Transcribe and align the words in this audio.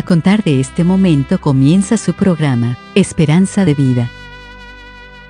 A 0.00 0.02
contar 0.02 0.42
de 0.42 0.60
este 0.60 0.82
momento 0.82 1.38
comienza 1.42 1.98
su 1.98 2.14
programa, 2.14 2.78
Esperanza 2.94 3.66
de 3.66 3.74
Vida. 3.74 4.08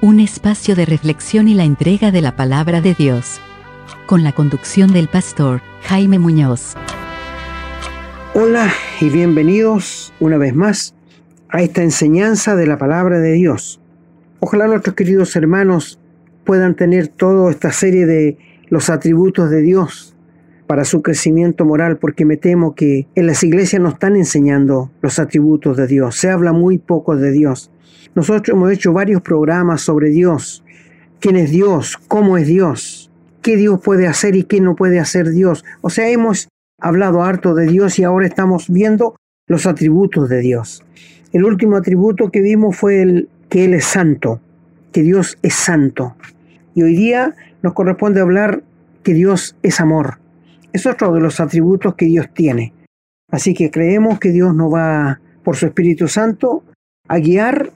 Un 0.00 0.20
espacio 0.20 0.76
de 0.76 0.86
reflexión 0.86 1.48
y 1.48 1.54
la 1.54 1.64
entrega 1.64 2.12
de 2.12 2.20
la 2.20 2.36
palabra 2.36 2.80
de 2.80 2.94
Dios. 2.94 3.40
Con 4.06 4.22
la 4.22 4.30
conducción 4.30 4.92
del 4.92 5.08
pastor 5.08 5.60
Jaime 5.82 6.20
Muñoz. 6.20 6.76
Hola 8.32 8.72
y 9.00 9.10
bienvenidos 9.10 10.12
una 10.20 10.38
vez 10.38 10.54
más 10.54 10.94
a 11.48 11.62
esta 11.62 11.82
enseñanza 11.82 12.54
de 12.54 12.68
la 12.68 12.78
palabra 12.78 13.18
de 13.18 13.32
Dios. 13.32 13.80
Ojalá 14.38 14.68
nuestros 14.68 14.94
queridos 14.94 15.34
hermanos 15.34 15.98
puedan 16.44 16.76
tener 16.76 17.08
toda 17.08 17.50
esta 17.50 17.72
serie 17.72 18.06
de 18.06 18.38
los 18.68 18.88
atributos 18.88 19.50
de 19.50 19.62
Dios 19.62 20.09
para 20.70 20.84
su 20.84 21.02
crecimiento 21.02 21.64
moral, 21.64 21.98
porque 21.98 22.24
me 22.24 22.36
temo 22.36 22.76
que 22.76 23.08
en 23.16 23.26
las 23.26 23.42
iglesias 23.42 23.82
no 23.82 23.88
están 23.88 24.14
enseñando 24.14 24.92
los 25.02 25.18
atributos 25.18 25.76
de 25.76 25.88
Dios. 25.88 26.14
Se 26.14 26.30
habla 26.30 26.52
muy 26.52 26.78
poco 26.78 27.16
de 27.16 27.32
Dios. 27.32 27.72
Nosotros 28.14 28.56
hemos 28.56 28.70
hecho 28.70 28.92
varios 28.92 29.20
programas 29.20 29.80
sobre 29.80 30.10
Dios. 30.10 30.62
¿Quién 31.18 31.34
es 31.34 31.50
Dios? 31.50 31.96
¿Cómo 32.06 32.38
es 32.38 32.46
Dios? 32.46 33.10
¿Qué 33.42 33.56
Dios 33.56 33.80
puede 33.82 34.06
hacer 34.06 34.36
y 34.36 34.44
qué 34.44 34.60
no 34.60 34.76
puede 34.76 35.00
hacer 35.00 35.30
Dios? 35.30 35.64
O 35.80 35.90
sea, 35.90 36.08
hemos 36.08 36.48
hablado 36.78 37.24
harto 37.24 37.56
de 37.56 37.66
Dios 37.66 37.98
y 37.98 38.04
ahora 38.04 38.28
estamos 38.28 38.70
viendo 38.70 39.16
los 39.48 39.66
atributos 39.66 40.28
de 40.28 40.38
Dios. 40.38 40.84
El 41.32 41.46
último 41.46 41.78
atributo 41.78 42.30
que 42.30 42.42
vimos 42.42 42.76
fue 42.76 43.02
el 43.02 43.28
que 43.48 43.64
Él 43.64 43.74
es 43.74 43.86
santo, 43.86 44.40
que 44.92 45.02
Dios 45.02 45.36
es 45.42 45.54
santo. 45.54 46.14
Y 46.76 46.84
hoy 46.84 46.94
día 46.94 47.34
nos 47.60 47.72
corresponde 47.72 48.20
hablar 48.20 48.62
que 49.02 49.14
Dios 49.14 49.56
es 49.64 49.80
amor. 49.80 50.19
Es 50.72 50.86
otro 50.86 51.12
de 51.12 51.20
los 51.20 51.40
atributos 51.40 51.94
que 51.94 52.06
Dios 52.06 52.28
tiene. 52.32 52.72
Así 53.30 53.54
que 53.54 53.70
creemos 53.70 54.18
que 54.18 54.30
Dios 54.30 54.54
nos 54.54 54.72
va, 54.72 55.20
por 55.44 55.56
su 55.56 55.66
Espíritu 55.66 56.08
Santo, 56.08 56.64
a 57.08 57.18
guiar 57.18 57.70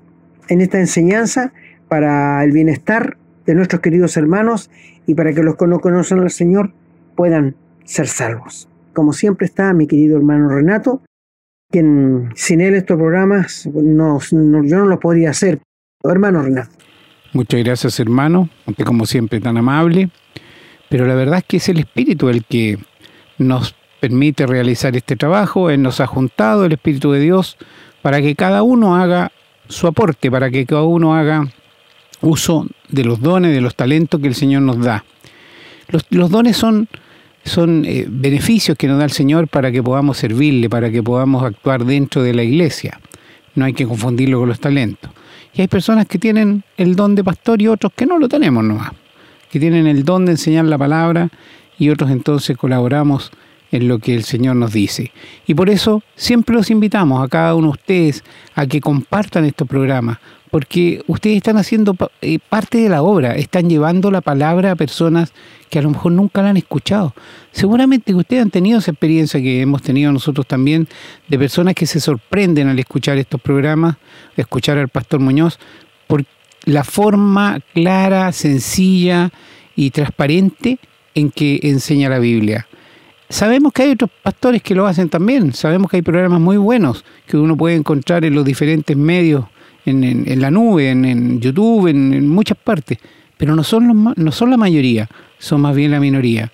en 0.48 0.60
esta 0.60 0.78
enseñanza 0.78 1.52
para 1.88 2.42
el 2.44 2.52
bienestar 2.52 3.16
de 3.46 3.54
nuestros 3.54 3.80
queridos 3.80 4.16
hermanos 4.16 4.70
y 5.06 5.14
para 5.14 5.32
que 5.32 5.42
los 5.42 5.56
que 5.56 5.66
no 5.66 5.80
conocen 5.80 6.20
al 6.20 6.30
Señor 6.30 6.72
puedan 7.14 7.56
ser 7.84 8.06
salvos. 8.06 8.68
Como 8.92 9.12
siempre 9.12 9.46
está 9.46 9.72
mi 9.72 9.86
querido 9.86 10.16
hermano 10.16 10.48
Renato, 10.48 11.02
quien 11.70 12.30
sin 12.34 12.60
él 12.60 12.74
estos 12.74 12.96
programas 12.96 13.68
no, 13.72 14.18
yo 14.20 14.78
no 14.78 14.86
lo 14.86 15.00
podría 15.00 15.30
hacer. 15.30 15.60
Hermano 16.02 16.42
Renato. 16.42 16.76
Muchas 17.32 17.64
gracias 17.64 17.98
hermano, 17.98 18.48
aunque 18.66 18.84
como 18.84 19.06
siempre 19.06 19.40
tan 19.40 19.56
amable 19.56 20.10
pero 20.88 21.06
la 21.06 21.14
verdad 21.14 21.38
es 21.38 21.44
que 21.44 21.56
es 21.56 21.68
el 21.68 21.78
Espíritu 21.78 22.28
el 22.28 22.44
que 22.44 22.78
nos 23.38 23.74
permite 24.00 24.46
realizar 24.46 24.96
este 24.96 25.16
trabajo, 25.16 25.70
Él 25.70 25.82
nos 25.82 26.00
ha 26.00 26.06
juntado 26.06 26.66
el 26.66 26.72
Espíritu 26.72 27.12
de 27.12 27.20
Dios 27.20 27.56
para 28.02 28.20
que 28.20 28.34
cada 28.34 28.62
uno 28.62 28.96
haga 28.96 29.32
su 29.68 29.86
aporte, 29.86 30.30
para 30.30 30.50
que 30.50 30.66
cada 30.66 30.82
uno 30.82 31.14
haga 31.14 31.48
uso 32.20 32.66
de 32.88 33.04
los 33.04 33.20
dones, 33.20 33.54
de 33.54 33.60
los 33.60 33.74
talentos 33.74 34.20
que 34.20 34.28
el 34.28 34.34
Señor 34.34 34.62
nos 34.62 34.78
da. 34.78 35.04
Los, 35.88 36.30
dones 36.30 36.56
son, 36.56 36.88
son 37.44 37.84
eh, 37.86 38.06
beneficios 38.08 38.76
que 38.76 38.88
nos 38.88 38.98
da 38.98 39.04
el 39.04 39.10
Señor 39.10 39.48
para 39.48 39.72
que 39.72 39.82
podamos 39.82 40.18
servirle, 40.18 40.68
para 40.68 40.90
que 40.90 41.02
podamos 41.02 41.42
actuar 41.42 41.84
dentro 41.84 42.22
de 42.22 42.34
la 42.34 42.42
iglesia. 42.42 43.00
No 43.54 43.64
hay 43.64 43.72
que 43.72 43.86
confundirlo 43.86 44.40
con 44.40 44.48
los 44.48 44.60
talentos. 44.60 45.10
Y 45.54 45.62
hay 45.62 45.68
personas 45.68 46.06
que 46.06 46.18
tienen 46.18 46.64
el 46.76 46.96
don 46.96 47.14
de 47.14 47.24
pastor 47.24 47.62
y 47.62 47.68
otros 47.68 47.92
que 47.94 48.06
no 48.06 48.18
lo 48.18 48.28
tenemos 48.28 48.62
nomás 48.64 48.90
que 49.54 49.60
tienen 49.60 49.86
el 49.86 50.04
don 50.04 50.26
de 50.26 50.32
enseñar 50.32 50.64
la 50.64 50.76
palabra 50.76 51.28
y 51.78 51.88
otros 51.88 52.10
entonces 52.10 52.56
colaboramos 52.56 53.30
en 53.70 53.86
lo 53.86 54.00
que 54.00 54.12
el 54.12 54.24
Señor 54.24 54.56
nos 54.56 54.72
dice. 54.72 55.12
Y 55.46 55.54
por 55.54 55.70
eso 55.70 56.02
siempre 56.16 56.56
los 56.56 56.72
invitamos 56.72 57.24
a 57.24 57.28
cada 57.28 57.54
uno 57.54 57.68
de 57.68 57.72
ustedes 57.74 58.24
a 58.56 58.66
que 58.66 58.80
compartan 58.80 59.44
estos 59.44 59.68
programas, 59.68 60.18
porque 60.50 61.04
ustedes 61.06 61.36
están 61.36 61.56
haciendo 61.56 61.96
eh, 62.20 62.40
parte 62.48 62.78
de 62.78 62.88
la 62.88 63.04
obra, 63.04 63.36
están 63.36 63.70
llevando 63.70 64.10
la 64.10 64.22
palabra 64.22 64.72
a 64.72 64.74
personas 64.74 65.32
que 65.70 65.78
a 65.78 65.82
lo 65.82 65.90
mejor 65.90 66.10
nunca 66.10 66.42
la 66.42 66.50
han 66.50 66.56
escuchado. 66.56 67.14
Seguramente 67.52 68.10
que 68.10 68.18
ustedes 68.18 68.42
han 68.42 68.50
tenido 68.50 68.80
esa 68.80 68.90
experiencia 68.90 69.40
que 69.40 69.60
hemos 69.60 69.82
tenido 69.82 70.10
nosotros 70.10 70.48
también, 70.48 70.88
de 71.28 71.38
personas 71.38 71.76
que 71.76 71.86
se 71.86 72.00
sorprenden 72.00 72.66
al 72.66 72.78
escuchar 72.80 73.18
estos 73.18 73.40
programas, 73.40 73.98
escuchar 74.36 74.78
al 74.78 74.88
pastor 74.88 75.20
Muñoz, 75.20 75.60
por 76.08 76.24
la 76.64 76.84
forma 76.84 77.60
clara, 77.72 78.32
sencilla 78.32 79.30
y 79.76 79.90
transparente 79.90 80.78
en 81.14 81.30
que 81.30 81.60
enseña 81.62 82.08
la 82.08 82.18
Biblia. 82.18 82.66
Sabemos 83.28 83.72
que 83.72 83.82
hay 83.82 83.90
otros 83.92 84.10
pastores 84.22 84.62
que 84.62 84.74
lo 84.74 84.86
hacen 84.86 85.08
también, 85.08 85.52
sabemos 85.52 85.90
que 85.90 85.96
hay 85.96 86.02
programas 86.02 86.40
muy 86.40 86.56
buenos 86.56 87.04
que 87.26 87.36
uno 87.36 87.56
puede 87.56 87.74
encontrar 87.74 88.24
en 88.24 88.34
los 88.34 88.44
diferentes 88.44 88.96
medios, 88.96 89.46
en, 89.86 90.40
la 90.40 90.50
nube, 90.50 90.90
en, 90.90 91.40
YouTube, 91.40 91.88
en, 91.88 92.28
muchas 92.28 92.56
partes, 92.56 92.98
pero 93.36 93.54
no 93.56 93.64
son, 93.64 93.88
los, 93.88 94.16
no 94.16 94.32
son 94.32 94.50
la 94.50 94.56
mayoría, 94.56 95.08
son 95.38 95.60
más 95.62 95.74
bien 95.74 95.90
la 95.90 96.00
minoría. 96.00 96.50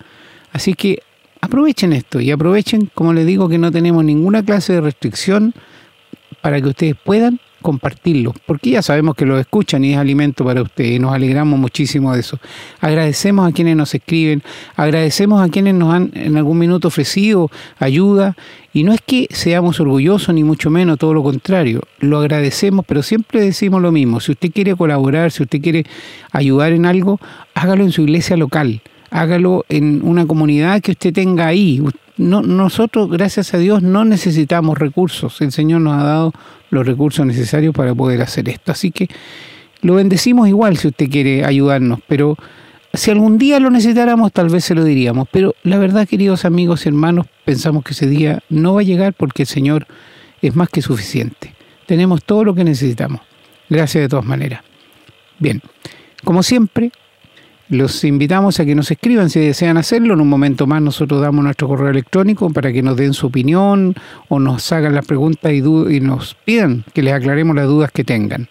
Así 0.53 0.73
que 0.73 0.99
aprovechen 1.39 1.93
esto 1.93 2.19
y 2.19 2.31
aprovechen, 2.31 2.89
como 2.93 3.13
les 3.13 3.25
digo, 3.25 3.47
que 3.47 3.57
no 3.57 3.71
tenemos 3.71 4.03
ninguna 4.03 4.43
clase 4.43 4.73
de 4.73 4.81
restricción 4.81 5.53
para 6.41 6.61
que 6.61 6.69
ustedes 6.69 6.95
puedan 7.03 7.39
compartirlo, 7.61 8.33
porque 8.45 8.71
ya 8.71 8.81
sabemos 8.81 9.15
que 9.15 9.25
lo 9.25 9.39
escuchan 9.39 9.83
y 9.83 9.93
es 9.93 9.97
alimento 9.97 10.43
para 10.43 10.61
ustedes, 10.61 10.99
nos 10.99 11.13
alegramos 11.13 11.59
muchísimo 11.59 12.13
de 12.13 12.19
eso. 12.19 12.39
Agradecemos 12.79 13.49
a 13.49 13.53
quienes 13.53 13.75
nos 13.75 13.93
escriben, 13.93 14.43
agradecemos 14.75 15.41
a 15.41 15.49
quienes 15.49 15.75
nos 15.75 15.93
han 15.93 16.11
en 16.13 16.37
algún 16.37 16.57
minuto 16.57 16.89
ofrecido 16.89 17.49
ayuda, 17.79 18.35
y 18.73 18.83
no 18.83 18.93
es 18.93 19.01
que 19.05 19.27
seamos 19.31 19.79
orgullosos 19.79 20.33
ni 20.33 20.43
mucho 20.43 20.69
menos, 20.69 20.97
todo 20.97 21.13
lo 21.13 21.23
contrario, 21.23 21.81
lo 21.99 22.19
agradecemos, 22.19 22.85
pero 22.85 23.03
siempre 23.03 23.41
decimos 23.41 23.81
lo 23.81 23.91
mismo, 23.91 24.19
si 24.19 24.31
usted 24.31 24.51
quiere 24.51 24.75
colaborar, 24.75 25.31
si 25.31 25.43
usted 25.43 25.61
quiere 25.61 25.85
ayudar 26.31 26.71
en 26.71 26.85
algo, 26.85 27.19
hágalo 27.53 27.83
en 27.83 27.91
su 27.91 28.01
iglesia 28.01 28.37
local, 28.37 28.81
hágalo 29.09 29.65
en 29.69 30.01
una 30.03 30.25
comunidad 30.25 30.81
que 30.81 30.91
usted 30.91 31.13
tenga 31.13 31.47
ahí. 31.47 31.83
No, 32.17 32.41
nosotros, 32.41 33.09
gracias 33.09 33.53
a 33.53 33.57
Dios, 33.57 33.81
no 33.81 34.05
necesitamos 34.05 34.77
recursos. 34.77 35.41
El 35.41 35.51
Señor 35.51 35.81
nos 35.81 35.99
ha 35.99 36.03
dado 36.03 36.33
los 36.71 36.85
recursos 36.85 37.25
necesarios 37.25 37.75
para 37.75 37.93
poder 37.93 38.21
hacer 38.21 38.49
esto. 38.49 38.71
Así 38.71 38.91
que 38.91 39.07
lo 39.81 39.95
bendecimos 39.95 40.47
igual 40.47 40.77
si 40.77 40.87
usted 40.87 41.09
quiere 41.09 41.45
ayudarnos, 41.45 41.99
pero 42.07 42.37
si 42.93 43.11
algún 43.11 43.37
día 43.37 43.59
lo 43.59 43.69
necesitáramos, 43.69 44.33
tal 44.33 44.49
vez 44.49 44.65
se 44.65 44.73
lo 44.75 44.83
diríamos. 44.83 45.27
Pero 45.31 45.53
la 45.63 45.77
verdad, 45.77 46.07
queridos 46.07 46.45
amigos 46.45 46.85
y 46.85 46.89
hermanos, 46.89 47.27
pensamos 47.45 47.83
que 47.83 47.93
ese 47.93 48.07
día 48.07 48.39
no 48.49 48.73
va 48.73 48.81
a 48.81 48.83
llegar 48.83 49.13
porque 49.13 49.43
el 49.43 49.47
Señor 49.47 49.85
es 50.41 50.55
más 50.55 50.69
que 50.69 50.81
suficiente. 50.81 51.53
Tenemos 51.85 52.23
todo 52.23 52.43
lo 52.43 52.55
que 52.55 52.63
necesitamos. 52.63 53.21
Gracias 53.69 54.01
de 54.01 54.09
todas 54.09 54.25
maneras. 54.25 54.61
Bien, 55.39 55.61
como 56.23 56.43
siempre, 56.43 56.91
los 57.71 58.03
invitamos 58.03 58.59
a 58.59 58.65
que 58.65 58.75
nos 58.75 58.91
escriban 58.91 59.29
si 59.29 59.39
desean 59.39 59.77
hacerlo. 59.77 60.13
En 60.13 60.19
un 60.19 60.27
momento 60.27 60.67
más 60.67 60.81
nosotros 60.81 61.21
damos 61.21 61.45
nuestro 61.45 61.69
correo 61.69 61.89
electrónico 61.89 62.49
para 62.49 62.73
que 62.73 62.81
nos 62.81 62.97
den 62.97 63.13
su 63.13 63.27
opinión 63.27 63.95
o 64.27 64.39
nos 64.39 64.69
hagan 64.73 64.93
las 64.93 65.05
preguntas 65.05 65.53
y, 65.53 65.61
nos 66.01 66.35
pidan 66.43 66.83
que 66.93 67.01
les 67.01 67.13
aclaremos 67.13 67.55
las 67.55 67.67
dudas 67.67 67.89
que 67.93 68.03
tengan. 68.03 68.49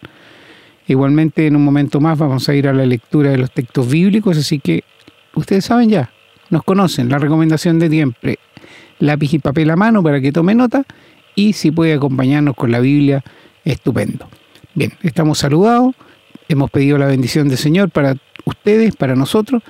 Igualmente 0.86 1.47
en 1.47 1.54
un 1.54 1.62
momento 1.62 2.00
más 2.00 2.19
vamos 2.19 2.48
a 2.48 2.54
ir 2.54 2.66
a 2.66 2.72
la 2.72 2.86
lectura 2.86 3.31
de 3.31 3.36
los 3.36 3.50
textos 3.50 3.91
bíblicos, 3.91 4.38
así 4.38 4.58
que 4.58 4.84
ustedes 5.34 5.66
saben 5.66 5.91
ya, 5.91 6.10
nos 6.48 6.62
conocen, 6.64 7.10
la 7.10 7.19
recomendación 7.19 7.78
de 7.78 7.91
siempre, 7.91 8.38
lápiz 9.00 9.34
y 9.34 9.38
papel 9.38 9.69
a 9.70 9.76
mano 9.76 10.02
para 10.02 10.22
que 10.22 10.32
tome 10.32 10.54
nota 10.54 10.84
y 11.34 11.52
si 11.52 11.70
puede 11.70 11.92
acompañarnos 11.92 12.56
con 12.56 12.72
la 12.72 12.81
Biblia, 12.81 13.22
estupendo. 13.66 14.28
Bien, 14.75 14.92
estamos 15.02 15.38
saludados, 15.38 15.94
hemos 16.48 16.70
pedido 16.70 16.97
la 16.97 17.06
bendición 17.06 17.48
del 17.48 17.58
Señor 17.58 17.91
para 17.91 18.16
ustedes, 18.44 18.94
para 18.96 19.14
nosotros. 19.14 19.62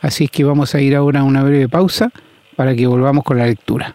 Así 0.00 0.24
es 0.24 0.30
que 0.30 0.44
vamos 0.44 0.74
a 0.74 0.80
ir 0.80 0.94
ahora 0.94 1.20
a 1.20 1.24
una 1.24 1.42
breve 1.42 1.68
pausa 1.68 2.12
para 2.56 2.74
que 2.74 2.86
volvamos 2.86 3.24
con 3.24 3.38
la 3.38 3.46
lectura. 3.46 3.94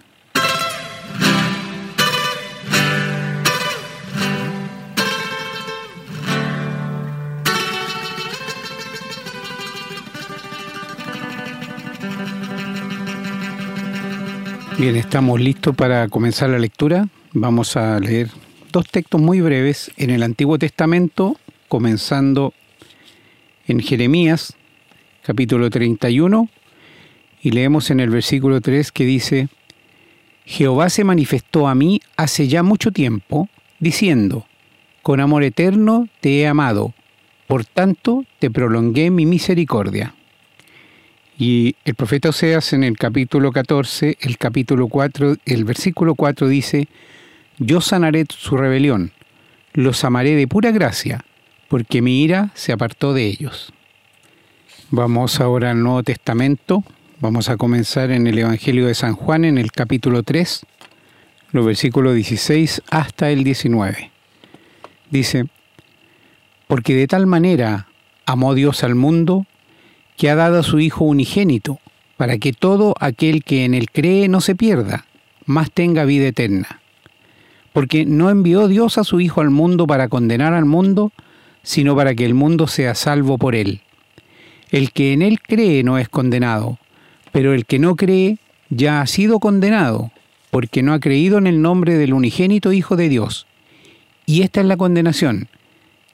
Bien, 14.77 14.97
estamos 14.97 15.39
listos 15.39 15.74
para 15.75 16.09
comenzar 16.09 16.50
la 16.50 16.59
lectura. 16.59 17.07
Vamos 17.31 17.77
a 17.77 18.00
leer 18.00 18.29
dos 18.71 18.86
textos 18.89 19.21
muy 19.21 19.39
breves 19.39 19.91
en 19.95 20.09
el 20.09 20.24
Antiguo 20.24 20.59
Testamento, 20.59 21.38
comenzando 21.69 22.53
en 23.68 23.80
Jeremías 23.80 24.56
capítulo 25.21 25.69
31 25.69 26.50
y 27.42 27.51
leemos 27.51 27.92
en 27.92 28.00
el 28.00 28.10
versículo 28.10 28.60
3 28.62 28.92
que 28.92 29.06
dice, 29.06 29.48
Jehová 30.45 30.89
se 30.89 31.04
manifestó 31.04 31.68
a 31.68 31.75
mí 31.75 32.01
hace 32.18 32.48
ya 32.48 32.63
mucho 32.63 32.92
tiempo, 32.92 33.50
diciendo, 33.80 34.45
con 35.01 35.19
amor 35.19 35.44
eterno 35.44 36.07
te 36.19 36.39
he 36.39 36.48
amado, 36.48 36.94
por 37.48 37.65
tanto 37.65 38.25
te 38.39 38.51
prolongué 38.51 39.12
mi 39.12 39.25
misericordia. 39.25 40.13
Y 41.38 41.75
el 41.86 41.95
profeta 41.95 42.30
Oseas 42.30 42.74
en 42.74 42.83
el 42.83 42.98
capítulo 42.98 43.51
14, 43.51 44.18
el 44.21 44.38
capítulo 44.38 44.88
4, 44.88 45.38
el 45.45 45.63
versículo 45.63 46.15
4 46.15 46.48
dice, 46.48 46.88
yo 47.60 47.81
sanaré 47.81 48.25
su 48.30 48.57
rebelión, 48.57 49.12
los 49.74 50.04
amaré 50.04 50.36
de 50.36 50.48
pura 50.48 50.71
gracia, 50.71 51.25
porque 51.74 52.04
mi 52.04 52.22
ira 52.22 52.52
se 52.54 52.72
apartó 52.72 53.16
de 53.16 53.25
ellos. 53.25 53.74
Vamos 54.92 55.42
ahora 55.42 55.72
al 55.72 55.81
Nuevo 55.81 56.04
Testamento, 56.04 56.84
vamos 57.20 57.50
a 57.50 57.58
comenzar 57.58 58.12
en 58.12 58.28
el 58.28 58.38
Evangelio 58.38 58.86
de 58.86 58.94
San 58.94 59.16
Juan, 59.16 59.44
en 59.44 59.58
el 59.58 59.72
capítulo 59.72 60.22
3, 60.22 60.68
los 61.52 61.66
versículos 61.66 62.14
16 62.14 62.84
hasta 62.92 63.31
el 63.31 63.44
19. 63.44 64.12
Dice, 65.10 65.46
porque 66.68 66.94
de 66.94 67.08
tal 67.08 67.25
manera 67.25 67.88
amó 68.28 68.54
Dios 68.54 68.84
al 68.84 68.94
mundo, 68.94 69.48
que 70.16 70.30
ha 70.30 70.36
dado 70.36 70.60
a 70.60 70.64
su 70.64 70.80
Hijo 70.80 71.06
unigénito, 71.06 71.80
para 72.18 72.38
que 72.38 72.54
todo 72.54 72.94
aquel 73.00 73.44
que 73.44 73.66
en 73.66 73.74
él 73.74 73.90
cree 73.90 74.28
no 74.28 74.42
se 74.42 74.54
pierda, 74.54 75.08
mas 75.48 75.72
tenga 75.72 76.06
vida 76.06 76.28
eterna. 76.28 76.81
Porque 77.74 78.06
no 78.06 78.30
envió 78.30 78.68
Dios 78.68 79.00
a 79.00 79.04
su 79.04 79.20
Hijo 79.22 79.42
al 79.42 79.50
mundo 79.50 79.88
para 79.88 80.08
condenar 80.08 80.54
al 80.54 80.66
mundo, 80.66 81.12
sino 81.63 81.95
para 81.95 82.13
que 82.13 82.25
el 82.25 82.33
mundo 82.33 82.68
sea 82.68 82.94
salvo 82.94 83.38
por 83.38 83.56
él. 83.56 83.81
El 84.69 84.92
que 84.92 85.13
en 85.13 85.21
él 85.21 85.39
cree 85.42 85.83
no 85.83 85.98
es 85.98 86.10
condenado, 86.10 86.77
pero 87.31 87.54
el 87.54 87.65
que 87.65 87.80
no 87.80 87.95
cree 87.95 88.38
ya 88.69 89.01
ha 89.01 89.07
sido 89.07 89.39
condenado, 89.39 90.12
porque 90.51 90.83
no 90.83 90.94
ha 90.94 91.00
creído 91.00 91.38
en 91.38 91.48
el 91.48 91.62
nombre 91.62 91.95
del 91.95 92.13
unigénito 92.13 92.74
Hijo 92.74 92.95
de 92.95 93.10
Dios. 93.10 93.48
Y 94.25 94.42
esta 94.42 94.62
es 94.62 94.68
la 94.68 94.77
condenación, 94.77 95.48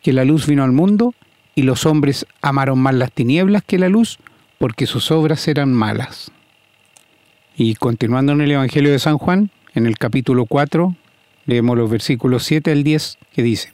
que 0.01 0.13
la 0.13 0.25
luz 0.25 0.47
vino 0.47 0.63
al 0.63 0.71
mundo, 0.71 1.13
y 1.55 1.63
los 1.63 1.85
hombres 1.85 2.25
amaron 2.41 2.79
más 2.79 2.95
las 2.95 3.11
tinieblas 3.11 3.63
que 3.65 3.79
la 3.79 3.89
luz, 3.89 4.17
porque 4.57 4.85
sus 4.85 5.11
obras 5.11 5.47
eran 5.47 5.73
malas. 5.73 6.31
Y 7.55 7.75
continuando 7.75 8.31
en 8.31 8.41
el 8.41 8.51
Evangelio 8.51 8.91
de 8.91 8.99
San 8.99 9.17
Juan, 9.17 9.51
en 9.73 9.85
el 9.85 9.97
capítulo 9.97 10.45
4, 10.45 10.95
leemos 11.45 11.77
los 11.77 11.89
versículos 11.89 12.43
7 12.43 12.71
al 12.71 12.83
10, 12.83 13.17
que 13.33 13.43
dice, 13.43 13.73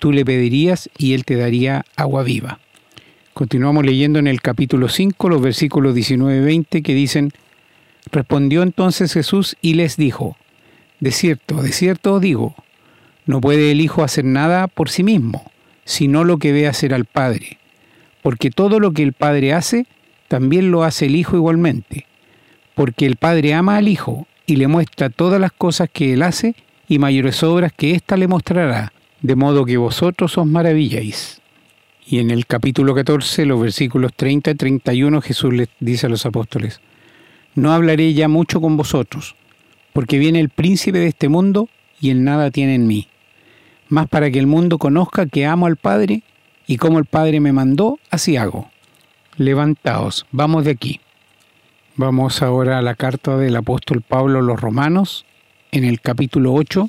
tú 0.00 0.10
le 0.10 0.24
pedirías 0.24 0.90
y 0.98 1.14
él 1.14 1.24
te 1.24 1.36
daría 1.36 1.84
agua 1.94 2.24
viva. 2.24 2.58
Continuamos 3.32 3.86
leyendo 3.86 4.18
en 4.18 4.26
el 4.26 4.40
capítulo 4.40 4.88
5 4.88 5.28
los 5.28 5.40
versículos 5.40 5.94
19 5.94 6.36
y 6.36 6.44
20 6.44 6.82
que 6.82 6.94
dicen, 6.94 7.30
Respondió 8.10 8.64
entonces 8.64 9.12
Jesús 9.12 9.56
y 9.62 9.74
les 9.74 9.96
dijo, 9.96 10.36
De 10.98 11.12
cierto, 11.12 11.62
de 11.62 11.70
cierto 11.70 12.18
digo, 12.18 12.56
no 13.26 13.40
puede 13.40 13.70
el 13.70 13.80
Hijo 13.80 14.02
hacer 14.02 14.24
nada 14.24 14.66
por 14.66 14.90
sí 14.90 15.04
mismo, 15.04 15.48
sino 15.84 16.24
lo 16.24 16.38
que 16.38 16.50
ve 16.50 16.66
hacer 16.66 16.92
al 16.92 17.04
Padre, 17.04 17.58
porque 18.22 18.50
todo 18.50 18.80
lo 18.80 18.90
que 18.90 19.04
el 19.04 19.12
Padre 19.12 19.52
hace, 19.52 19.86
también 20.26 20.72
lo 20.72 20.82
hace 20.82 21.06
el 21.06 21.14
Hijo 21.14 21.36
igualmente 21.36 22.06
porque 22.80 23.04
el 23.04 23.16
Padre 23.16 23.52
ama 23.52 23.76
al 23.76 23.88
Hijo 23.88 24.26
y 24.46 24.56
le 24.56 24.66
muestra 24.66 25.10
todas 25.10 25.38
las 25.38 25.52
cosas 25.52 25.90
que 25.92 26.14
Él 26.14 26.22
hace 26.22 26.54
y 26.88 26.98
mayores 26.98 27.42
obras 27.42 27.74
que 27.76 27.90
ésta 27.94 28.16
le 28.16 28.26
mostrará, 28.26 28.90
de 29.22 29.36
modo 29.36 29.64
que 29.64 29.76
vosotros 29.76 30.36
os 30.38 30.46
maravilláis. 30.46 31.40
Y 32.06 32.18
en 32.18 32.30
el 32.30 32.46
capítulo 32.46 32.94
14, 32.94 33.46
los 33.46 33.60
versículos 33.60 34.12
30 34.14 34.50
y 34.50 34.54
31, 34.54 35.20
Jesús 35.20 35.52
les 35.52 35.68
dice 35.78 36.06
a 36.06 36.08
los 36.08 36.26
apóstoles, 36.26 36.80
No 37.54 37.72
hablaré 37.72 38.14
ya 38.14 38.28
mucho 38.28 38.60
con 38.60 38.76
vosotros, 38.76 39.36
porque 39.92 40.18
viene 40.18 40.40
el 40.40 40.48
príncipe 40.48 40.98
de 40.98 41.08
este 41.08 41.28
mundo 41.28 41.68
y 42.00 42.10
él 42.10 42.24
nada 42.24 42.50
tiene 42.50 42.74
en 42.74 42.86
mí, 42.86 43.08
más 43.88 44.08
para 44.08 44.30
que 44.30 44.38
el 44.38 44.46
mundo 44.46 44.78
conozca 44.78 45.26
que 45.26 45.46
amo 45.46 45.66
al 45.66 45.76
Padre 45.76 46.22
y 46.66 46.78
como 46.78 46.98
el 46.98 47.04
Padre 47.04 47.40
me 47.40 47.52
mandó, 47.52 47.98
así 48.10 48.36
hago. 48.36 48.70
Levantaos, 49.36 50.26
vamos 50.30 50.64
de 50.64 50.72
aquí. 50.72 51.00
Vamos 51.96 52.42
ahora 52.42 52.78
a 52.78 52.82
la 52.82 52.94
carta 52.94 53.36
del 53.36 53.56
apóstol 53.56 54.02
Pablo 54.02 54.38
a 54.38 54.42
los 54.42 54.60
Romanos, 54.60 55.26
en 55.72 55.84
el 55.84 56.00
capítulo 56.00 56.54
8, 56.54 56.88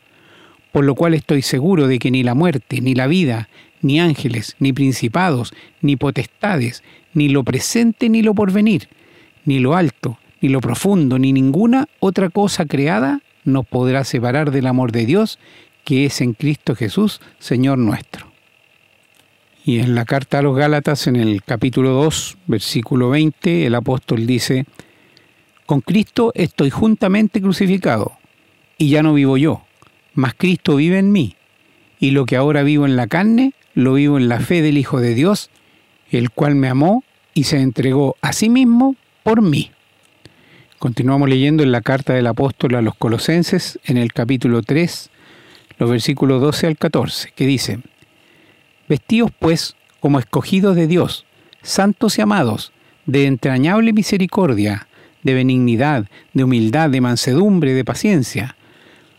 Por 0.71 0.85
lo 0.85 0.95
cual 0.95 1.13
estoy 1.13 1.41
seguro 1.41 1.87
de 1.87 1.99
que 1.99 2.11
ni 2.11 2.23
la 2.23 2.33
muerte, 2.33 2.81
ni 2.81 2.95
la 2.95 3.07
vida, 3.07 3.49
ni 3.81 3.99
ángeles, 3.99 4.55
ni 4.59 4.73
principados, 4.73 5.53
ni 5.81 5.95
potestades, 5.95 6.83
ni 7.13 7.29
lo 7.29 7.43
presente, 7.43 8.09
ni 8.09 8.21
lo 8.21 8.33
porvenir, 8.33 8.87
ni 9.45 9.59
lo 9.59 9.75
alto, 9.75 10.17
ni 10.39 10.49
lo 10.49 10.61
profundo, 10.61 11.19
ni 11.19 11.33
ninguna 11.33 11.87
otra 11.99 12.29
cosa 12.29 12.65
creada 12.65 13.21
nos 13.43 13.65
podrá 13.65 14.03
separar 14.03 14.51
del 14.51 14.67
amor 14.67 14.91
de 14.91 15.05
Dios 15.05 15.39
que 15.83 16.05
es 16.05 16.21
en 16.21 16.33
Cristo 16.33 16.75
Jesús, 16.75 17.21
Señor 17.39 17.77
nuestro. 17.77 18.27
Y 19.63 19.79
en 19.79 19.95
la 19.95 20.05
carta 20.05 20.39
a 20.39 20.41
los 20.41 20.55
Gálatas, 20.55 21.07
en 21.07 21.15
el 21.15 21.43
capítulo 21.43 21.91
2, 21.91 22.37
versículo 22.47 23.09
20, 23.09 23.65
el 23.65 23.75
apóstol 23.75 24.25
dice, 24.25 24.65
con 25.65 25.81
Cristo 25.81 26.31
estoy 26.35 26.69
juntamente 26.69 27.41
crucificado, 27.41 28.13
y 28.77 28.89
ya 28.89 29.03
no 29.03 29.13
vivo 29.13 29.37
yo, 29.37 29.63
mas 30.13 30.33
Cristo 30.35 30.75
vive 30.75 30.99
en 30.99 31.11
mí, 31.11 31.35
y 31.99 32.11
lo 32.11 32.25
que 32.25 32.35
ahora 32.35 32.63
vivo 32.63 32.85
en 32.85 32.95
la 32.95 33.07
carne, 33.07 33.53
lo 33.73 33.93
vivo 33.93 34.17
en 34.17 34.27
la 34.27 34.39
fe 34.39 34.61
del 34.61 34.77
Hijo 34.77 34.99
de 34.99 35.13
Dios, 35.13 35.49
el 36.09 36.29
cual 36.31 36.55
me 36.55 36.67
amó 36.67 37.03
y 37.33 37.45
se 37.45 37.59
entregó 37.59 38.17
a 38.21 38.33
sí 38.33 38.49
mismo 38.49 38.95
por 39.23 39.41
mí. 39.41 39.71
Continuamos 40.79 41.29
leyendo 41.29 41.63
en 41.63 41.71
la 41.71 41.81
carta 41.81 42.13
del 42.13 42.27
apóstol 42.27 42.75
a 42.75 42.81
los 42.81 42.95
colosenses, 42.95 43.79
en 43.85 43.97
el 43.97 44.13
capítulo 44.13 44.63
3, 44.63 45.09
los 45.77 45.89
versículos 45.89 46.41
12 46.41 46.67
al 46.67 46.77
14, 46.77 47.31
que 47.35 47.45
dice, 47.45 47.79
Vestíos 48.89 49.31
pues 49.37 49.75
como 49.99 50.19
escogidos 50.19 50.75
de 50.75 50.87
Dios, 50.87 51.25
santos 51.61 52.17
y 52.17 52.21
amados, 52.21 52.73
de 53.05 53.25
entrañable 53.25 53.93
misericordia, 53.93 54.87
de 55.23 55.33
benignidad, 55.33 56.07
de 56.33 56.43
humildad, 56.43 56.89
de 56.89 57.01
mansedumbre, 57.01 57.73
de 57.73 57.85
paciencia, 57.85 58.55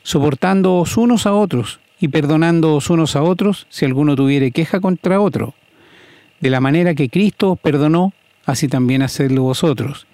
soportándoos 0.02 0.96
unos 0.96 1.26
a 1.26 1.32
otros 1.32 1.80
y 2.00 2.08
perdonándoos 2.08 2.90
unos 2.90 3.16
a 3.16 3.22
otros 3.22 3.66
si 3.70 3.84
alguno 3.84 4.16
tuviere 4.16 4.50
queja 4.50 4.80
contra 4.80 5.20
otro. 5.20 5.54
De 6.40 6.50
la 6.50 6.60
manera 6.60 6.94
que 6.94 7.08
Cristo 7.08 7.52
os 7.52 7.58
perdonó, 7.58 8.12
así 8.44 8.68
también 8.68 9.02
hacedlo 9.02 9.42
vosotros. 9.42 10.06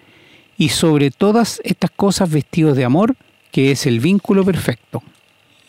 Y 0.59 0.71
sobre 0.71 1.11
todas 1.11 1.61
estas 1.65 1.91
cosas 1.91 2.31
vestidos 2.31 2.77
de 2.77 2.85
amor, 2.85 3.17
que 3.51 3.71
es 3.71 3.87
el 3.87 4.01
vínculo 4.01 4.45
perfecto. 4.45 5.03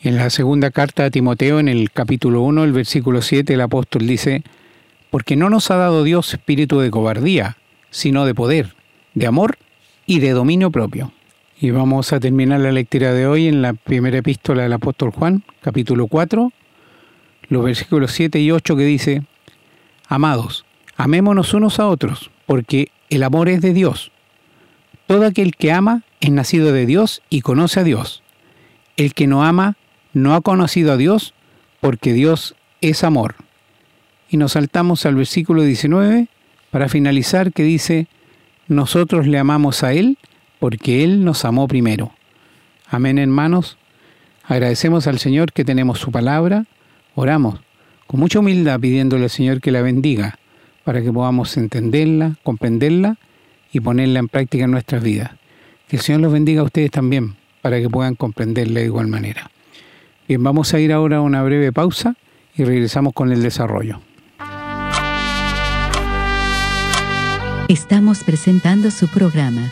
En 0.02 0.18
la 0.18 0.30
segunda 0.30 0.72
carta 0.72 1.06
a 1.06 1.10
Timoteo, 1.12 1.60
en 1.60 1.68
el 1.68 1.92
capítulo 1.92 2.42
1, 2.42 2.64
el 2.64 2.74
versículo 2.74 3.22
7, 3.22 3.54
el 3.54 3.62
apóstol 3.62 4.08
dice, 4.08 4.44
Porque 5.10 5.36
no 5.36 5.50
nos 5.50 5.72
ha 5.72 5.76
dado 5.76 6.04
Dios 6.04 6.34
espíritu 6.34 6.80
de 6.80 6.92
cobardía, 6.92 7.58
sino 7.90 8.26
de 8.26 8.36
poder, 8.36 8.76
de 9.14 9.28
amor 9.28 9.58
y 10.06 10.20
de 10.20 10.32
dominio 10.32 10.72
propio. 10.72 11.14
Y 11.62 11.72
vamos 11.72 12.14
a 12.14 12.22
terminar 12.22 12.62
la 12.62 12.72
lectura 12.72 13.12
de 13.12 13.28
hoy 13.28 13.50
en 13.50 13.62
la 13.62 13.74
primera 13.74 14.20
epístola 14.20 14.64
del 14.64 14.72
apóstol 14.72 15.12
Juan, 15.12 15.44
capítulo 15.60 16.08
4, 16.08 16.54
los 17.50 17.64
versículos 17.66 18.14
7 18.14 18.40
y 18.40 18.50
8 18.52 18.78
que 18.78 18.86
dice, 18.86 19.24
Amados, 20.08 20.64
amémonos 20.96 21.54
unos 21.54 21.82
a 21.82 21.88
otros, 21.88 22.32
porque 22.46 22.92
el 23.10 23.24
amor 23.24 23.50
es 23.50 23.60
de 23.60 23.74
Dios. 23.74 24.14
Todo 25.06 25.26
aquel 25.26 25.54
que 25.54 25.74
ama 25.74 26.04
es 26.22 26.32
nacido 26.32 26.72
de 26.72 26.86
Dios 26.86 27.22
y 27.30 27.42
conoce 27.42 27.82
a 27.82 27.84
Dios. 27.84 28.24
El 28.96 29.14
que 29.14 29.28
no 29.28 29.44
ama 29.44 29.76
no 30.14 30.36
ha 30.36 30.42
conocido 30.42 30.94
a 30.94 30.98
Dios, 30.98 31.34
porque 31.82 32.14
Dios 32.14 32.56
es 32.80 33.04
amor. 33.04 33.36
Y 34.30 34.38
nos 34.38 34.54
saltamos 34.54 35.06
al 35.06 35.16
versículo 35.16 35.64
19 35.64 36.30
para 36.72 36.88
finalizar 36.88 37.52
que 37.52 37.64
dice, 37.64 38.08
nosotros 38.70 39.28
le 39.28 39.40
amamos 39.40 39.84
a 39.84 39.92
Él 39.92 40.18
porque 40.60 41.04
Él 41.04 41.24
nos 41.24 41.46
amó 41.46 41.68
primero. 41.68 42.12
Amén, 42.88 43.18
hermanos. 43.18 43.78
Agradecemos 44.44 45.08
al 45.08 45.20
Señor 45.20 45.54
que 45.54 45.66
tenemos 45.66 46.00
su 46.00 46.12
palabra. 46.12 46.66
Oramos. 47.16 47.60
con 48.08 48.20
mucha 48.20 48.40
humildad 48.40 48.80
pidiéndole 48.80 49.26
al 49.26 49.30
Señor 49.30 49.62
que 49.62 49.72
la 49.72 49.82
bendiga 49.82 50.40
para 50.84 51.02
que 51.02 51.12
podamos 51.12 51.56
entenderla, 51.58 52.36
comprenderla 52.44 53.18
y 53.72 53.80
ponerla 53.80 54.20
en 54.20 54.28
práctica 54.28 54.66
en 54.66 54.72
nuestras 54.72 55.04
vidas. 55.04 55.32
Que 55.88 55.98
el 55.98 56.02
Señor 56.02 56.22
los 56.22 56.34
bendiga 56.34 56.62
a 56.62 56.64
ustedes 56.64 56.90
también 56.90 57.36
para 57.62 57.80
que 57.80 57.90
puedan 57.90 58.16
comprenderla 58.16 58.80
de 58.80 58.88
igual 58.88 59.08
manera. 59.08 59.52
Bien, 60.28 60.44
vamos 60.44 60.74
a 60.74 60.80
ir 60.80 60.92
ahora 60.92 61.18
a 61.18 61.22
una 61.22 61.44
breve 61.44 61.72
pausa 61.72 62.16
y 62.56 62.64
regresamos 62.64 63.14
con 63.14 63.32
el 63.32 63.44
desarrollo. 63.44 64.02
Estamos 67.68 68.24
presentando 68.24 68.90
su 68.90 69.08
programa, 69.08 69.72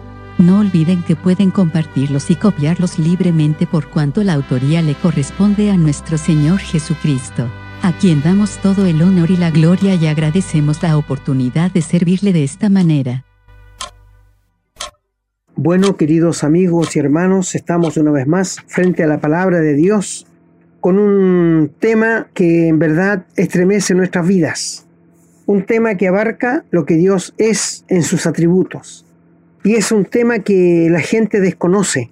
No 0.41 0.57
olviden 0.57 1.03
que 1.03 1.15
pueden 1.15 1.51
compartirlos 1.51 2.31
y 2.31 2.35
copiarlos 2.35 2.97
libremente 2.97 3.67
por 3.67 3.91
cuanto 3.91 4.23
la 4.23 4.33
autoría 4.33 4.81
le 4.81 4.95
corresponde 4.95 5.69
a 5.69 5.77
nuestro 5.77 6.17
Señor 6.17 6.57
Jesucristo, 6.57 7.47
a 7.83 7.95
quien 7.99 8.23
damos 8.23 8.57
todo 8.57 8.87
el 8.87 9.03
honor 9.03 9.29
y 9.29 9.37
la 9.37 9.51
gloria 9.51 9.93
y 9.93 10.07
agradecemos 10.07 10.81
la 10.81 10.97
oportunidad 10.97 11.69
de 11.69 11.83
servirle 11.83 12.33
de 12.33 12.43
esta 12.43 12.69
manera. 12.69 13.23
Bueno, 15.55 15.95
queridos 15.95 16.43
amigos 16.43 16.95
y 16.95 16.99
hermanos, 16.99 17.53
estamos 17.53 17.95
una 17.97 18.09
vez 18.09 18.25
más 18.25 18.57
frente 18.65 19.03
a 19.03 19.07
la 19.07 19.19
palabra 19.19 19.59
de 19.59 19.75
Dios 19.75 20.25
con 20.79 20.97
un 20.97 21.71
tema 21.77 22.29
que 22.33 22.67
en 22.67 22.79
verdad 22.79 23.27
estremece 23.35 23.93
nuestras 23.93 24.27
vidas. 24.27 24.87
Un 25.45 25.67
tema 25.67 25.97
que 25.97 26.07
abarca 26.07 26.65
lo 26.71 26.85
que 26.85 26.95
Dios 26.95 27.35
es 27.37 27.85
en 27.89 28.01
sus 28.01 28.25
atributos. 28.25 29.05
Y 29.63 29.75
es 29.75 29.91
un 29.91 30.05
tema 30.05 30.39
que 30.39 30.87
la 30.89 31.01
gente 31.01 31.39
desconoce. 31.39 32.09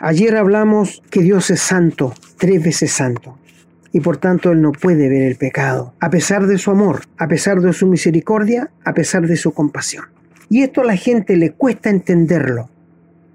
Ayer 0.00 0.36
hablamos 0.36 1.02
que 1.10 1.22
Dios 1.22 1.50
es 1.50 1.60
santo, 1.60 2.12
tres 2.36 2.62
veces 2.62 2.92
santo. 2.92 3.38
Y 3.90 4.00
por 4.00 4.18
tanto 4.18 4.52
Él 4.52 4.60
no 4.60 4.72
puede 4.72 5.08
ver 5.08 5.22
el 5.22 5.36
pecado, 5.36 5.94
a 5.98 6.10
pesar 6.10 6.46
de 6.46 6.58
su 6.58 6.70
amor, 6.70 7.02
a 7.16 7.26
pesar 7.26 7.62
de 7.62 7.72
su 7.72 7.86
misericordia, 7.86 8.70
a 8.84 8.92
pesar 8.92 9.26
de 9.26 9.36
su 9.36 9.52
compasión. 9.52 10.04
Y 10.50 10.62
esto 10.62 10.82
a 10.82 10.84
la 10.84 10.96
gente 10.96 11.36
le 11.36 11.52
cuesta 11.52 11.88
entenderlo. 11.88 12.68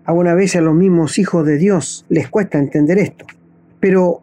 Alguna 0.06 0.36
vez 0.36 0.56
a 0.56 0.62
los 0.62 0.76
mismos 0.76 1.18
hijos 1.18 1.46
de 1.46 1.58
Dios 1.58 2.06
les 2.10 2.28
cuesta 2.30 2.60
entender 2.60 3.00
esto. 3.00 3.26
Pero 3.80 4.22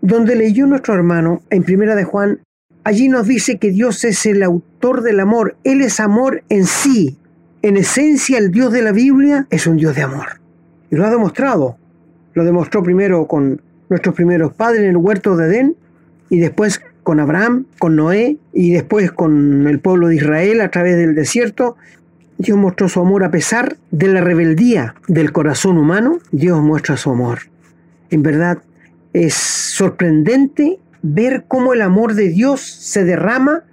donde 0.00 0.34
leyó 0.34 0.66
nuestro 0.66 0.94
hermano 0.94 1.42
en 1.50 1.62
Primera 1.62 1.94
de 1.94 2.04
Juan, 2.04 2.40
allí 2.84 3.08
nos 3.08 3.26
dice 3.28 3.58
que 3.58 3.70
Dios 3.70 4.04
es 4.04 4.26
el 4.26 4.42
autor 4.42 5.02
del 5.02 5.20
amor. 5.20 5.56
Él 5.62 5.82
es 5.82 6.00
amor 6.00 6.42
en 6.48 6.66
sí. 6.66 7.16
En 7.62 7.76
esencia, 7.76 8.38
el 8.38 8.50
Dios 8.50 8.72
de 8.72 8.82
la 8.82 8.92
Biblia 8.92 9.46
es 9.50 9.66
un 9.66 9.76
Dios 9.76 9.94
de 9.94 10.02
amor. 10.02 10.40
Y 10.90 10.96
lo 10.96 11.06
ha 11.06 11.10
demostrado. 11.10 11.76
Lo 12.34 12.44
demostró 12.44 12.82
primero 12.82 13.26
con 13.26 13.60
nuestros 13.88 14.14
primeros 14.14 14.52
padres 14.52 14.82
en 14.82 14.90
el 14.90 14.96
huerto 14.96 15.36
de 15.36 15.46
Edén 15.46 15.76
y 16.28 16.38
después 16.38 16.80
con 17.02 17.18
Abraham, 17.18 17.66
con 17.78 17.96
Noé 17.96 18.38
y 18.52 18.72
después 18.72 19.10
con 19.10 19.66
el 19.66 19.80
pueblo 19.80 20.08
de 20.08 20.16
Israel 20.16 20.60
a 20.60 20.70
través 20.70 20.96
del 20.96 21.14
desierto 21.14 21.76
Dios 22.40 22.56
mostró 22.56 22.88
su 22.88 23.00
amor 23.00 23.22
a 23.22 23.30
pesar 23.30 23.76
de 23.90 24.08
la 24.08 24.22
rebeldía 24.22 24.94
del 25.08 25.30
corazón 25.30 25.76
humano. 25.76 26.20
Dios 26.32 26.62
muestra 26.62 26.96
su 26.96 27.10
amor. 27.10 27.40
En 28.08 28.22
verdad 28.22 28.62
es 29.12 29.34
sorprendente 29.34 30.78
ver 31.02 31.44
cómo 31.46 31.74
el 31.74 31.82
amor 31.82 32.14
de 32.14 32.30
Dios 32.30 32.62
se 32.62 33.04
derrama 33.04 33.64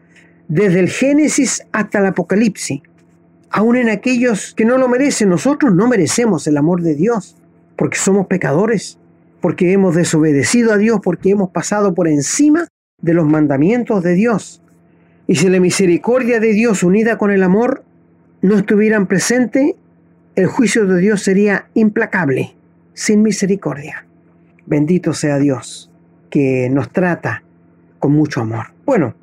desde 0.50 0.82
el 0.82 0.89
Génesis 0.89 1.63
hasta 1.72 2.00
el 2.00 2.08
Apocalipsis. 2.08 2.82
Aún 3.50 3.77
en 3.77 3.89
aquellos 3.89 4.54
que 4.54 4.66
no 4.66 4.77
lo 4.77 4.88
merecen, 4.88 5.30
nosotros 5.30 5.74
no 5.74 5.88
merecemos 5.88 6.48
el 6.48 6.58
amor 6.58 6.82
de 6.82 6.96
Dios, 6.96 7.38
porque 7.75 7.98
somos 7.98 8.27
pecadores, 8.27 8.98
porque 9.42 9.72
hemos 9.72 9.96
desobedecido 9.96 10.74
a 10.74 10.77
Dios, 10.77 11.00
porque 11.04 11.30
hemos 11.30 11.50
pasado 11.50 11.94
por 11.94 12.08
encima 12.08 12.68
de 13.01 13.13
los 13.13 13.25
mandamientos 13.25 14.04
de 14.04 14.13
Dios. 14.13 14.62
Y 15.27 15.36
si 15.36 15.50
la 15.50 15.60
misericordia 15.60 16.39
de 16.39 16.54
Dios 16.54 16.84
unida 16.84 17.18
con 17.18 17.32
el 17.32 17.44
amor 17.44 17.84
no 18.42 18.58
estuvieran 18.58 19.08
presentes, 19.08 19.75
el 20.36 20.48
juicio 20.48 20.86
de 20.86 21.00
Dios 21.00 21.24
sería 21.24 21.68
implacable, 21.74 22.56
sin 22.94 23.22
misericordia. 23.22 24.06
Bendito 24.66 25.13
sea 25.13 25.38
Dios, 25.38 25.92
que 26.30 26.70
nos 26.70 26.92
trata 26.92 27.44
con 28.00 28.12
mucho 28.12 28.42
amor. 28.42 28.68
Bueno, 28.86 29.16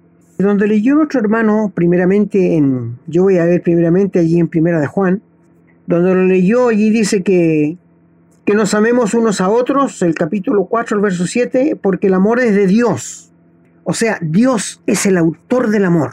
donde 0.45 0.69
leyó 0.69 0.95
nuestro 0.95 1.21
hermano, 1.21 1.73
primeramente 1.75 2.55
en, 2.55 2.99
yo 3.07 3.25
voy 3.25 3.39
a 3.39 3.45
ver 3.45 3.63
primeramente 3.63 4.19
allí 4.19 4.39
en 4.39 4.49
Primera 4.49 4.81
de 4.81 4.87
Juan, 4.87 5.23
donde 5.87 6.15
lo 6.15 6.25
leyó 6.25 6.69
allí 6.69 6.91
dice 6.91 7.23
que, 7.23 7.77
que 8.45 8.55
nos 8.55 8.75
amemos 8.75 9.15
unos 9.15 9.41
a 9.41 9.49
otros, 9.49 10.03
el 10.03 10.15
capítulo 10.15 10.67
4, 10.67 10.97
el 10.97 11.03
verso 11.03 11.27
7, 11.27 11.77
porque 11.81 12.07
el 12.07 12.15
amor 12.15 12.41
es 12.41 12.55
de 12.55 12.67
Dios. 12.67 13.33
O 13.85 13.93
sea, 13.93 14.19
Dios 14.21 14.83
es 14.87 15.05
el 15.07 15.17
autor 15.17 15.71
del 15.71 15.85
amor. 15.85 16.13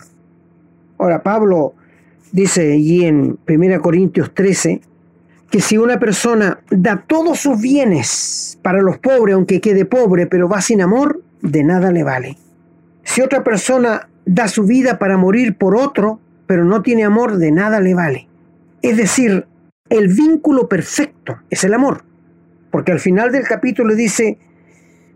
Ahora, 0.97 1.23
Pablo 1.23 1.73
dice 2.31 2.73
allí 2.73 3.05
en 3.05 3.37
1 3.47 3.81
Corintios 3.81 4.33
13, 4.33 4.81
que 5.49 5.59
si 5.59 5.77
una 5.77 5.99
persona 5.99 6.59
da 6.69 7.03
todos 7.05 7.39
sus 7.39 7.59
bienes 7.59 8.57
para 8.61 8.81
los 8.81 8.97
pobres, 8.99 9.35
aunque 9.35 9.59
quede 9.59 9.85
pobre, 9.85 10.27
pero 10.27 10.47
va 10.47 10.61
sin 10.61 10.81
amor, 10.81 11.21
de 11.41 11.63
nada 11.63 11.91
le 11.91 12.03
vale. 12.03 12.37
Si 13.03 13.21
otra 13.21 13.43
persona 13.43 14.07
da 14.25 14.47
su 14.47 14.63
vida 14.63 14.99
para 14.99 15.17
morir 15.17 15.57
por 15.57 15.75
otro, 15.75 16.19
pero 16.47 16.65
no 16.65 16.81
tiene 16.81 17.03
amor, 17.03 17.37
de 17.37 17.51
nada 17.51 17.79
le 17.79 17.93
vale. 17.93 18.27
Es 18.81 18.97
decir, 18.97 19.45
el 19.89 20.07
vínculo 20.07 20.67
perfecto 20.67 21.37
es 21.49 21.63
el 21.63 21.73
amor. 21.73 22.03
Porque 22.71 22.91
al 22.91 22.99
final 22.99 23.31
del 23.31 23.43
capítulo 23.43 23.95
dice 23.95 24.37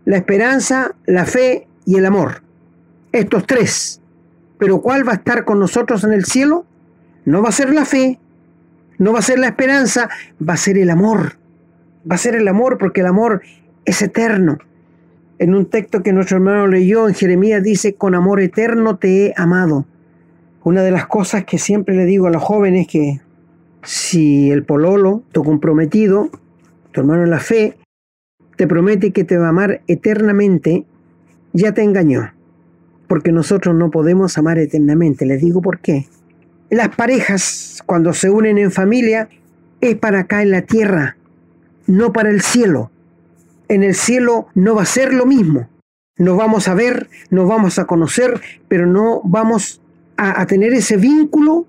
la 0.04 0.16
esperanza, 0.16 0.94
la 1.06 1.24
fe 1.24 1.66
y 1.84 1.96
el 1.96 2.06
amor. 2.06 2.42
Estos 3.12 3.46
tres. 3.46 4.00
Pero 4.58 4.80
¿cuál 4.80 5.06
va 5.06 5.12
a 5.12 5.16
estar 5.16 5.44
con 5.44 5.58
nosotros 5.58 6.04
en 6.04 6.12
el 6.12 6.24
cielo? 6.24 6.66
No 7.24 7.42
va 7.42 7.48
a 7.48 7.52
ser 7.52 7.72
la 7.72 7.84
fe, 7.84 8.20
no 8.98 9.12
va 9.12 9.18
a 9.18 9.22
ser 9.22 9.38
la 9.38 9.48
esperanza, 9.48 10.08
va 10.46 10.54
a 10.54 10.58
ser 10.58 10.78
el 10.78 10.90
amor. 10.90 11.38
Va 12.08 12.14
a 12.14 12.18
ser 12.18 12.36
el 12.36 12.46
amor 12.46 12.78
porque 12.78 13.00
el 13.00 13.06
amor 13.06 13.42
es 13.84 14.00
eterno. 14.02 14.58
En 15.38 15.54
un 15.54 15.66
texto 15.66 16.02
que 16.02 16.12
nuestro 16.12 16.38
hermano 16.38 16.66
leyó 16.66 17.08
en 17.08 17.14
Jeremías 17.14 17.62
dice, 17.62 17.94
con 17.94 18.14
amor 18.14 18.40
eterno 18.40 18.96
te 18.96 19.26
he 19.26 19.34
amado. 19.36 19.84
Una 20.64 20.82
de 20.82 20.90
las 20.90 21.06
cosas 21.06 21.44
que 21.44 21.58
siempre 21.58 21.94
le 21.94 22.06
digo 22.06 22.26
a 22.26 22.30
los 22.30 22.42
jóvenes 22.42 22.86
es 22.86 22.92
que 22.92 23.20
si 23.82 24.50
el 24.50 24.64
pololo, 24.64 25.22
tu 25.32 25.44
comprometido, 25.44 26.30
tu 26.90 27.00
hermano 27.00 27.22
en 27.22 27.30
la 27.30 27.38
fe, 27.38 27.76
te 28.56 28.66
promete 28.66 29.12
que 29.12 29.24
te 29.24 29.36
va 29.36 29.46
a 29.46 29.50
amar 29.50 29.82
eternamente, 29.86 30.86
ya 31.52 31.72
te 31.72 31.82
engañó. 31.82 32.32
Porque 33.06 33.30
nosotros 33.30 33.74
no 33.76 33.90
podemos 33.90 34.38
amar 34.38 34.58
eternamente. 34.58 35.26
Les 35.26 35.40
digo 35.40 35.60
por 35.60 35.78
qué. 35.78 36.06
Las 36.70 36.88
parejas, 36.96 37.82
cuando 37.86 38.12
se 38.12 38.30
unen 38.30 38.58
en 38.58 38.72
familia, 38.72 39.28
es 39.80 39.94
para 39.96 40.20
acá 40.20 40.42
en 40.42 40.50
la 40.50 40.62
tierra, 40.62 41.16
no 41.86 42.12
para 42.12 42.30
el 42.30 42.40
cielo. 42.40 42.90
En 43.68 43.82
el 43.82 43.94
cielo 43.94 44.48
no 44.54 44.74
va 44.74 44.82
a 44.82 44.86
ser 44.86 45.12
lo 45.12 45.26
mismo. 45.26 45.68
Nos 46.18 46.36
vamos 46.36 46.68
a 46.68 46.74
ver, 46.74 47.08
nos 47.30 47.48
vamos 47.48 47.78
a 47.78 47.86
conocer, 47.86 48.40
pero 48.68 48.86
no 48.86 49.20
vamos 49.24 49.82
a, 50.16 50.46
tener 50.46 50.72
ese 50.72 50.96
vínculo 50.96 51.66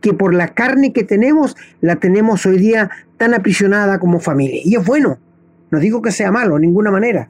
que 0.00 0.12
por 0.12 0.34
la 0.34 0.48
carne 0.48 0.92
que 0.92 1.04
tenemos, 1.04 1.56
la 1.80 1.96
tenemos 1.96 2.46
hoy 2.46 2.58
día 2.58 2.90
tan 3.16 3.32
aprisionada 3.32 4.00
como 4.00 4.18
familia. 4.18 4.60
Y 4.64 4.76
es 4.76 4.84
bueno, 4.84 5.18
no 5.70 5.78
digo 5.78 6.02
que 6.02 6.10
sea 6.10 6.32
malo, 6.32 6.54
de 6.54 6.62
ninguna 6.62 6.90
manera. 6.90 7.28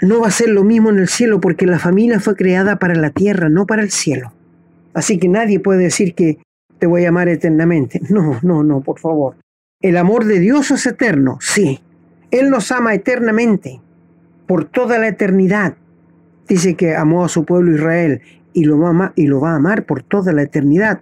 No 0.00 0.20
va 0.20 0.28
a 0.28 0.32
ser 0.32 0.50
lo 0.50 0.62
mismo 0.62 0.90
en 0.90 0.98
el 0.98 1.08
cielo 1.08 1.40
porque 1.40 1.66
la 1.66 1.80
familia 1.80 2.20
fue 2.20 2.36
creada 2.36 2.78
para 2.78 2.94
la 2.94 3.10
tierra, 3.10 3.48
no 3.48 3.66
para 3.66 3.82
el 3.82 3.90
cielo. 3.90 4.32
Así 4.94 5.18
que 5.18 5.28
nadie 5.28 5.58
puede 5.58 5.82
decir 5.82 6.14
que 6.14 6.38
te 6.78 6.86
voy 6.86 7.04
a 7.04 7.08
amar 7.08 7.28
eternamente. 7.28 8.00
No, 8.08 8.38
no, 8.42 8.62
no, 8.62 8.80
por 8.80 9.00
favor. 9.00 9.36
El 9.80 9.96
amor 9.96 10.24
de 10.24 10.38
Dios 10.40 10.70
es 10.70 10.86
eterno, 10.86 11.38
sí. 11.40 11.80
Él 12.30 12.50
nos 12.50 12.70
ama 12.72 12.94
eternamente, 12.94 13.80
por 14.46 14.64
toda 14.64 14.98
la 14.98 15.08
eternidad. 15.08 15.76
Dice 16.48 16.74
que 16.74 16.96
amó 16.96 17.24
a 17.24 17.28
su 17.28 17.44
pueblo 17.44 17.74
Israel 17.74 18.22
y 18.52 18.64
lo, 18.64 18.86
ama, 18.86 19.12
y 19.16 19.26
lo 19.26 19.40
va 19.40 19.52
a 19.52 19.56
amar 19.56 19.84
por 19.84 20.02
toda 20.02 20.32
la 20.32 20.42
eternidad. 20.42 21.00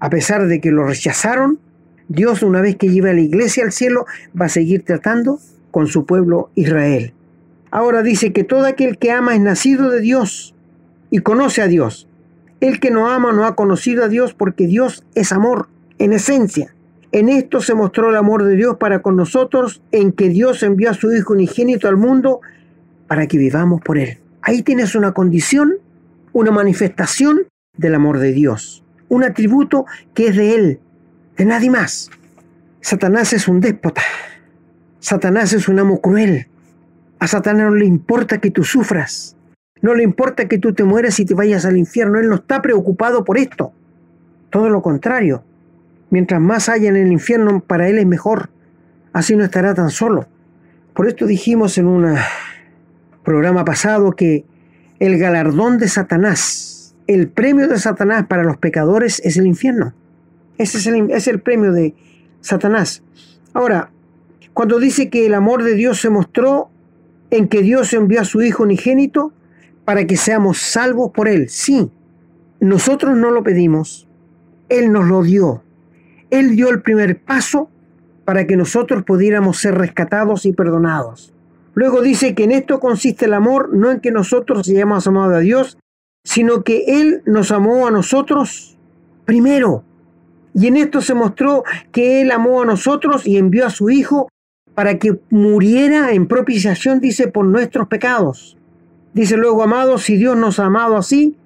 A 0.00 0.10
pesar 0.10 0.46
de 0.46 0.60
que 0.60 0.72
lo 0.72 0.84
rechazaron, 0.84 1.58
Dios 2.08 2.42
una 2.42 2.60
vez 2.60 2.76
que 2.76 2.90
lleve 2.90 3.10
a 3.10 3.14
la 3.14 3.20
iglesia 3.20 3.64
al 3.64 3.72
cielo 3.72 4.04
va 4.38 4.46
a 4.46 4.50
seguir 4.50 4.84
tratando 4.84 5.38
con 5.70 5.86
su 5.86 6.04
pueblo 6.06 6.50
Israel. 6.54 7.14
Ahora 7.70 8.02
dice 8.02 8.32
que 8.32 8.44
todo 8.44 8.66
aquel 8.66 8.98
que 8.98 9.10
ama 9.10 9.34
es 9.34 9.40
nacido 9.40 9.90
de 9.90 10.00
Dios 10.00 10.54
y 11.10 11.20
conoce 11.20 11.62
a 11.62 11.68
Dios. 11.68 12.08
El 12.60 12.80
que 12.80 12.90
no 12.90 13.08
ama 13.08 13.32
no 13.32 13.46
ha 13.46 13.54
conocido 13.54 14.04
a 14.04 14.08
Dios 14.08 14.34
porque 14.34 14.66
Dios 14.66 15.04
es 15.14 15.32
amor, 15.32 15.68
en 15.98 16.12
esencia. 16.12 16.74
En 17.12 17.28
esto 17.28 17.60
se 17.60 17.74
mostró 17.74 18.08
el 18.08 18.16
amor 18.16 18.42
de 18.44 18.56
Dios 18.56 18.78
para 18.78 19.02
con 19.02 19.16
nosotros, 19.16 19.82
en 19.92 20.12
que 20.12 20.30
Dios 20.30 20.62
envió 20.62 20.90
a 20.90 20.94
su 20.94 21.12
Hijo 21.12 21.34
unigénito 21.34 21.86
al 21.86 21.98
mundo 21.98 22.40
para 23.06 23.26
que 23.26 23.36
vivamos 23.36 23.82
por 23.82 23.98
Él. 23.98 24.18
Ahí 24.40 24.62
tienes 24.62 24.94
una 24.94 25.12
condición, 25.12 25.74
una 26.32 26.50
manifestación 26.50 27.42
del 27.76 27.94
amor 27.94 28.18
de 28.18 28.32
Dios, 28.32 28.82
un 29.08 29.24
atributo 29.24 29.84
que 30.14 30.28
es 30.28 30.36
de 30.36 30.54
Él, 30.54 30.80
de 31.36 31.44
nadie 31.44 31.70
más. 31.70 32.10
Satanás 32.80 33.34
es 33.34 33.46
un 33.46 33.60
déspota, 33.60 34.02
Satanás 34.98 35.52
es 35.52 35.68
un 35.68 35.78
amo 35.78 36.00
cruel, 36.00 36.48
a 37.18 37.28
Satanás 37.28 37.70
no 37.70 37.76
le 37.76 37.84
importa 37.84 38.38
que 38.38 38.50
tú 38.50 38.64
sufras, 38.64 39.36
no 39.82 39.94
le 39.94 40.02
importa 40.02 40.48
que 40.48 40.58
tú 40.58 40.72
te 40.72 40.84
mueras 40.84 41.20
y 41.20 41.26
te 41.26 41.34
vayas 41.34 41.66
al 41.66 41.76
infierno. 41.76 42.18
Él 42.18 42.28
no 42.28 42.36
está 42.36 42.62
preocupado 42.62 43.24
por 43.24 43.36
esto. 43.36 43.72
Todo 44.48 44.70
lo 44.70 44.80
contrario. 44.80 45.44
Mientras 46.12 46.42
más 46.42 46.68
haya 46.68 46.90
en 46.90 46.96
el 46.96 47.10
infierno, 47.10 47.60
para 47.60 47.88
Él 47.88 47.96
es 47.96 48.04
mejor. 48.04 48.50
Así 49.14 49.34
no 49.34 49.44
estará 49.44 49.72
tan 49.72 49.88
solo. 49.88 50.26
Por 50.92 51.08
esto 51.08 51.24
dijimos 51.24 51.78
en 51.78 51.86
un 51.86 52.16
programa 53.24 53.64
pasado 53.64 54.12
que 54.12 54.44
el 55.00 55.16
galardón 55.16 55.78
de 55.78 55.88
Satanás, 55.88 56.94
el 57.06 57.28
premio 57.28 57.66
de 57.66 57.78
Satanás 57.78 58.26
para 58.26 58.44
los 58.44 58.58
pecadores 58.58 59.22
es 59.24 59.38
el 59.38 59.46
infierno. 59.46 59.94
Ese 60.58 60.76
es 60.76 61.26
el, 61.28 61.40
premio 61.40 61.72
de 61.72 61.94
Satanás. 62.42 63.02
Ahora, 63.54 63.90
cuando 64.52 64.78
dice 64.80 65.08
que 65.08 65.24
el 65.24 65.32
amor 65.32 65.62
de 65.62 65.74
Dios 65.76 65.98
se 65.98 66.10
mostró 66.10 66.68
en 67.30 67.48
que 67.48 67.62
Dios 67.62 67.94
envió 67.94 68.20
a 68.20 68.26
su 68.26 68.42
Hijo 68.42 68.64
unigénito, 68.64 69.32
para 69.86 70.06
que 70.06 70.18
seamos 70.18 70.58
salvos 70.58 71.10
por 71.10 71.26
Él. 71.26 71.48
Sí, 71.48 71.90
nosotros 72.60 73.16
no 73.16 73.30
lo 73.30 73.42
pedimos, 73.42 74.06
Él 74.68 74.92
nos 74.92 75.08
lo 75.08 75.22
dio. 75.22 75.61
Él 76.32 76.56
dio 76.56 76.70
el 76.70 76.80
primer 76.80 77.20
paso 77.20 77.68
para 78.24 78.46
que 78.46 78.56
nosotros 78.56 79.04
pudiéramos 79.04 79.58
ser 79.58 79.74
rescatados 79.74 80.46
y 80.46 80.52
perdonados. 80.52 81.34
Luego 81.74 82.00
dice 82.00 82.34
que 82.34 82.44
en 82.44 82.52
esto 82.52 82.80
consiste 82.80 83.26
el 83.26 83.34
amor, 83.34 83.74
no 83.74 83.90
en 83.90 84.00
que 84.00 84.10
nosotros 84.10 84.66
hayamos 84.66 85.06
amado 85.06 85.34
a 85.34 85.40
Dios, 85.40 85.78
sino 86.24 86.64
que 86.64 86.84
Él 86.86 87.22
nos 87.26 87.52
amó 87.52 87.86
a 87.86 87.90
nosotros 87.90 88.78
primero. 89.26 89.84
Y 90.54 90.68
en 90.68 90.78
esto 90.78 91.02
se 91.02 91.14
mostró 91.14 91.64
que 91.92 92.22
Él 92.22 92.30
amó 92.30 92.62
a 92.62 92.66
nosotros 92.66 93.26
y 93.26 93.36
envió 93.36 93.66
a 93.66 93.70
su 93.70 93.90
Hijo 93.90 94.28
para 94.74 94.98
que 94.98 95.20
muriera 95.28 96.12
en 96.12 96.28
propiciación, 96.28 97.00
dice, 97.00 97.28
por 97.28 97.44
nuestros 97.44 97.88
pecados. 97.88 98.56
Dice 99.12 99.36
luego, 99.36 99.62
amados, 99.62 100.04
si 100.04 100.16
Dios 100.16 100.36
nos 100.36 100.58
ha 100.58 100.64
amado 100.64 100.96
así, 100.96 101.36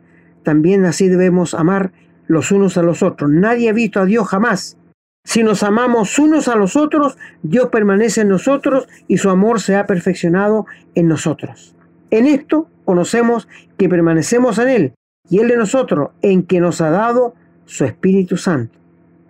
también 0.45 0.85
así 0.85 1.09
debemos 1.09 1.55
amar 1.55 1.93
los 2.26 2.50
unos 2.52 2.76
a 2.76 2.83
los 2.83 3.02
otros. 3.02 3.30
Nadie 3.30 3.71
ha 3.71 3.73
visto 3.73 4.00
a 4.00 4.04
Dios 4.04 4.28
jamás. 4.28 4.76
Si 5.25 5.42
nos 5.42 5.62
amamos 5.62 6.18
unos 6.18 6.47
a 6.49 6.54
los 6.54 6.76
otros, 6.76 7.18
Dios 7.42 7.68
permanece 7.71 8.21
en 8.21 8.28
nosotros 8.28 8.87
y 9.09 9.18
su 9.18 9.28
amor 9.28 9.61
se 9.61 9.75
ha 9.75 9.87
perfeccionado 9.87 10.66
en 10.95 11.09
nosotros. 11.09 11.75
En 12.11 12.26
esto 12.26 12.68
conocemos 12.85 13.49
que 13.76 13.88
permanecemos 13.88 14.59
en 14.59 14.68
Él 14.68 14.92
y 15.28 15.40
Él 15.40 15.49
de 15.49 15.56
nosotros, 15.56 16.11
en 16.23 16.45
que 16.45 16.61
nos 16.61 16.80
ha 16.80 16.90
dado 16.90 17.35
su 17.64 17.85
Espíritu 17.85 18.37
Santo. 18.37 18.78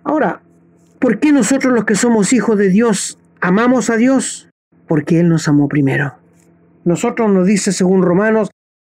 Ahora, 0.05 0.43
¿por 0.99 1.19
qué 1.19 1.33
nosotros 1.33 1.73
los 1.73 1.85
que 1.85 1.95
somos 1.95 2.33
hijos 2.35 2.59
de 2.59 2.69
Dios 2.69 3.19
amamos 3.41 3.89
a 3.89 3.97
Dios? 3.97 4.51
Porque 4.87 5.19
Él 5.21 5.31
nos 5.31 5.49
amó 5.49 5.69
primero. 5.69 6.15
Nosotros 6.85 7.31
nos 7.31 7.47
dice, 7.47 7.73
según 7.73 8.03
Romanos, 8.03 8.51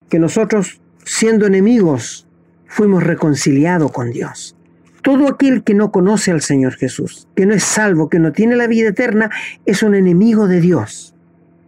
que 0.08 0.18
nosotros, 0.18 0.80
siendo 1.04 1.46
enemigos, 1.46 2.26
fuimos 2.72 3.02
reconciliados 3.02 3.92
con 3.92 4.10
Dios. 4.10 4.56
Todo 5.02 5.28
aquel 5.28 5.62
que 5.62 5.74
no 5.74 5.92
conoce 5.92 6.30
al 6.30 6.40
Señor 6.40 6.72
Jesús, 6.74 7.28
que 7.36 7.44
no 7.44 7.52
es 7.52 7.64
salvo, 7.64 8.08
que 8.08 8.18
no 8.18 8.32
tiene 8.32 8.56
la 8.56 8.66
vida 8.66 8.88
eterna, 8.88 9.30
es 9.66 9.82
un 9.82 9.94
enemigo 9.94 10.48
de 10.48 10.60
Dios. 10.62 11.14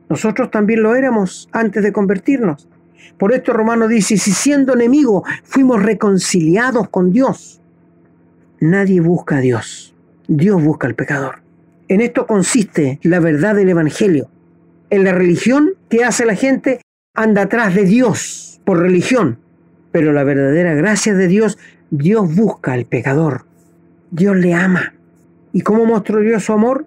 Nosotros 0.09 0.51
también 0.51 0.83
lo 0.83 0.95
éramos 0.95 1.51
antes 1.53 1.83
de 1.83 1.93
convertirnos. 1.93 2.69
Por 3.19 3.35
esto 3.35 3.53
Romano 3.53 3.87
dice, 3.87 4.17
si 4.17 4.33
siendo 4.33 4.73
enemigo 4.73 5.25
fuimos 5.43 5.83
reconciliados 5.83 6.89
con 6.89 7.13
Dios, 7.13 7.61
nadie 8.61 9.03
busca 9.03 9.37
a 9.37 9.41
Dios, 9.41 9.95
Dios 10.27 10.63
busca 10.63 10.87
al 10.87 10.95
pecador. 10.95 11.43
En 11.89 12.01
esto 12.01 12.27
consiste 12.27 12.99
la 13.03 13.21
verdad 13.21 13.55
del 13.55 13.69
Evangelio. 13.69 14.31
En 14.89 15.05
la 15.05 15.13
religión, 15.13 15.73
¿qué 15.91 16.03
hace 16.03 16.25
la 16.25 16.35
gente? 16.35 16.81
Anda 17.15 17.43
atrás 17.43 17.75
de 17.75 17.85
Dios 17.85 18.63
por 18.65 18.79
religión. 18.79 19.44
Pero 19.95 20.13
la 20.13 20.25
verdadera 20.25 20.75
gracia 20.75 21.15
de 21.15 21.29
Dios, 21.29 21.57
Dios 21.93 22.35
busca 22.35 22.73
al 22.73 22.85
pecador. 22.85 23.45
Dios 24.11 24.37
le 24.37 24.53
ama. 24.53 24.93
¿Y 25.53 25.61
cómo 25.61 25.85
mostró 25.85 26.19
Dios 26.19 26.43
su 26.43 26.53
amor? 26.53 26.87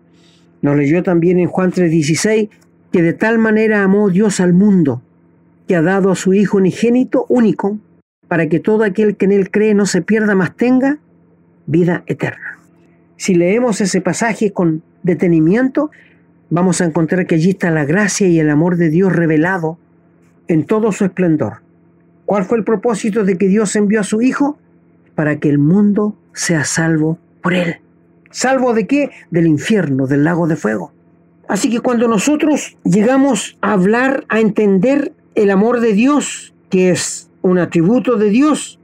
Nos 0.61 0.75
leyó 0.75 1.03
también 1.03 1.39
en 1.39 1.47
Juan 1.47 1.71
3:16 1.71 2.49
que 2.91 3.01
de 3.01 3.13
tal 3.13 3.39
manera 3.39 3.81
amó 3.81 4.09
Dios 4.09 4.41
al 4.41 4.51
mundo, 4.51 5.01
que 5.69 5.77
ha 5.77 5.81
dado 5.81 6.11
a 6.11 6.15
su 6.15 6.33
Hijo 6.33 6.57
unigénito 6.57 7.25
único, 7.29 7.79
para 8.27 8.49
que 8.49 8.59
todo 8.59 8.83
aquel 8.83 9.15
que 9.15 9.23
en 9.23 9.31
él 9.31 9.51
cree 9.51 9.73
no 9.73 9.85
se 9.85 10.01
pierda, 10.01 10.35
más 10.35 10.57
tenga 10.57 10.97
vida 11.65 12.03
eterna. 12.07 12.59
Si 13.15 13.35
leemos 13.35 13.79
ese 13.79 14.01
pasaje 14.01 14.51
con 14.51 14.83
detenimiento, 15.03 15.91
vamos 16.49 16.81
a 16.81 16.85
encontrar 16.85 17.25
que 17.25 17.35
allí 17.35 17.51
está 17.51 17.71
la 17.71 17.85
gracia 17.85 18.27
y 18.27 18.37
el 18.37 18.49
amor 18.49 18.75
de 18.75 18.89
Dios 18.89 19.15
revelado 19.15 19.77
en 20.49 20.65
todo 20.65 20.91
su 20.91 21.05
esplendor. 21.05 21.65
¿Cuál 22.27 22.43
fue 22.43 22.57
el 22.57 22.65
propósito 22.65 23.23
de 23.23 23.37
que 23.37 23.47
Dios 23.47 23.73
envió 23.77 24.01
a 24.01 24.03
su 24.03 24.21
Hijo? 24.21 24.57
Para 25.15 25.39
que 25.39 25.47
el 25.47 25.59
mundo 25.59 26.13
sea 26.33 26.65
salvo 26.65 27.17
por 27.41 27.53
Él. 27.53 27.77
¿Salvo 28.31 28.73
de 28.73 28.85
qué? 28.85 29.11
Del 29.31 29.47
infierno, 29.47 30.07
del 30.07 30.25
lago 30.25 30.45
de 30.45 30.57
fuego. 30.57 30.91
Así 31.47 31.69
que 31.69 31.79
cuando 31.79 32.09
nosotros 32.09 32.75
llegamos 32.83 33.57
a 33.61 33.71
hablar, 33.71 34.25
a 34.27 34.41
entender 34.41 35.13
el 35.35 35.49
amor 35.49 35.79
de 35.79 35.93
Dios, 35.93 36.53
que 36.69 36.89
es 36.89 37.29
un 37.43 37.59
atributo 37.59 38.17
de 38.17 38.29
Dios, 38.29 38.77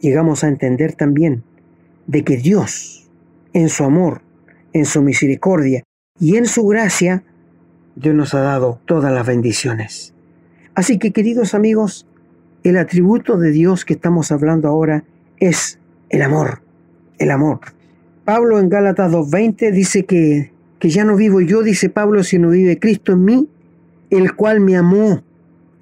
llegamos 0.00 0.44
a 0.44 0.48
entender 0.48 0.92
también 0.92 1.44
de 2.06 2.24
que 2.24 2.36
Dios, 2.36 3.08
en 3.54 3.70
su 3.70 3.84
amor, 3.84 4.20
en 4.74 4.84
su 4.84 5.00
misericordia 5.00 5.82
y 6.20 6.36
en 6.36 6.44
su 6.44 6.66
gracia, 6.66 7.24
Dios 7.96 8.14
nos 8.14 8.34
ha 8.34 8.40
dado 8.40 8.80
todas 8.84 9.14
las 9.14 9.26
bendiciones. 9.26 10.12
Así 10.74 10.98
que 10.98 11.12
queridos 11.12 11.54
amigos, 11.54 12.06
el 12.64 12.76
atributo 12.76 13.38
de 13.38 13.50
Dios 13.50 13.84
que 13.84 13.94
estamos 13.94 14.32
hablando 14.32 14.68
ahora 14.68 15.04
es 15.38 15.78
el 16.10 16.22
amor, 16.22 16.62
el 17.18 17.30
amor. 17.30 17.60
Pablo 18.24 18.60
en 18.60 18.68
Gálatas 18.68 19.12
2.20 19.12 19.72
dice 19.72 20.04
que, 20.04 20.52
que 20.78 20.90
ya 20.90 21.04
no 21.04 21.16
vivo 21.16 21.40
yo, 21.40 21.62
dice 21.62 21.88
Pablo, 21.88 22.22
sino 22.22 22.50
vive 22.50 22.78
Cristo 22.78 23.12
en 23.12 23.24
mí, 23.24 23.48
el 24.10 24.34
cual 24.34 24.60
me 24.60 24.76
amó 24.76 25.22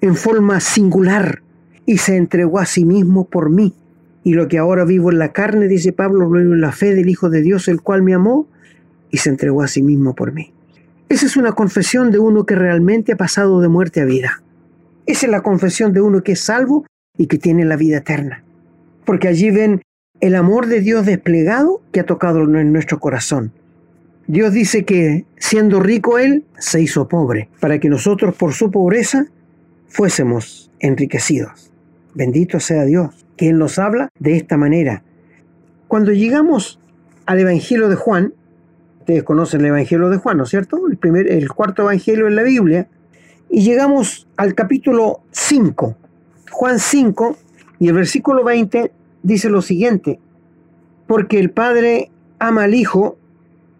en 0.01 0.15
forma 0.15 0.59
singular 0.59 1.43
y 1.85 1.97
se 1.97 2.15
entregó 2.15 2.59
a 2.59 2.65
sí 2.65 2.85
mismo 2.85 3.25
por 3.25 3.49
mí. 3.49 3.75
Y 4.23 4.33
lo 4.33 4.47
que 4.47 4.57
ahora 4.57 4.85
vivo 4.85 5.11
en 5.11 5.19
la 5.19 5.33
carne, 5.33 5.67
dice 5.67 5.93
Pablo, 5.93 6.29
lo 6.29 6.39
vivo 6.39 6.53
en 6.53 6.61
la 6.61 6.71
fe 6.71 6.93
del 6.95 7.09
Hijo 7.09 7.29
de 7.29 7.41
Dios, 7.41 7.67
el 7.67 7.81
cual 7.81 8.01
me 8.01 8.13
amó 8.13 8.47
y 9.09 9.17
se 9.17 9.29
entregó 9.29 9.61
a 9.61 9.67
sí 9.67 9.83
mismo 9.83 10.15
por 10.15 10.31
mí. 10.31 10.53
Esa 11.09 11.25
es 11.25 11.35
una 11.35 11.51
confesión 11.51 12.11
de 12.11 12.19
uno 12.19 12.45
que 12.45 12.55
realmente 12.55 13.13
ha 13.13 13.17
pasado 13.17 13.61
de 13.61 13.67
muerte 13.67 14.01
a 14.01 14.05
vida. 14.05 14.41
Esa 15.05 15.25
es 15.25 15.31
la 15.31 15.41
confesión 15.41 15.93
de 15.93 16.01
uno 16.01 16.23
que 16.23 16.33
es 16.33 16.41
salvo 16.41 16.85
y 17.17 17.27
que 17.27 17.37
tiene 17.37 17.65
la 17.65 17.75
vida 17.75 17.97
eterna. 17.97 18.43
Porque 19.05 19.27
allí 19.27 19.51
ven 19.51 19.81
el 20.19 20.35
amor 20.35 20.67
de 20.67 20.81
Dios 20.81 21.05
desplegado 21.05 21.81
que 21.91 21.99
ha 21.99 22.05
tocado 22.05 22.43
en 22.43 22.71
nuestro 22.71 22.99
corazón. 22.99 23.51
Dios 24.27 24.53
dice 24.53 24.85
que 24.85 25.25
siendo 25.37 25.79
rico 25.79 26.19
Él, 26.19 26.45
se 26.57 26.81
hizo 26.81 27.07
pobre, 27.07 27.49
para 27.59 27.79
que 27.79 27.89
nosotros 27.89 28.35
por 28.35 28.53
su 28.53 28.71
pobreza 28.71 29.25
fuésemos 29.87 30.71
enriquecidos. 30.79 31.71
Bendito 32.13 32.59
sea 32.59 32.85
Dios, 32.85 33.25
que 33.35 33.49
Él 33.49 33.57
nos 33.57 33.79
habla 33.79 34.09
de 34.19 34.37
esta 34.37 34.57
manera. 34.57 35.03
Cuando 35.87 36.11
llegamos 36.11 36.79
al 37.25 37.39
Evangelio 37.39 37.89
de 37.89 37.95
Juan, 37.95 38.33
Ustedes 39.01 39.23
conocen 39.23 39.61
el 39.61 39.67
Evangelio 39.67 40.09
de 40.09 40.17
Juan, 40.17 40.37
¿no 40.37 40.43
es 40.43 40.49
cierto? 40.51 40.87
El, 40.87 40.95
primer, 40.95 41.27
el 41.27 41.49
cuarto 41.49 41.81
Evangelio 41.81 42.27
en 42.27 42.35
la 42.35 42.43
Biblia. 42.43 42.87
Y 43.53 43.63
llegamos 43.63 44.29
al 44.37 44.55
capítulo 44.55 45.23
5, 45.31 45.97
Juan 46.51 46.79
5, 46.79 47.35
y 47.79 47.89
el 47.89 47.93
versículo 47.95 48.45
20 48.45 48.93
dice 49.23 49.49
lo 49.49 49.61
siguiente, 49.61 50.21
porque 51.05 51.37
el 51.37 51.51
Padre 51.51 52.11
ama 52.39 52.63
al 52.63 52.73
Hijo 52.73 53.17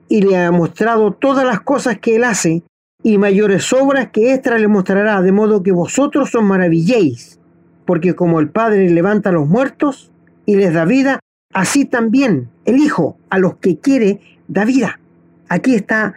y 0.10 0.24
le 0.24 0.38
ha 0.38 0.52
mostrado 0.52 1.14
todas 1.14 1.46
las 1.46 1.62
cosas 1.62 2.00
que 2.00 2.18
Él 2.18 2.26
hace, 2.26 2.64
y 3.02 3.18
mayores 3.18 3.72
obras 3.72 4.10
que 4.12 4.34
éstas 4.34 4.60
le 4.60 4.68
mostrará, 4.68 5.22
de 5.22 5.32
modo 5.32 5.64
que 5.64 5.72
vosotros 5.72 6.36
os 6.36 6.44
maravilléis, 6.44 7.40
porque 7.86 8.14
como 8.14 8.42
el 8.42 8.50
Padre 8.50 8.90
levanta 8.90 9.30
a 9.30 9.34
los 9.34 9.48
muertos 9.48 10.12
y 10.46 10.58
les 10.58 10.74
da 10.74 10.84
vida, 10.84 11.22
así 11.54 11.86
también 11.86 12.50
el 12.66 12.76
Hijo 12.76 13.18
a 13.30 13.40
los 13.40 13.56
que 13.56 13.80
quiere 13.80 14.20
da 14.50 14.66
vida. 14.66 15.00
Aquí 15.48 15.76
está 15.76 16.14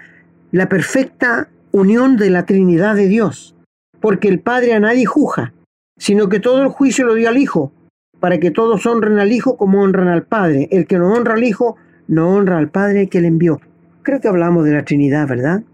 la 0.50 0.68
perfecta 0.68 1.50
unión 1.74 2.16
de 2.16 2.30
la 2.30 2.46
Trinidad 2.46 2.94
de 2.94 3.08
Dios, 3.08 3.56
porque 4.00 4.28
el 4.28 4.38
Padre 4.38 4.74
a 4.74 4.80
nadie 4.80 5.06
juzga, 5.06 5.54
sino 5.98 6.28
que 6.28 6.38
todo 6.38 6.62
el 6.62 6.68
juicio 6.68 7.04
lo 7.04 7.14
dio 7.14 7.28
al 7.28 7.36
Hijo, 7.36 7.72
para 8.20 8.38
que 8.38 8.52
todos 8.52 8.86
honren 8.86 9.18
al 9.18 9.32
Hijo 9.32 9.56
como 9.56 9.82
honran 9.82 10.06
al 10.06 10.22
Padre. 10.22 10.68
El 10.70 10.86
que 10.86 10.98
no 10.98 11.12
honra 11.12 11.34
al 11.34 11.42
Hijo, 11.42 11.74
no 12.06 12.30
honra 12.30 12.58
al 12.58 12.70
Padre 12.70 13.08
que 13.08 13.20
le 13.20 13.26
envió. 13.26 13.60
Creo 14.02 14.20
que 14.20 14.28
hablamos 14.28 14.64
de 14.64 14.72
la 14.72 14.84
Trinidad, 14.84 15.26
¿verdad? 15.26 15.64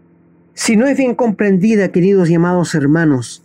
Si 0.54 0.74
no 0.74 0.86
es 0.86 0.96
bien 0.96 1.14
comprendida, 1.14 1.88
queridos 1.88 2.30
y 2.30 2.34
amados 2.34 2.74
hermanos, 2.74 3.44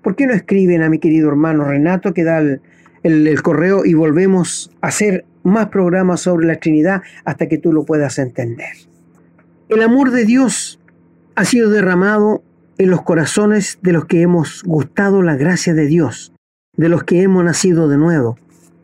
¿por 0.00 0.14
qué 0.14 0.28
no 0.28 0.32
escriben 0.32 0.82
a 0.82 0.88
mi 0.88 1.00
querido 1.00 1.28
hermano 1.28 1.64
Renato 1.64 2.14
que 2.14 2.22
da 2.22 2.38
el, 2.38 2.60
el 3.02 3.42
correo 3.42 3.84
y 3.84 3.94
volvemos 3.94 4.70
a 4.80 4.88
hacer 4.88 5.24
más 5.42 5.70
programas 5.70 6.20
sobre 6.20 6.46
la 6.46 6.60
Trinidad 6.60 7.02
hasta 7.24 7.48
que 7.48 7.58
tú 7.58 7.72
lo 7.72 7.84
puedas 7.84 8.20
entender? 8.20 8.76
El 9.68 9.82
amor 9.82 10.12
de 10.12 10.24
Dios 10.24 10.78
ha 11.36 11.44
sido 11.44 11.70
derramado 11.70 12.42
en 12.78 12.90
los 12.90 13.02
corazones 13.02 13.78
de 13.82 13.92
los 13.92 14.06
que 14.06 14.22
hemos 14.22 14.62
gustado 14.64 15.22
la 15.22 15.36
gracia 15.36 15.74
de 15.74 15.86
Dios, 15.86 16.32
de 16.76 16.88
los 16.88 17.04
que 17.04 17.22
hemos 17.22 17.44
nacido 17.44 17.88
de 17.88 17.98
nuevo. 17.98 18.38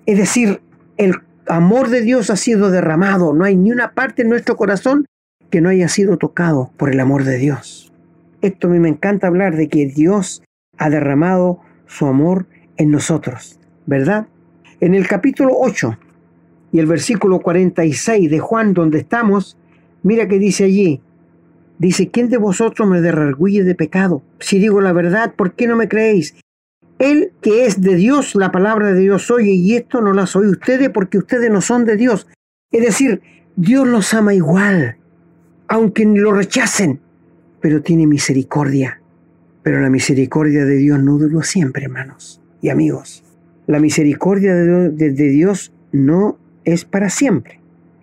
Es 0.07 0.19
decir, 0.19 0.61
el 0.99 1.15
amor 1.47 1.88
de 1.88 2.03
Dios 2.03 2.31
ha 2.31 2.37
sido 2.37 2.71
derramado. 2.71 3.33
No 3.35 3.45
hay 3.45 3.57
ni 3.57 3.73
una 3.73 3.93
parte 3.93 4.23
en 4.23 4.29
nuestro 4.29 4.57
corazón 4.57 5.07
que 5.51 5.61
no 5.61 5.71
haya 5.71 5.88
sido 5.88 6.19
tocado 6.19 6.71
por 6.77 6.91
el 6.91 7.01
amor 7.01 7.25
de 7.25 7.38
Dios. 7.38 7.93
Esto 8.43 8.69
a 8.69 8.71
mí 8.71 8.79
me 8.79 8.88
encanta 8.88 9.27
hablar 9.27 9.57
de 9.57 9.69
que 9.69 9.87
Dios 9.87 10.43
ha 10.79 10.91
derramado 10.91 11.61
su 11.87 12.07
amor 12.07 12.47
en 12.77 12.91
nosotros, 12.91 13.59
¿verdad? 13.87 14.27
En 14.81 14.95
el 14.95 15.07
capítulo 15.09 15.53
8 15.59 15.99
y 16.73 16.81
el 16.81 16.87
versículo 16.87 17.41
46 17.41 18.31
de 18.31 18.38
Juan, 18.41 18.75
donde 18.75 18.99
estamos, 18.99 19.57
mira 20.03 20.27
que 20.27 20.38
dice 20.38 20.65
allí, 20.65 21.01
dice, 21.79 22.09
¿quién 22.11 22.29
de 22.29 22.37
vosotros 22.37 22.89
me 22.89 23.01
derrarguye 23.01 23.65
de 23.65 23.75
pecado? 23.75 24.23
Si 24.41 24.59
digo 24.59 24.81
la 24.81 24.93
verdad, 24.93 25.35
¿por 25.35 25.55
qué 25.55 25.67
no 25.67 25.77
me 25.77 25.89
creéis? 25.89 26.35
Él 26.99 27.33
que 27.41 27.67
es 27.67 27.81
de 27.81 27.97
Dios, 27.97 28.35
la 28.35 28.53
palabra 28.53 28.93
de 28.93 29.01
Dios 29.01 29.31
oye, 29.31 29.53
y 29.53 29.75
esto 29.75 30.01
no 30.01 30.13
la 30.13 30.25
oye 30.35 30.51
ustedes 30.51 30.91
porque 30.91 31.19
ustedes 31.19 31.51
no 31.51 31.61
son 31.61 31.85
de 31.85 31.97
Dios. 31.97 32.29
Es 32.71 32.83
decir, 32.83 33.23
Dios 33.57 33.87
los 33.87 34.15
ama 34.15 34.35
igual, 34.35 34.97
aunque 35.69 36.05
lo 36.05 36.33
rechacen, 36.33 37.01
pero 37.61 37.83
tiene 37.83 38.07
misericordia. 38.07 39.01
Pero 39.63 39.81
la 39.81 39.91
misericordia 39.91 40.65
de 40.65 40.77
Dios 40.77 41.03
no 41.03 41.19
duró 41.19 41.43
siempre, 41.43 41.85
hermanos 41.85 42.41
y 42.61 42.69
amigos. 42.69 43.25
La 43.67 43.81
misericordia 43.81 44.55
de 44.55 45.11
Dios 45.11 45.73
no 45.93 46.39
es 46.65 46.85
para 46.85 47.11
siempre. 47.11 47.61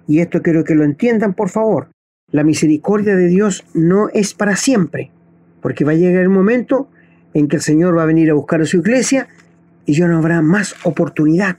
Y 0.07 0.19
esto 0.19 0.41
quiero 0.41 0.63
que 0.63 0.75
lo 0.75 0.83
entiendan, 0.83 1.33
por 1.33 1.49
favor. 1.49 1.89
La 2.31 2.43
misericordia 2.43 3.15
de 3.15 3.27
Dios 3.27 3.65
no 3.73 4.09
es 4.09 4.33
para 4.33 4.55
siempre, 4.55 5.11
porque 5.61 5.85
va 5.85 5.91
a 5.93 5.95
llegar 5.95 6.21
el 6.21 6.29
momento 6.29 6.87
en 7.33 7.47
que 7.47 7.55
el 7.55 7.61
Señor 7.61 7.97
va 7.97 8.03
a 8.03 8.07
venir 8.07 8.29
a 8.29 8.35
buscar 8.35 8.61
a 8.61 8.65
su 8.65 8.77
iglesia 8.77 9.27
y 9.85 9.93
ya 9.93 10.07
no 10.07 10.17
habrá 10.17 10.41
más 10.41 10.75
oportunidad. 10.83 11.57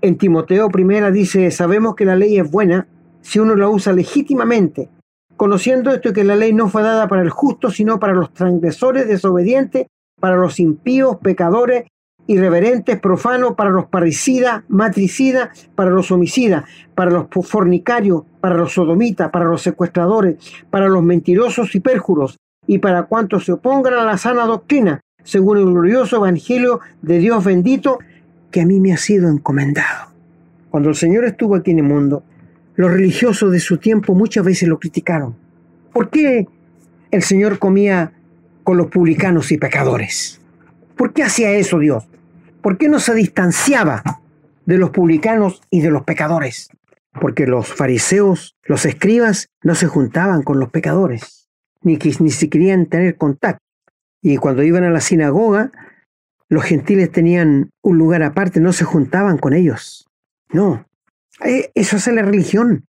En 0.00 0.16
Timoteo 0.16 0.70
primera 0.70 1.10
dice, 1.10 1.50
sabemos 1.50 1.96
que 1.96 2.04
la 2.04 2.16
ley 2.16 2.38
es 2.38 2.50
buena 2.50 2.86
si 3.20 3.40
uno 3.40 3.56
la 3.56 3.68
usa 3.68 3.92
legítimamente, 3.92 4.88
conociendo 5.36 5.90
esto 5.92 6.12
que 6.12 6.24
la 6.24 6.36
ley 6.36 6.52
no 6.52 6.68
fue 6.68 6.82
dada 6.82 7.08
para 7.08 7.22
el 7.22 7.30
justo, 7.30 7.70
sino 7.70 7.98
para 8.00 8.14
los 8.14 8.32
transgresores, 8.32 9.06
desobedientes, 9.06 9.86
para 10.18 10.36
los 10.36 10.60
impíos, 10.60 11.16
pecadores, 11.16 11.84
irreverentes, 12.28 13.00
profanos, 13.00 13.54
para 13.54 13.70
los 13.70 13.86
parricidas, 13.86 14.62
matricidas, 14.68 15.68
para 15.74 15.90
los 15.90 16.12
homicidas, 16.12 16.64
para 16.94 17.10
los 17.10 17.26
fornicarios, 17.42 18.22
para 18.40 18.54
los 18.54 18.74
sodomitas, 18.74 19.30
para 19.30 19.46
los 19.46 19.62
secuestradores, 19.62 20.36
para 20.70 20.88
los 20.88 21.02
mentirosos 21.02 21.74
y 21.74 21.80
perjuros, 21.80 22.38
y 22.66 22.78
para 22.78 23.04
cuantos 23.04 23.46
se 23.46 23.52
opongan 23.52 23.94
a 23.94 24.04
la 24.04 24.18
sana 24.18 24.44
doctrina, 24.44 25.00
según 25.24 25.56
el 25.56 25.64
glorioso 25.64 26.16
Evangelio 26.16 26.80
de 27.00 27.18
Dios 27.18 27.42
bendito 27.42 27.98
que 28.50 28.60
a 28.60 28.66
mí 28.66 28.78
me 28.78 28.92
ha 28.92 28.98
sido 28.98 29.30
encomendado. 29.30 30.12
Cuando 30.70 30.90
el 30.90 30.96
Señor 30.96 31.24
estuvo 31.24 31.56
aquí 31.56 31.70
en 31.70 31.78
el 31.78 31.84
mundo, 31.84 32.22
los 32.76 32.92
religiosos 32.92 33.50
de 33.52 33.60
su 33.60 33.78
tiempo 33.78 34.14
muchas 34.14 34.44
veces 34.44 34.68
lo 34.68 34.78
criticaron. 34.78 35.34
¿Por 35.94 36.10
qué 36.10 36.46
el 37.10 37.22
Señor 37.22 37.58
comía 37.58 38.12
con 38.64 38.76
los 38.76 38.88
publicanos 38.88 39.50
y 39.50 39.56
pecadores? 39.56 40.42
¿Por 40.94 41.14
qué 41.14 41.22
hacía 41.22 41.52
eso 41.52 41.78
Dios? 41.78 42.06
¿Por 42.68 42.76
qué 42.76 42.90
no 42.90 43.00
se 43.00 43.14
distanciaba 43.14 44.02
de 44.66 44.76
los 44.76 44.90
publicanos 44.90 45.62
y 45.70 45.80
de 45.80 45.90
los 45.90 46.02
pecadores? 46.02 46.68
Porque 47.18 47.46
los 47.46 47.66
fariseos, 47.66 48.56
los 48.62 48.84
escribas, 48.84 49.48
no 49.62 49.74
se 49.74 49.86
juntaban 49.86 50.42
con 50.42 50.60
los 50.60 50.68
pecadores 50.68 51.48
ni, 51.80 51.96
ni 51.96 52.30
si 52.30 52.50
querían 52.50 52.84
tener 52.84 53.16
contacto. 53.16 53.64
Y 54.20 54.36
cuando 54.36 54.62
iban 54.64 54.84
a 54.84 54.90
la 54.90 55.00
sinagoga, 55.00 55.72
los 56.50 56.62
gentiles 56.62 57.10
tenían 57.10 57.70
un 57.82 57.96
lugar 57.96 58.22
aparte, 58.22 58.60
no 58.60 58.74
se 58.74 58.84
juntaban 58.84 59.38
con 59.38 59.54
ellos. 59.54 60.06
No, 60.52 60.84
eh, 61.46 61.70
eso 61.74 61.96
hace 61.96 62.12
la 62.12 62.20
religión. 62.20 62.84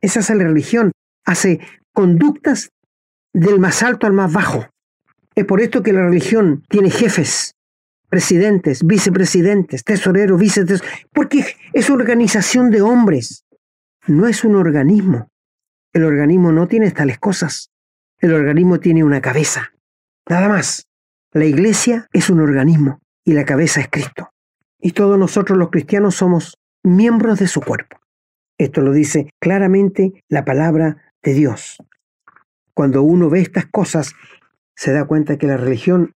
Eso 0.00 0.20
hace 0.20 0.36
la 0.36 0.44
religión. 0.44 0.92
Hace 1.26 1.60
conductas 1.92 2.70
del 3.34 3.60
más 3.60 3.82
alto 3.82 4.06
al 4.06 4.14
más 4.14 4.32
bajo. 4.32 4.64
Es 5.34 5.44
por 5.44 5.60
esto 5.60 5.82
que 5.82 5.92
la 5.92 6.06
religión 6.06 6.64
tiene 6.70 6.88
jefes, 6.88 7.52
presidentes, 8.08 8.84
vicepresidentes, 8.84 9.84
tesoreros, 9.84 10.38
vicetesoreros, 10.38 10.86
porque 11.12 11.44
es 11.72 11.90
organización 11.90 12.70
de 12.70 12.82
hombres, 12.82 13.44
no 14.06 14.26
es 14.26 14.44
un 14.44 14.56
organismo. 14.56 15.30
El 15.92 16.04
organismo 16.04 16.52
no 16.52 16.66
tiene 16.66 16.90
tales 16.90 17.18
cosas. 17.18 17.70
El 18.18 18.32
organismo 18.32 18.80
tiene 18.80 19.04
una 19.04 19.20
cabeza. 19.20 19.72
Nada 20.28 20.48
más. 20.48 20.86
La 21.32 21.44
iglesia 21.44 22.08
es 22.14 22.30
un 22.30 22.40
organismo 22.40 23.00
y 23.22 23.34
la 23.34 23.44
cabeza 23.44 23.80
es 23.80 23.88
Cristo. 23.90 24.30
Y 24.80 24.92
todos 24.92 25.18
nosotros 25.18 25.58
los 25.58 25.68
cristianos 25.68 26.14
somos 26.14 26.56
miembros 26.82 27.38
de 27.38 27.48
su 27.48 27.60
cuerpo. 27.60 27.98
Esto 28.56 28.80
lo 28.80 28.92
dice 28.92 29.30
claramente 29.38 30.24
la 30.28 30.44
palabra 30.46 31.12
de 31.22 31.34
Dios. 31.34 31.76
Cuando 32.72 33.02
uno 33.02 33.28
ve 33.28 33.40
estas 33.40 33.66
cosas, 33.66 34.14
se 34.74 34.92
da 34.92 35.04
cuenta 35.04 35.36
que 35.36 35.46
la 35.46 35.58
religión 35.58 36.12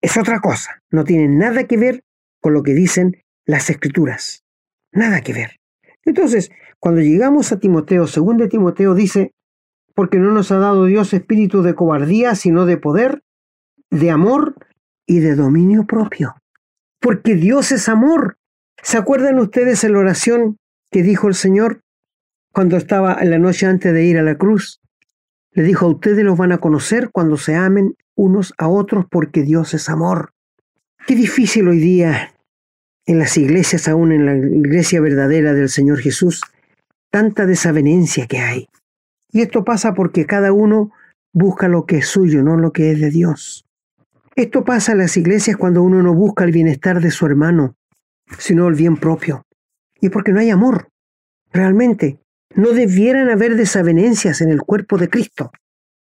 es 0.00 0.16
otra 0.16 0.40
cosa. 0.40 0.82
No 0.90 1.04
tiene 1.04 1.28
nada 1.28 1.64
que 1.64 1.76
ver 1.76 2.02
con 2.40 2.54
lo 2.54 2.62
que 2.62 2.74
dicen 2.74 3.22
las 3.44 3.70
escrituras. 3.70 4.44
Nada 4.92 5.20
que 5.20 5.32
ver. 5.32 5.60
Entonces, 6.04 6.50
cuando 6.78 7.00
llegamos 7.00 7.52
a 7.52 7.60
Timoteo, 7.60 8.06
según 8.06 8.38
de 8.38 8.48
Timoteo 8.48 8.94
dice, 8.94 9.32
porque 9.94 10.18
no 10.18 10.32
nos 10.32 10.50
ha 10.50 10.58
dado 10.58 10.86
Dios 10.86 11.12
espíritu 11.12 11.62
de 11.62 11.74
cobardía, 11.74 12.34
sino 12.34 12.64
de 12.64 12.76
poder, 12.76 13.22
de 13.90 14.10
amor 14.10 14.54
y 15.06 15.18
de 15.20 15.34
dominio 15.34 15.84
propio. 15.86 16.36
Porque 17.00 17.34
Dios 17.34 17.72
es 17.72 17.88
amor. 17.88 18.38
¿Se 18.82 18.96
acuerdan 18.96 19.38
ustedes 19.38 19.84
en 19.84 19.92
la 19.92 19.98
oración 19.98 20.56
que 20.90 21.02
dijo 21.02 21.28
el 21.28 21.34
Señor 21.34 21.82
cuando 22.52 22.76
estaba 22.76 23.18
en 23.20 23.30
la 23.30 23.38
noche 23.38 23.66
antes 23.66 23.92
de 23.92 24.04
ir 24.04 24.18
a 24.18 24.22
la 24.22 24.36
cruz? 24.36 24.80
Le 25.52 25.62
dijo, 25.62 25.86
a 25.86 25.90
ustedes 25.90 26.24
los 26.24 26.38
van 26.38 26.52
a 26.52 26.58
conocer 26.58 27.10
cuando 27.10 27.36
se 27.36 27.56
amen 27.56 27.96
unos 28.14 28.54
a 28.58 28.68
otros 28.68 29.06
porque 29.10 29.42
Dios 29.42 29.74
es 29.74 29.88
amor. 29.88 30.32
Qué 31.06 31.14
difícil 31.14 31.68
hoy 31.68 31.78
día 31.78 32.34
en 33.06 33.18
las 33.18 33.36
iglesias, 33.36 33.88
aún 33.88 34.12
en 34.12 34.26
la 34.26 34.36
iglesia 34.36 35.00
verdadera 35.00 35.52
del 35.54 35.68
Señor 35.68 35.98
Jesús, 35.98 36.42
tanta 37.10 37.46
desavenencia 37.46 38.26
que 38.26 38.38
hay. 38.38 38.68
Y 39.32 39.40
esto 39.40 39.64
pasa 39.64 39.94
porque 39.94 40.26
cada 40.26 40.52
uno 40.52 40.92
busca 41.32 41.68
lo 41.68 41.86
que 41.86 41.98
es 41.98 42.06
suyo, 42.06 42.42
no 42.42 42.56
lo 42.56 42.72
que 42.72 42.92
es 42.92 43.00
de 43.00 43.10
Dios. 43.10 43.64
Esto 44.36 44.64
pasa 44.64 44.92
en 44.92 44.98
las 44.98 45.16
iglesias 45.16 45.56
cuando 45.56 45.82
uno 45.82 46.02
no 46.02 46.14
busca 46.14 46.44
el 46.44 46.52
bienestar 46.52 47.00
de 47.00 47.10
su 47.10 47.26
hermano, 47.26 47.74
sino 48.38 48.68
el 48.68 48.74
bien 48.74 48.96
propio. 48.96 49.44
Y 50.00 50.08
porque 50.08 50.32
no 50.32 50.40
hay 50.40 50.50
amor. 50.50 50.88
Realmente, 51.52 52.19
no 52.54 52.70
debieran 52.70 53.30
haber 53.30 53.56
desavenencias 53.56 54.40
en 54.40 54.50
el 54.50 54.60
cuerpo 54.62 54.98
de 54.98 55.08
Cristo. 55.08 55.52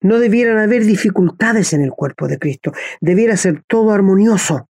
No 0.02 0.20
debieran 0.20 0.58
haber 0.58 0.84
dificultades 0.84 1.74
en 1.74 1.82
el 1.82 1.92
cuerpo 1.92 2.28
de 2.28 2.38
Cristo. 2.38 2.74
Debiera 3.02 3.38
ser 3.38 3.64
todo 3.68 3.92
armonioso. 3.92 4.70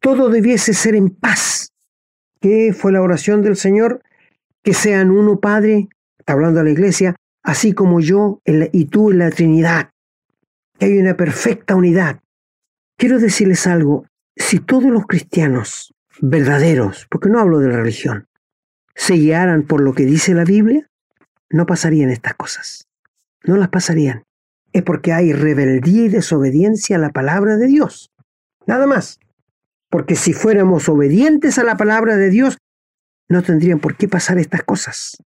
Todo 0.00 0.30
debiese 0.30 0.74
ser 0.74 0.94
en 0.94 1.10
paz. 1.10 1.72
¿Qué 2.40 2.72
fue 2.72 2.92
la 2.92 3.02
oración 3.02 3.42
del 3.42 3.56
Señor? 3.56 4.02
Que 4.62 4.74
sean 4.74 5.10
uno, 5.10 5.40
Padre, 5.40 5.88
está 6.18 6.32
hablando 6.32 6.60
a 6.60 6.64
la 6.64 6.70
iglesia, 6.70 7.16
así 7.42 7.72
como 7.72 8.00
yo 8.00 8.40
y 8.44 8.84
tú 8.86 9.10
en 9.10 9.18
la 9.18 9.30
Trinidad, 9.30 9.90
que 10.78 10.86
hay 10.86 10.98
una 10.98 11.16
perfecta 11.16 11.74
unidad. 11.74 12.20
Quiero 12.96 13.18
decirles 13.18 13.66
algo, 13.66 14.06
si 14.36 14.60
todos 14.60 14.90
los 14.90 15.06
cristianos 15.06 15.92
verdaderos, 16.20 17.06
porque 17.10 17.28
no 17.28 17.40
hablo 17.40 17.58
de 17.58 17.68
la 17.68 17.76
religión, 17.76 18.28
se 18.94 19.14
guiaran 19.14 19.64
por 19.64 19.80
lo 19.80 19.92
que 19.94 20.04
dice 20.04 20.34
la 20.34 20.44
Biblia, 20.44 20.88
no 21.52 21.66
pasarían 21.66 22.10
estas 22.10 22.34
cosas. 22.34 22.88
No 23.44 23.56
las 23.56 23.68
pasarían. 23.68 24.24
Es 24.72 24.82
porque 24.82 25.12
hay 25.12 25.32
rebeldía 25.32 26.04
y 26.04 26.08
desobediencia 26.08 26.96
a 26.96 26.98
la 26.98 27.10
palabra 27.10 27.56
de 27.56 27.66
Dios. 27.66 28.10
Nada 28.66 28.86
más. 28.86 29.20
Porque 29.90 30.16
si 30.16 30.32
fuéramos 30.32 30.88
obedientes 30.88 31.58
a 31.58 31.64
la 31.64 31.76
palabra 31.76 32.16
de 32.16 32.30
Dios, 32.30 32.58
no 33.28 33.42
tendrían 33.42 33.78
por 33.78 33.96
qué 33.96 34.08
pasar 34.08 34.38
estas 34.38 34.62
cosas. 34.62 35.18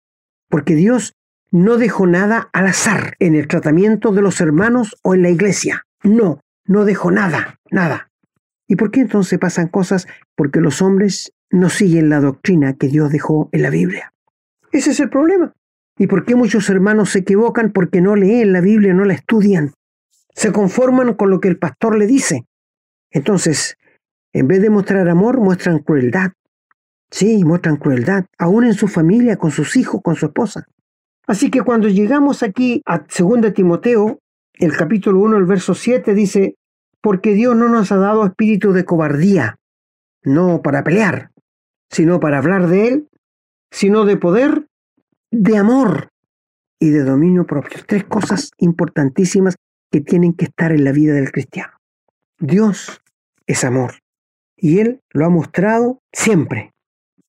Porque 0.49 0.75
Dios 0.75 1.15
no 1.53 1.77
dejó 1.77 2.07
nada 2.07 2.51
al 2.53 2.67
azar 2.67 3.15
en 3.21 3.37
el 3.37 3.47
tratamiento 3.47 4.13
de 4.13 4.23
los 4.23 4.41
hermanos 4.41 4.97
o 5.03 5.15
en 5.15 5.23
la 5.23 5.31
iglesia. 5.31 5.85
No, 6.03 6.41
no 6.67 6.85
dejó 6.85 7.11
nada, 7.13 7.61
nada. 7.71 8.11
¿Y 8.69 8.77
por 8.77 8.91
qué 8.91 9.01
entonces 9.01 9.39
pasan 9.39 9.69
cosas? 9.69 10.09
Porque 10.35 10.61
los 10.61 10.83
hombres 10.83 11.33
no 11.51 11.71
siguen 11.71 12.09
la 12.09 12.21
doctrina 12.21 12.75
que 12.75 12.89
Dios 12.89 13.13
dejó 13.13 13.49
en 13.53 13.63
la 13.63 13.71
Biblia. 13.71 14.13
Ese 14.73 14.91
es 14.91 15.01
el 15.01 15.09
problema. 15.09 15.53
¿Y 15.99 16.07
por 16.07 16.25
qué 16.25 16.35
muchos 16.35 16.69
hermanos 16.69 17.11
se 17.11 17.21
equivocan? 17.21 17.73
Porque 17.73 18.01
no 18.01 18.17
leen 18.17 18.53
la 18.53 18.61
Biblia, 18.61 18.93
no 18.93 19.05
la 19.05 19.15
estudian. 19.15 19.73
Se 20.35 20.53
conforman 20.53 21.15
con 21.15 21.31
lo 21.31 21.41
que 21.41 21.49
el 21.49 21.59
pastor 21.59 21.97
le 21.97 22.07
dice. 22.07 22.45
Entonces, 23.11 23.79
en 24.33 24.47
vez 24.49 24.61
de 24.61 24.69
mostrar 24.69 25.09
amor, 25.09 25.41
muestran 25.41 25.79
crueldad. 25.79 26.33
Sí, 27.11 27.45
muestran 27.45 27.77
crueldad, 27.77 28.27
aún 28.37 28.65
en 28.65 28.75
su 28.75 28.89
familia, 28.89 29.37
con 29.37 29.51
sus 29.51 29.77
hijos, 29.77 30.03
con 30.03 30.17
su 30.17 30.27
esposa. 30.27 30.67
Así 31.27 31.51
que 31.51 31.63
cuando 31.63 31.89
llegamos 31.89 32.43
aquí 32.43 32.83
a 32.85 32.99
2 32.99 33.55
Timoteo, 33.55 34.19
el 34.55 34.77
capítulo 34.77 35.21
1, 35.21 35.39
el 35.39 35.45
verso 35.45 35.75
7 35.75 36.15
dice, 36.15 36.57
porque 37.01 37.33
Dios 37.35 37.57
no 37.57 37.69
nos 37.69 37.91
ha 37.93 37.97
dado 37.97 38.27
espíritu 38.27 38.73
de 38.73 38.85
cobardía, 38.85 39.57
no 40.23 40.61
para 40.63 40.85
pelear, 40.85 41.31
sino 41.91 42.21
para 42.21 42.39
hablar 42.39 42.69
de 42.69 42.89
Él, 42.89 43.09
sino 43.71 44.05
de 44.05 44.17
poder, 44.17 44.66
de 45.31 45.57
amor 45.57 46.09
y 46.79 46.91
de 46.91 47.05
dominio 47.05 47.47
propio. 47.47 47.81
Tres 47.87 48.05
cosas 48.05 48.51
importantísimas 48.59 49.57
que 49.91 50.01
tienen 50.01 50.35
que 50.35 50.47
estar 50.47 50.73
en 50.73 50.85
la 50.85 50.93
vida 50.93 51.15
del 51.15 51.33
cristiano. 51.33 51.73
Dios 52.39 53.01
es 53.47 53.65
amor 53.65 53.95
y 54.57 54.81
Él 54.81 55.01
lo 55.13 55.27
ha 55.27 55.31
mostrado 55.31 56.01
siempre, 56.13 56.73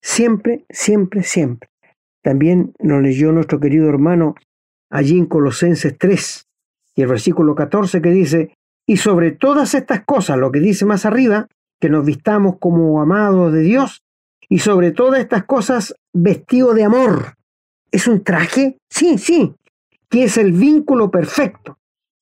siempre, 0.02 0.64
siempre, 0.70 1.22
siempre. 1.22 1.70
También 2.22 2.74
nos 2.78 3.02
leyó 3.02 3.32
nuestro 3.32 3.60
querido 3.60 3.88
hermano 3.88 4.34
allí 4.90 5.18
en 5.18 5.26
Colosenses 5.26 5.96
3 5.96 6.46
y 6.94 7.02
el 7.02 7.08
versículo 7.08 7.54
14 7.54 8.02
que 8.02 8.10
dice, 8.10 8.54
y 8.86 8.96
sobre 8.96 9.30
todas 9.30 9.74
estas 9.74 10.04
cosas, 10.04 10.38
lo 10.38 10.50
que 10.50 10.60
dice 10.60 10.84
más 10.84 11.06
arriba, 11.06 11.46
que 11.80 11.88
nos 11.88 12.04
vistamos 12.04 12.56
como 12.58 13.00
amados 13.00 13.52
de 13.52 13.60
Dios, 13.60 14.02
y 14.48 14.60
sobre 14.60 14.90
todas 14.90 15.20
estas 15.20 15.44
cosas 15.44 15.94
vestido 16.12 16.74
de 16.74 16.84
amor, 16.84 17.34
¿Es 17.90 18.06
un 18.06 18.22
traje? 18.22 18.78
Sí, 18.90 19.18
sí, 19.18 19.54
que 20.08 20.24
es 20.24 20.36
el 20.36 20.52
vínculo 20.52 21.10
perfecto. 21.10 21.78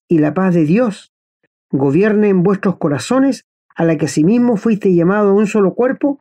Y 0.09 0.19
la 0.19 0.35
paz 0.35 0.55
de 0.55 0.65
Dios 0.65 1.13
gobierne 1.71 2.29
en 2.29 2.43
vuestros 2.43 2.77
corazones, 2.77 3.45
a 3.75 3.85
la 3.85 3.99
que 3.99 4.07
asimismo 4.07 4.57
fuiste 4.57 4.95
llamado 4.95 5.31
a 5.31 5.35
un 5.35 5.47
solo 5.47 5.75
cuerpo, 5.75 6.21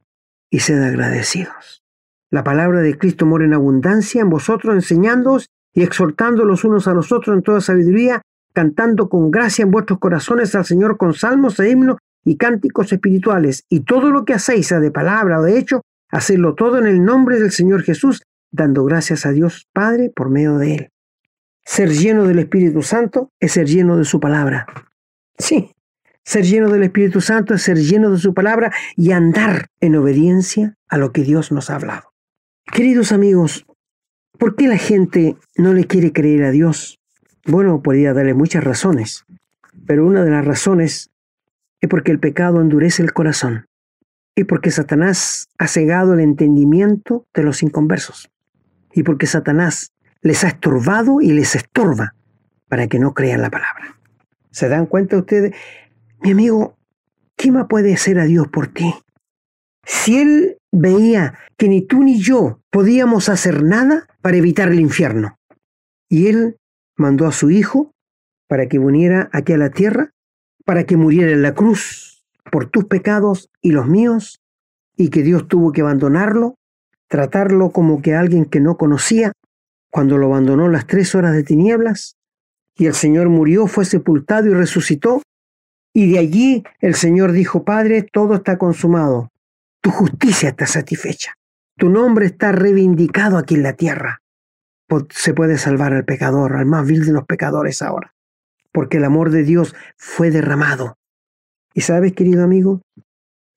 y 0.50 0.60
sed 0.60 0.82
agradecidos. 0.82 1.84
La 2.32 2.44
palabra 2.44 2.82
de 2.82 2.98
Cristo 2.98 3.26
mora 3.26 3.46
en 3.46 3.54
abundancia 3.54 4.22
en 4.22 4.30
vosotros, 4.30 4.74
enseñándoos 4.74 5.48
y 5.74 5.84
exhortando 5.84 6.44
los 6.46 6.64
unos 6.64 6.88
a 6.88 6.94
los 6.94 7.12
otros 7.12 7.36
en 7.36 7.44
toda 7.44 7.62
sabiduría, 7.62 8.22
cantando 8.54 9.10
con 9.10 9.32
gracia 9.32 9.64
en 9.64 9.72
vuestros 9.72 10.00
corazones 10.00 10.56
al 10.56 10.66
Señor 10.66 10.98
con 10.98 11.14
salmos 11.14 11.60
e 11.60 11.70
himnos 11.70 11.98
y 12.24 12.38
cánticos 12.38 12.92
espirituales. 12.92 13.66
Y 13.70 13.82
todo 13.82 14.10
lo 14.10 14.26
que 14.26 14.34
hacéis, 14.34 14.68
sea 14.68 14.80
de 14.80 14.92
palabra 14.92 15.40
o 15.40 15.44
de 15.44 15.60
hecho, 15.60 15.82
hacedlo 16.10 16.56
todo 16.56 16.80
en 16.80 16.88
el 16.88 17.04
nombre 17.04 17.40
del 17.40 17.52
Señor 17.52 17.84
Jesús, 17.84 18.24
dando 18.52 18.84
gracias 18.86 19.26
a 19.26 19.32
Dios 19.32 19.68
Padre 19.74 20.12
por 20.16 20.30
medio 20.30 20.58
de 20.58 20.76
Él. 20.76 20.92
Ser 21.66 21.90
lleno 21.90 22.26
del 22.26 22.40
Espíritu 22.40 22.84
Santo 22.84 23.32
es 23.40 23.54
ser 23.54 23.66
lleno 23.68 23.98
de 23.98 24.06
su 24.06 24.20
palabra. 24.20 24.68
Sí, 25.38 25.72
ser 26.24 26.46
lleno 26.46 26.70
del 26.70 26.84
Espíritu 26.84 27.22
Santo 27.22 27.56
es 27.56 27.64
ser 27.64 27.78
lleno 27.78 28.12
de 28.12 28.20
su 28.20 28.34
palabra 28.34 28.72
y 28.96 29.12
andar 29.12 29.68
en 29.80 29.96
obediencia 29.96 30.76
a 30.88 30.98
lo 30.98 31.12
que 31.12 31.24
Dios 31.24 31.52
nos 31.52 31.70
ha 31.70 31.76
hablado. 31.76 32.14
Queridos 32.72 33.12
amigos, 33.12 33.66
¿por 34.38 34.56
qué 34.56 34.68
la 34.68 34.78
gente 34.78 35.36
no 35.58 35.74
le 35.74 35.86
quiere 35.86 36.14
creer 36.14 36.44
a 36.44 36.52
Dios? 36.52 37.00
Bueno, 37.46 37.82
podría 37.82 38.14
darle 38.14 38.36
muchas 38.36 38.64
razones, 38.64 39.26
pero 39.88 40.06
una 40.06 40.24
de 40.24 40.32
las 40.32 40.46
razones 40.46 41.10
es 41.82 41.90
porque 41.90 42.12
el 42.12 42.20
pecado 42.20 42.62
endurece 42.62 43.02
el 43.02 43.12
corazón 43.12 43.66
y 44.36 44.44
porque 44.44 44.70
Satanás 44.70 45.48
ha 45.58 45.68
cegado 45.68 46.14
el 46.14 46.20
entendimiento 46.20 47.26
de 47.34 47.44
los 47.44 47.64
inconversos 47.64 48.30
y 48.96 49.04
porque 49.04 49.28
Satanás 49.28 49.92
les 50.22 50.44
ha 50.44 50.48
estorbado 50.48 51.22
y 51.22 51.32
les 51.34 51.56
estorba 51.56 52.16
para 52.68 52.88
que 52.88 52.98
no 52.98 53.14
crean 53.14 53.42
la 53.42 53.52
palabra. 53.52 54.00
¿Se 54.50 54.70
dan 54.70 54.88
cuenta 54.88 55.18
ustedes? 55.18 55.54
Mi 56.22 56.32
amigo, 56.32 56.78
¿qué 57.36 57.52
más 57.52 57.68
puede 57.68 57.94
hacer 57.94 58.18
a 58.18 58.24
Dios 58.24 58.48
por 58.48 58.68
ti? 58.68 58.96
Si 59.84 60.18
Él 60.18 60.58
veía 60.72 61.38
que 61.58 61.68
ni 61.68 61.86
tú 61.86 62.04
ni 62.04 62.20
yo 62.20 62.62
podíamos 62.72 63.30
hacer 63.30 63.64
nada 63.64 64.08
para 64.22 64.38
evitar 64.38 64.70
el 64.70 64.80
infierno, 64.80 65.38
y 66.10 66.28
Él 66.28 66.58
mandó 66.96 67.28
a 67.28 67.34
su 67.34 67.52
Hijo 67.52 67.92
para 68.48 68.68
que 68.68 68.80
viniera 68.80 69.30
aquí 69.34 69.54
a 69.54 69.58
la 69.58 69.70
tierra, 69.70 70.12
para 70.64 70.86
que 70.86 70.96
muriera 70.96 71.32
en 71.32 71.42
la 71.42 71.54
cruz 71.54 72.26
por 72.50 72.68
tus 72.68 72.86
pecados 72.86 73.50
y 73.62 73.72
los 73.72 73.88
míos, 73.88 74.40
y 74.96 75.10
que 75.10 75.22
Dios 75.22 75.48
tuvo 75.50 75.74
que 75.74 75.82
abandonarlo 75.82 76.56
tratarlo 77.08 77.72
como 77.72 78.02
que 78.02 78.16
alguien 78.16 78.46
que 78.46 78.60
no 78.60 78.78
conocía, 78.78 79.32
cuando 79.92 80.18
lo 80.18 80.28
abandonó 80.28 80.68
las 80.68 80.88
tres 80.88 81.16
horas 81.16 81.34
de 81.34 81.44
tinieblas, 81.44 82.18
y 82.78 82.88
el 82.88 82.94
Señor 82.94 83.30
murió, 83.30 83.68
fue 83.68 83.86
sepultado 83.86 84.48
y 84.48 84.54
resucitó, 84.54 85.22
y 85.94 86.12
de 86.12 86.20
allí 86.20 86.64
el 86.82 86.96
Señor 86.96 87.32
dijo, 87.32 87.64
Padre, 87.64 88.04
todo 88.04 88.36
está 88.36 88.58
consumado, 88.58 89.32
tu 89.82 89.92
justicia 89.92 90.50
está 90.50 90.66
satisfecha, 90.66 91.36
tu 91.78 91.90
nombre 91.90 92.26
está 92.26 92.52
reivindicado 92.52 93.38
aquí 93.38 93.56
en 93.56 93.64
la 93.64 93.74
tierra. 93.74 94.22
Se 95.10 95.34
puede 95.34 95.58
salvar 95.58 95.94
al 95.94 96.06
pecador, 96.06 96.56
al 96.58 96.66
más 96.66 96.86
vil 96.86 97.06
de 97.06 97.14
los 97.14 97.26
pecadores 97.26 97.82
ahora, 97.82 98.14
porque 98.72 98.98
el 98.98 99.06
amor 99.06 99.32
de 99.32 99.44
Dios 99.44 99.74
fue 99.98 100.30
derramado. 100.30 100.98
Y 101.74 101.82
sabes, 101.82 102.14
querido 102.14 102.44
amigo, 102.44 102.82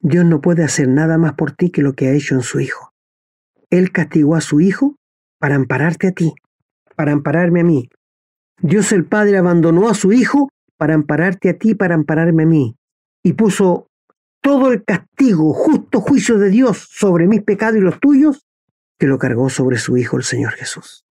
Dios 0.01 0.25
no 0.25 0.41
puede 0.41 0.65
hacer 0.65 0.89
nada 0.89 1.19
más 1.19 1.35
por 1.35 1.53
ti 1.53 1.71
que 1.71 1.83
lo 1.83 1.95
que 1.95 2.07
ha 2.07 2.13
hecho 2.13 2.35
en 2.35 2.43
su 2.43 2.61
Hijo. 2.61 2.88
Él 3.71 3.93
castigó 3.93 4.37
a 4.37 4.41
su 4.41 4.61
Hijo 4.61 4.97
para 5.39 5.55
ampararte 5.55 6.09
a 6.09 6.13
ti, 6.13 6.35
para 6.97 7.13
ampararme 7.13 7.61
a 7.61 7.65
mí. 7.65 7.89
Dios 8.61 8.93
el 8.93 9.05
Padre 9.05 9.39
abandonó 9.39 9.89
a 9.89 9.95
su 9.95 10.13
Hijo 10.13 10.49
para 10.77 10.95
ampararte 10.95 11.51
a 11.51 11.59
ti, 11.59 11.75
para 11.75 11.95
ampararme 11.95 12.45
a 12.45 12.47
mí. 12.47 12.77
Y 13.23 13.35
puso 13.35 13.89
todo 14.41 14.73
el 14.73 14.85
castigo, 14.85 15.53
justo 15.53 16.01
juicio 16.01 16.39
de 16.39 16.51
Dios 16.51 16.89
sobre 16.91 17.27
mis 17.27 17.43
pecados 17.43 17.77
y 17.77 17.81
los 17.81 18.01
tuyos, 18.01 18.47
que 18.99 19.07
lo 19.07 19.19
cargó 19.19 19.51
sobre 19.51 19.79
su 19.79 19.97
Hijo 19.97 20.17
el 20.17 20.25
Señor 20.25 20.53
Jesús. 20.53 21.05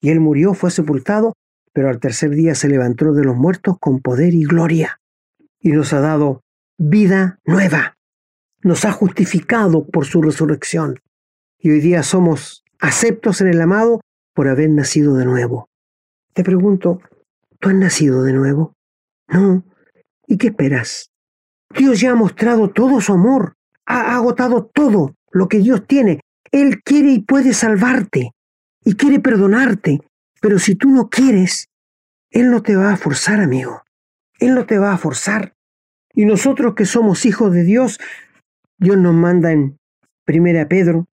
Y 0.00 0.10
Él 0.10 0.20
murió, 0.20 0.54
fue 0.54 0.70
sepultado, 0.70 1.34
pero 1.72 1.88
al 1.88 2.00
tercer 2.00 2.30
día 2.30 2.54
se 2.54 2.68
levantó 2.68 3.12
de 3.12 3.24
los 3.24 3.36
muertos 3.36 3.76
con 3.78 4.00
poder 4.00 4.34
y 4.34 4.44
gloria. 4.44 5.00
Y 5.60 5.72
nos 5.72 5.92
ha 5.92 6.00
dado 6.00 6.42
vida 6.78 7.38
nueva. 7.44 7.96
Nos 8.62 8.84
ha 8.84 8.92
justificado 8.92 9.86
por 9.86 10.06
su 10.06 10.20
resurrección 10.22 10.98
y 11.60 11.70
hoy 11.70 11.80
día 11.80 12.02
somos 12.02 12.64
aceptos 12.78 13.40
en 13.40 13.48
el 13.48 13.60
amado 13.60 14.00
por 14.34 14.48
haber 14.48 14.70
nacido 14.70 15.16
de 15.16 15.26
nuevo. 15.26 15.68
Te 16.32 16.42
pregunto, 16.42 17.00
¿tú 17.58 17.68
has 17.68 17.74
nacido 17.74 18.22
de 18.22 18.32
nuevo? 18.32 18.74
No. 19.28 19.64
¿Y 20.26 20.38
qué 20.38 20.48
esperas? 20.48 21.10
Dios 21.76 22.00
ya 22.00 22.12
ha 22.12 22.14
mostrado 22.14 22.70
todo 22.70 23.00
su 23.00 23.12
amor, 23.12 23.54
ha 23.86 24.16
agotado 24.16 24.64
todo 24.64 25.14
lo 25.30 25.48
que 25.48 25.58
Dios 25.58 25.86
tiene. 25.86 26.20
Él 26.50 26.82
quiere 26.82 27.12
y 27.12 27.20
puede 27.20 27.52
salvarte 27.52 28.32
y 28.84 28.94
quiere 28.94 29.20
perdonarte, 29.20 30.00
pero 30.40 30.58
si 30.58 30.74
tú 30.74 30.88
no 30.88 31.08
quieres, 31.10 31.68
Él 32.30 32.50
no 32.50 32.62
te 32.62 32.74
va 32.74 32.92
a 32.92 32.96
forzar, 32.96 33.40
amigo. 33.40 33.82
Él 34.38 34.54
no 34.54 34.64
te 34.64 34.78
va 34.78 34.92
a 34.92 34.98
forzar. 34.98 35.54
Y 36.14 36.24
nosotros 36.24 36.74
que 36.74 36.86
somos 36.86 37.26
hijos 37.26 37.52
de 37.52 37.62
Dios, 37.62 38.00
Dios 38.78 38.96
nos 38.96 39.14
manda 39.14 39.52
en 39.52 39.78
Primera 40.24 40.66
Pedro 40.66 41.06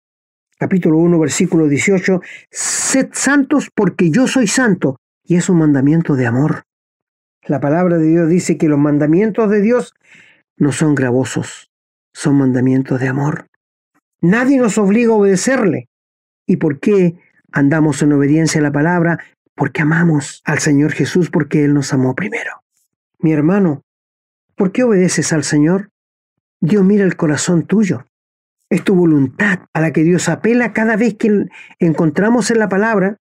capítulo 0.58 0.98
1, 0.98 1.20
versículo 1.20 1.68
18, 1.68 2.22
sed 2.50 3.10
santos 3.14 3.70
porque 3.74 4.10
yo 4.10 4.28
soy 4.28 4.48
santo. 4.48 4.98
Y 5.24 5.36
es 5.36 5.50
un 5.50 5.60
mandamiento 5.60 6.16
de 6.16 6.26
amor. 6.26 6.64
La 7.46 7.60
palabra 7.60 7.98
de 7.98 8.08
Dios 8.08 8.30
dice 8.30 8.58
que 8.58 8.70
los 8.70 8.80
mandamientos 8.80 9.50
de 9.50 9.62
Dios 9.62 9.94
no 10.58 10.72
son 10.72 10.96
gravosos, 10.96 11.70
son 12.14 12.38
mandamientos 12.38 13.00
de 13.00 13.08
amor. 13.08 13.48
Nadie 14.22 14.58
nos 14.58 14.78
obliga 14.78 15.14
a 15.14 15.18
obedecerle. 15.18 15.88
¿Y 16.46 16.58
por 16.58 16.80
qué 16.80 17.20
andamos 17.52 18.02
en 18.02 18.14
obediencia 18.14 18.60
a 18.60 18.64
la 18.64 18.72
palabra? 18.72 19.20
Porque 19.54 19.82
amamos 19.82 20.42
al 20.46 20.60
Señor 20.60 20.94
Jesús, 20.94 21.30
porque 21.30 21.64
Él 21.64 21.74
nos 21.74 21.94
amó 21.94 22.16
primero. 22.16 22.64
Mi 23.20 23.34
hermano, 23.34 23.84
¿por 24.56 24.72
qué 24.72 24.84
obedeces 24.84 25.34
al 25.34 25.44
Señor? 25.44 25.90
Dios 26.60 26.84
mira 26.84 27.04
el 27.04 27.18
corazón 27.18 27.66
tuyo. 27.66 28.06
Es 28.70 28.84
tu 28.84 28.96
voluntad 28.96 29.60
a 29.74 29.82
la 29.82 29.94
que 29.94 30.04
Dios 30.04 30.28
apela 30.30 30.74
cada 30.74 30.96
vez 30.98 31.16
que 31.16 31.46
encontramos 31.80 32.52
en 32.52 32.60
la 32.60 32.70
palabra 32.70 33.18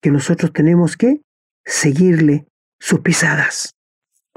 que 0.00 0.10
nosotros 0.10 0.52
tenemos 0.52 0.96
que 0.96 1.20
seguirle 1.64 2.46
sus 2.80 3.00
pisadas. 3.00 3.74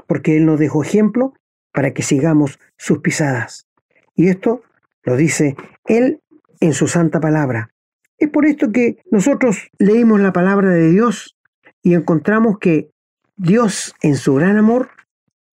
Porque 0.06 0.36
Él 0.36 0.46
nos 0.46 0.58
dejó 0.58 0.82
ejemplo 0.82 1.34
para 1.72 1.92
que 1.92 2.02
sigamos 2.02 2.58
sus 2.78 2.98
pisadas. 2.98 3.66
Y 4.14 4.28
esto 4.28 4.62
lo 5.02 5.16
dice 5.16 5.56
Él 5.86 6.20
en 6.60 6.72
su 6.72 6.86
santa 6.86 7.20
palabra. 7.20 7.70
Es 8.18 8.30
por 8.30 8.46
esto 8.46 8.72
que 8.72 8.98
nosotros 9.10 9.68
leímos 9.78 10.20
la 10.20 10.32
palabra 10.32 10.70
de 10.70 10.90
Dios 10.90 11.36
y 11.82 11.94
encontramos 11.94 12.58
que 12.58 12.90
Dios 13.36 13.94
en 14.00 14.16
su 14.16 14.34
gran 14.34 14.56
amor, 14.56 14.90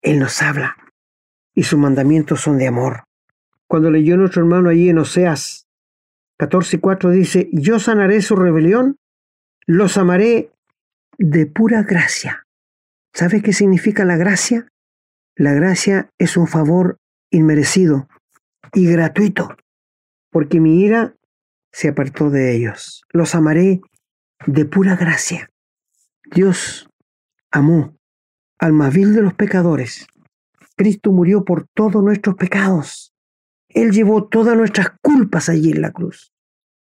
Él 0.02 0.18
nos 0.18 0.42
habla 0.42 0.76
y 1.54 1.62
sus 1.62 1.78
mandamientos 1.78 2.42
son 2.42 2.58
de 2.58 2.66
amor. 2.66 3.04
Cuando 3.70 3.92
leyó 3.92 4.16
nuestro 4.16 4.42
hermano 4.42 4.68
allí 4.68 4.88
en 4.88 4.98
Oseas 4.98 5.68
14:4 6.40 7.12
dice, 7.12 7.48
yo 7.52 7.78
sanaré 7.78 8.20
su 8.20 8.34
rebelión, 8.34 8.96
los 9.64 9.96
amaré 9.96 10.50
de 11.18 11.46
pura 11.46 11.84
gracia. 11.84 12.42
¿Sabes 13.14 13.44
qué 13.44 13.52
significa 13.52 14.04
la 14.04 14.16
gracia? 14.16 14.66
La 15.36 15.52
gracia 15.52 16.10
es 16.18 16.36
un 16.36 16.48
favor 16.48 16.96
inmerecido 17.30 18.08
y 18.74 18.90
gratuito, 18.90 19.56
porque 20.32 20.58
mi 20.58 20.80
ira 20.80 21.14
se 21.70 21.90
apartó 21.90 22.28
de 22.28 22.56
ellos. 22.56 23.04
Los 23.12 23.36
amaré 23.36 23.82
de 24.48 24.64
pura 24.64 24.96
gracia. 24.96 25.48
Dios 26.24 26.88
amó 27.52 27.94
al 28.58 28.72
más 28.72 28.92
vil 28.92 29.14
de 29.14 29.22
los 29.22 29.34
pecadores. 29.34 30.08
Cristo 30.74 31.12
murió 31.12 31.44
por 31.44 31.68
todos 31.72 32.02
nuestros 32.02 32.34
pecados. 32.34 33.09
Él 33.70 33.92
llevó 33.92 34.24
todas 34.24 34.56
nuestras 34.56 34.88
culpas 35.02 35.48
allí 35.48 35.70
en 35.70 35.82
la 35.82 35.92
cruz. 35.92 36.32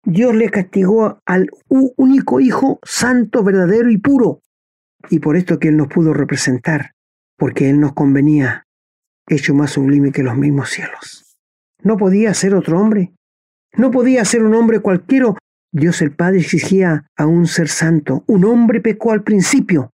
Dios 0.04 0.34
le 0.34 0.50
castigó 0.50 1.20
al 1.26 1.48
único 1.68 2.40
Hijo 2.40 2.80
santo, 2.82 3.44
verdadero 3.44 3.90
y 3.90 3.98
puro. 3.98 4.40
Y 5.10 5.20
por 5.20 5.36
esto 5.36 5.58
que 5.58 5.68
Él 5.68 5.76
nos 5.76 5.88
pudo 5.88 6.12
representar, 6.12 6.92
porque 7.36 7.70
Él 7.70 7.80
nos 7.80 7.92
convenía, 7.92 8.66
hecho 9.28 9.54
más 9.54 9.70
sublime 9.70 10.10
que 10.10 10.24
los 10.24 10.36
mismos 10.36 10.70
cielos. 10.70 11.36
No 11.82 11.96
podía 11.96 12.34
ser 12.34 12.54
otro 12.54 12.80
hombre. 12.80 13.12
No 13.74 13.90
podía 13.90 14.24
ser 14.24 14.42
un 14.42 14.54
hombre 14.54 14.80
cualquiera. 14.80 15.34
Dios 15.72 16.02
el 16.02 16.14
Padre 16.14 16.40
exigía 16.40 17.06
a 17.16 17.26
un 17.26 17.46
ser 17.46 17.68
santo. 17.68 18.24
Un 18.26 18.44
hombre 18.44 18.80
pecó 18.80 19.12
al 19.12 19.22
principio, 19.22 19.90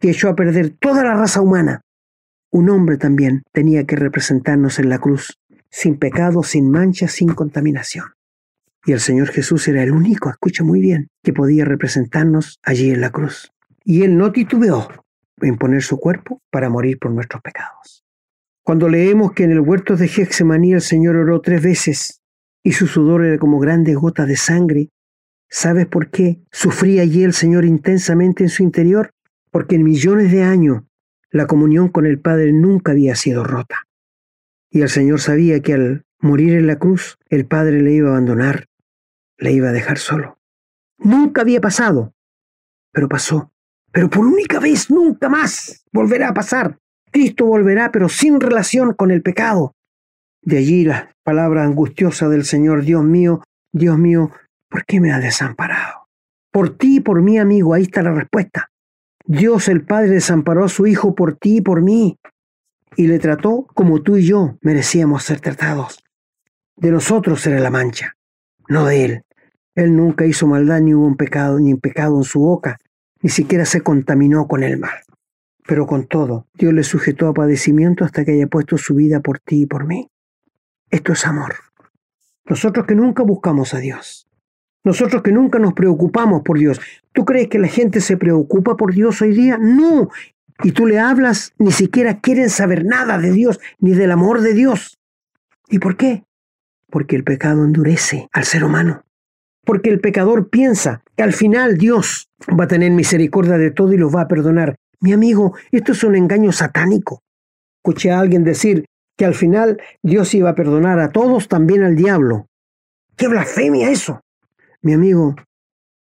que 0.00 0.10
echó 0.10 0.28
a 0.28 0.36
perder 0.36 0.70
toda 0.70 1.04
la 1.04 1.14
raza 1.14 1.40
humana. 1.40 1.82
Un 2.50 2.70
hombre 2.70 2.96
también 2.96 3.42
tenía 3.52 3.84
que 3.84 3.96
representarnos 3.96 4.78
en 4.78 4.88
la 4.88 4.98
cruz, 4.98 5.38
sin 5.72 5.98
pecado, 5.98 6.42
sin 6.42 6.70
mancha, 6.70 7.08
sin 7.08 7.30
contaminación. 7.30 8.04
Y 8.84 8.92
el 8.92 9.00
Señor 9.00 9.28
Jesús 9.28 9.66
era 9.68 9.82
el 9.82 9.90
único, 9.90 10.28
escucha 10.28 10.62
muy 10.62 10.80
bien, 10.80 11.08
que 11.22 11.32
podía 11.32 11.64
representarnos 11.64 12.58
allí 12.62 12.90
en 12.90 13.00
la 13.00 13.10
cruz. 13.10 13.52
Y 13.84 14.02
Él 14.02 14.18
no 14.18 14.32
titubeó 14.32 14.88
en 15.40 15.56
poner 15.56 15.82
su 15.82 15.98
cuerpo 15.98 16.40
para 16.50 16.68
morir 16.68 16.98
por 16.98 17.10
nuestros 17.10 17.42
pecados. 17.42 18.04
Cuando 18.62 18.88
leemos 18.88 19.32
que 19.32 19.44
en 19.44 19.52
el 19.52 19.60
huerto 19.60 19.96
de 19.96 20.08
Gexemaní 20.08 20.74
el 20.74 20.82
Señor 20.82 21.16
oró 21.16 21.40
tres 21.40 21.62
veces 21.62 22.20
y 22.62 22.72
su 22.72 22.86
sudor 22.86 23.24
era 23.24 23.38
como 23.38 23.58
grandes 23.58 23.96
gotas 23.96 24.28
de 24.28 24.36
sangre, 24.36 24.90
¿sabes 25.48 25.86
por 25.86 26.10
qué 26.10 26.42
sufría 26.52 27.02
allí 27.02 27.24
el 27.24 27.32
Señor 27.32 27.64
intensamente 27.64 28.44
en 28.44 28.50
su 28.50 28.62
interior? 28.62 29.10
Porque 29.50 29.76
en 29.76 29.84
millones 29.84 30.30
de 30.30 30.44
años 30.44 30.82
la 31.30 31.46
comunión 31.46 31.88
con 31.88 32.04
el 32.04 32.20
Padre 32.20 32.52
nunca 32.52 32.92
había 32.92 33.16
sido 33.16 33.42
rota. 33.42 33.86
Y 34.72 34.80
el 34.80 34.88
Señor 34.88 35.20
sabía 35.20 35.60
que 35.60 35.74
al 35.74 36.04
morir 36.18 36.54
en 36.54 36.66
la 36.66 36.76
cruz 36.76 37.18
el 37.28 37.46
Padre 37.46 37.80
le 37.82 37.92
iba 37.92 38.08
a 38.08 38.12
abandonar 38.12 38.66
le 39.42 39.52
iba 39.52 39.68
a 39.68 39.72
dejar 39.72 39.98
solo. 39.98 40.38
Nunca 40.98 41.42
había 41.42 41.60
pasado, 41.60 42.14
pero 42.92 43.08
pasó. 43.08 43.50
Pero 43.90 44.08
por 44.08 44.24
única 44.24 44.60
vez, 44.60 44.90
nunca 44.90 45.28
más 45.28 45.84
volverá 45.92 46.28
a 46.28 46.34
pasar. 46.34 46.78
Cristo 47.10 47.44
volverá, 47.44 47.90
pero 47.92 48.08
sin 48.08 48.40
relación 48.40 48.94
con 48.94 49.10
el 49.10 49.20
pecado. 49.20 49.74
De 50.42 50.58
allí 50.58 50.84
la 50.84 51.14
palabra 51.24 51.64
angustiosa 51.64 52.28
del 52.28 52.44
Señor, 52.44 52.82
Dios 52.84 53.04
mío, 53.04 53.42
Dios 53.72 53.98
mío, 53.98 54.30
¿por 54.70 54.84
qué 54.86 55.00
me 55.00 55.12
ha 55.12 55.18
desamparado? 55.18 56.06
Por 56.50 56.76
ti 56.76 56.96
y 56.96 57.00
por 57.00 57.20
mí, 57.20 57.38
amigo, 57.38 57.74
ahí 57.74 57.82
está 57.82 58.02
la 58.02 58.12
respuesta. 58.12 58.70
Dios 59.26 59.68
el 59.68 59.84
Padre 59.84 60.10
desamparó 60.10 60.64
a 60.64 60.68
su 60.68 60.86
Hijo 60.86 61.14
por 61.14 61.36
ti 61.36 61.58
y 61.58 61.60
por 61.60 61.82
mí, 61.82 62.18
y 62.96 63.06
le 63.06 63.18
trató 63.18 63.66
como 63.74 64.02
tú 64.02 64.16
y 64.16 64.26
yo 64.26 64.58
merecíamos 64.60 65.24
ser 65.24 65.40
tratados. 65.40 66.02
De 66.76 66.90
nosotros 66.90 67.46
era 67.46 67.60
la 67.60 67.70
mancha, 67.70 68.16
no 68.68 68.86
de 68.86 69.04
Él. 69.04 69.22
Él 69.74 69.96
nunca 69.96 70.26
hizo 70.26 70.46
maldad 70.46 70.80
ni 70.80 70.94
hubo 70.94 71.06
un 71.06 71.16
pecado, 71.16 71.58
ni 71.58 71.72
un 71.72 71.80
pecado 71.80 72.16
en 72.16 72.24
su 72.24 72.40
boca, 72.40 72.78
ni 73.22 73.30
siquiera 73.30 73.64
se 73.64 73.80
contaminó 73.80 74.46
con 74.46 74.62
el 74.62 74.78
mal. 74.78 74.98
Pero 75.66 75.86
con 75.86 76.06
todo, 76.06 76.46
Dios 76.54 76.72
le 76.72 76.82
sujetó 76.82 77.28
a 77.28 77.34
padecimiento 77.34 78.04
hasta 78.04 78.24
que 78.24 78.32
haya 78.32 78.48
puesto 78.48 78.76
su 78.76 78.94
vida 78.94 79.20
por 79.20 79.38
ti 79.38 79.62
y 79.62 79.66
por 79.66 79.86
mí. 79.86 80.08
Esto 80.90 81.12
es 81.12 81.26
amor. 81.26 81.54
Nosotros 82.44 82.86
que 82.86 82.94
nunca 82.94 83.22
buscamos 83.22 83.72
a 83.72 83.78
Dios. 83.78 84.28
Nosotros 84.84 85.22
que 85.22 85.30
nunca 85.30 85.58
nos 85.60 85.74
preocupamos 85.74 86.42
por 86.42 86.58
Dios. 86.58 86.80
¿Tú 87.12 87.24
crees 87.24 87.48
que 87.48 87.60
la 87.60 87.68
gente 87.68 88.00
se 88.00 88.16
preocupa 88.16 88.76
por 88.76 88.92
Dios 88.92 89.22
hoy 89.22 89.32
día? 89.32 89.56
No. 89.58 90.10
Y 90.62 90.72
tú 90.72 90.86
le 90.86 90.98
hablas, 90.98 91.52
ni 91.58 91.72
siquiera 91.72 92.20
quieren 92.20 92.50
saber 92.50 92.84
nada 92.84 93.18
de 93.18 93.32
Dios, 93.32 93.60
ni 93.78 93.92
del 93.92 94.12
amor 94.12 94.40
de 94.40 94.54
Dios. 94.54 94.98
¿Y 95.68 95.78
por 95.78 95.96
qué? 95.96 96.24
Porque 96.90 97.16
el 97.16 97.24
pecado 97.24 97.64
endurece 97.64 98.28
al 98.32 98.44
ser 98.44 98.64
humano 98.64 99.04
porque 99.64 99.90
el 99.90 100.00
pecador 100.00 100.48
piensa 100.48 101.02
que 101.16 101.22
al 101.22 101.32
final 101.32 101.78
Dios 101.78 102.28
va 102.48 102.64
a 102.64 102.68
tener 102.68 102.90
misericordia 102.92 103.58
de 103.58 103.70
todo 103.70 103.92
y 103.92 103.96
los 103.96 104.14
va 104.14 104.22
a 104.22 104.28
perdonar. 104.28 104.76
Mi 105.00 105.12
amigo, 105.12 105.54
esto 105.70 105.92
es 105.92 106.04
un 106.04 106.16
engaño 106.16 106.52
satánico. 106.52 107.22
Escuché 107.78 108.10
a 108.10 108.20
alguien 108.20 108.44
decir 108.44 108.84
que 109.16 109.24
al 109.24 109.34
final 109.34 109.80
Dios 110.02 110.34
iba 110.34 110.50
a 110.50 110.54
perdonar 110.54 110.98
a 111.00 111.10
todos, 111.10 111.48
también 111.48 111.82
al 111.82 111.96
diablo. 111.96 112.46
¡Qué 113.16 113.28
blasfemia 113.28 113.90
eso! 113.90 114.20
Mi 114.80 114.94
amigo, 114.94 115.36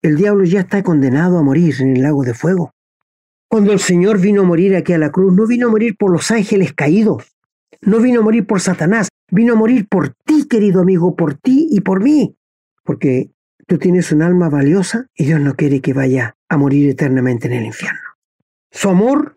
el 0.02 0.16
diablo 0.16 0.44
ya 0.44 0.60
está 0.60 0.82
condenado 0.82 1.38
a 1.38 1.42
morir 1.42 1.74
en 1.80 1.96
el 1.96 2.02
lago 2.02 2.22
de 2.22 2.34
fuego. 2.34 2.72
Cuando 3.48 3.72
el 3.72 3.80
Señor 3.80 4.20
vino 4.20 4.42
a 4.42 4.44
morir 4.44 4.76
aquí 4.76 4.92
a 4.92 4.98
la 4.98 5.10
cruz, 5.10 5.34
no 5.34 5.46
vino 5.46 5.68
a 5.68 5.70
morir 5.70 5.96
por 5.96 6.10
los 6.10 6.30
ángeles 6.30 6.72
caídos, 6.74 7.24
no 7.80 7.98
vino 8.00 8.20
a 8.20 8.22
morir 8.22 8.46
por 8.46 8.60
Satanás, 8.60 9.08
vino 9.30 9.54
a 9.54 9.56
morir 9.56 9.86
por 9.88 10.10
ti, 10.24 10.46
querido 10.48 10.82
amigo, 10.82 11.16
por 11.16 11.34
ti 11.34 11.68
y 11.70 11.80
por 11.80 12.02
mí. 12.02 12.34
Porque 12.84 13.30
Tú 13.68 13.76
tienes 13.76 14.12
un 14.12 14.22
alma 14.22 14.48
valiosa 14.48 15.08
y 15.14 15.26
Dios 15.26 15.42
no 15.42 15.54
quiere 15.54 15.82
que 15.82 15.92
vaya 15.92 16.38
a 16.48 16.56
morir 16.56 16.88
eternamente 16.88 17.48
en 17.48 17.52
el 17.52 17.66
infierno. 17.66 18.16
Su 18.70 18.88
amor 18.88 19.36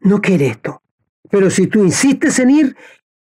no 0.00 0.20
quiere 0.20 0.48
esto. 0.48 0.82
Pero 1.30 1.48
si 1.48 1.68
tú 1.68 1.84
insistes 1.84 2.40
en 2.40 2.50
ir, 2.50 2.76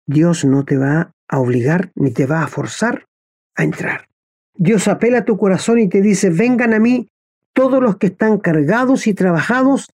Dios 0.05 0.45
no 0.45 0.63
te 0.63 0.77
va 0.77 1.11
a 1.27 1.39
obligar 1.39 1.91
ni 1.95 2.11
te 2.11 2.27
va 2.27 2.43
a 2.43 2.47
forzar 2.47 3.07
a 3.55 3.63
entrar. 3.63 4.09
Dios 4.53 4.87
apela 4.87 5.19
a 5.19 5.25
tu 5.25 5.37
corazón 5.37 5.79
y 5.79 5.89
te 5.89 6.03
dice, 6.03 6.29
vengan 6.29 6.75
a 6.75 6.79
mí 6.79 7.09
todos 7.53 7.81
los 7.81 7.97
que 7.97 8.07
están 8.07 8.37
cargados 8.37 9.07
y 9.07 9.15
trabajados, 9.15 9.89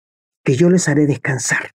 que 0.44 0.56
yo 0.56 0.70
les 0.70 0.88
haré 0.88 1.06
descansar. 1.06 1.70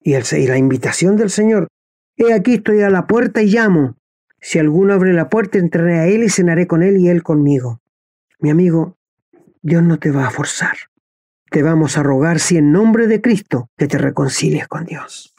Y, 0.00 0.14
la 0.46 0.58
invitación 0.58 1.16
del 1.16 1.30
Señor, 1.30 1.68
he 2.16 2.32
aquí 2.32 2.54
estoy 2.54 2.82
a 2.82 2.90
la 2.90 3.06
puerta 3.06 3.42
y 3.42 3.46
llamo. 3.46 3.96
Si 4.40 4.58
alguno 4.58 4.94
abre 4.94 5.12
la 5.12 5.28
puerta, 5.28 5.58
entraré 5.58 5.98
a 5.98 6.06
él 6.06 6.22
y 6.22 6.28
cenaré 6.28 6.66
con 6.66 6.82
él 6.82 6.96
y 6.98 7.08
él 7.08 7.22
conmigo. 7.22 7.80
Mi 8.38 8.50
amigo, 8.50 8.96
Dios 9.62 9.82
no 9.82 9.98
te 9.98 10.10
va 10.10 10.26
a 10.26 10.30
forzar. 10.30 10.76
Te 11.50 11.62
vamos 11.62 11.96
a 11.98 12.02
rogar 12.02 12.40
si 12.40 12.56
en 12.56 12.72
nombre 12.72 13.06
de 13.06 13.20
Cristo 13.20 13.70
que 13.76 13.88
te 13.88 13.98
reconcilies 13.98 14.68
con 14.68 14.84
Dios. 14.84 15.34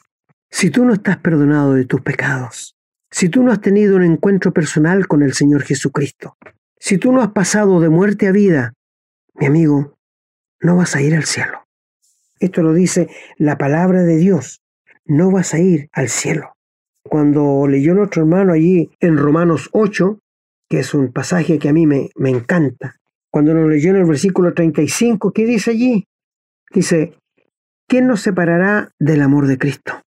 Si 0.50 0.70
tú 0.70 0.84
no 0.84 0.92
estás 0.92 1.18
perdonado 1.18 1.74
de 1.74 1.84
tus 1.84 2.00
pecados, 2.02 2.76
si 3.10 3.28
tú 3.28 3.42
no 3.42 3.52
has 3.52 3.60
tenido 3.60 3.96
un 3.96 4.04
encuentro 4.04 4.52
personal 4.52 5.06
con 5.06 5.22
el 5.22 5.32
Señor 5.32 5.62
Jesucristo, 5.62 6.36
si 6.78 6.98
tú 6.98 7.12
no 7.12 7.22
has 7.22 7.32
pasado 7.32 7.80
de 7.80 7.88
muerte 7.88 8.26
a 8.26 8.32
vida, 8.32 8.74
mi 9.34 9.46
amigo, 9.46 9.96
no 10.60 10.76
vas 10.76 10.96
a 10.96 11.02
ir 11.02 11.14
al 11.14 11.24
cielo. 11.24 11.59
Esto 12.40 12.62
lo 12.62 12.72
dice 12.72 13.08
la 13.36 13.58
palabra 13.58 14.02
de 14.02 14.16
Dios. 14.16 14.62
No 15.04 15.30
vas 15.30 15.52
a 15.54 15.58
ir 15.58 15.88
al 15.92 16.08
cielo. 16.08 16.56
Cuando 17.02 17.66
leyó 17.68 17.94
nuestro 17.94 18.22
hermano 18.22 18.52
allí 18.52 18.90
en 19.00 19.18
Romanos 19.18 19.68
8, 19.72 20.18
que 20.68 20.80
es 20.80 20.94
un 20.94 21.12
pasaje 21.12 21.58
que 21.58 21.68
a 21.68 21.72
mí 21.72 21.86
me, 21.86 22.10
me 22.16 22.30
encanta. 22.30 22.96
Cuando 23.30 23.54
nos 23.54 23.68
leyó 23.68 23.90
en 23.90 23.96
el 23.96 24.06
versículo 24.06 24.54
35, 24.54 25.32
¿qué 25.32 25.44
dice 25.44 25.72
allí? 25.72 26.06
Dice, 26.72 27.14
¿quién 27.86 28.06
nos 28.06 28.22
separará 28.22 28.90
del 28.98 29.22
amor 29.22 29.46
de 29.46 29.58
Cristo? 29.58 30.00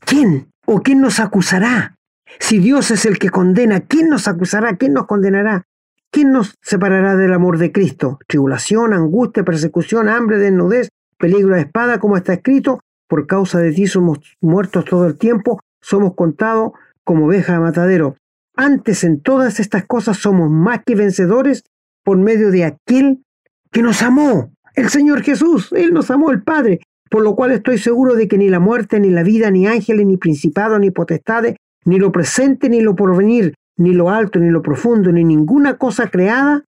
¿Quién? 0.00 0.48
¿O 0.66 0.80
quién 0.80 1.00
nos 1.00 1.20
acusará? 1.20 1.96
Si 2.38 2.58
Dios 2.58 2.90
es 2.90 3.06
el 3.06 3.18
que 3.18 3.30
condena, 3.30 3.80
¿quién 3.80 4.08
nos 4.08 4.28
acusará? 4.28 4.76
¿Quién 4.76 4.92
nos 4.92 5.06
condenará? 5.06 5.64
¿Quién 6.10 6.32
nos 6.32 6.54
separará 6.60 7.16
del 7.16 7.32
amor 7.32 7.58
de 7.58 7.72
Cristo? 7.72 8.18
Tribulación, 8.26 8.92
angustia, 8.92 9.44
persecución, 9.44 10.08
hambre, 10.08 10.38
desnudez, 10.38 10.88
peligro 11.22 11.54
de 11.54 11.60
espada, 11.60 12.00
como 12.00 12.16
está 12.16 12.32
escrito, 12.32 12.80
por 13.08 13.28
causa 13.28 13.60
de 13.60 13.72
ti 13.72 13.86
somos 13.86 14.18
muertos 14.40 14.84
todo 14.84 15.06
el 15.06 15.16
tiempo, 15.16 15.60
somos 15.80 16.16
contados 16.16 16.72
como 17.04 17.26
ovejas 17.26 17.56
de 17.56 17.62
matadero. 17.62 18.16
Antes 18.56 19.04
en 19.04 19.20
todas 19.20 19.60
estas 19.60 19.86
cosas 19.86 20.16
somos 20.16 20.50
más 20.50 20.80
que 20.84 20.96
vencedores 20.96 21.62
por 22.02 22.18
medio 22.18 22.50
de 22.50 22.64
aquel 22.64 23.22
que 23.70 23.82
nos 23.82 24.02
amó, 24.02 24.50
el 24.74 24.88
Señor 24.88 25.22
Jesús. 25.22 25.72
Él 25.72 25.94
nos 25.94 26.10
amó, 26.10 26.32
el 26.32 26.42
Padre. 26.42 26.80
Por 27.08 27.22
lo 27.22 27.36
cual 27.36 27.52
estoy 27.52 27.78
seguro 27.78 28.16
de 28.16 28.26
que 28.26 28.36
ni 28.36 28.48
la 28.48 28.58
muerte, 28.58 28.98
ni 28.98 29.10
la 29.10 29.22
vida, 29.22 29.48
ni 29.52 29.68
ángeles, 29.68 30.04
ni 30.04 30.16
principados, 30.16 30.80
ni 30.80 30.90
potestades, 30.90 31.54
ni 31.84 32.00
lo 32.00 32.10
presente, 32.10 32.68
ni 32.68 32.80
lo 32.80 32.96
porvenir, 32.96 33.54
ni 33.76 33.92
lo 33.92 34.10
alto, 34.10 34.40
ni 34.40 34.50
lo 34.50 34.60
profundo, 34.60 35.12
ni 35.12 35.22
ninguna 35.22 35.78
cosa 35.78 36.08
creada 36.08 36.64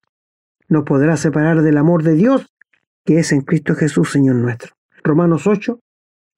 nos 0.69 0.85
podrá 0.85 1.17
separar 1.17 1.63
del 1.63 1.77
amor 1.77 2.05
de 2.05 2.15
Dios 2.15 2.54
que 3.05 3.19
es 3.19 3.33
en 3.33 3.43
Cristo 3.43 3.75
Jesús, 3.75 4.11
Señor 4.11 4.37
nuestro. 4.37 4.75
Romanos 5.03 5.47
8, 5.47 5.79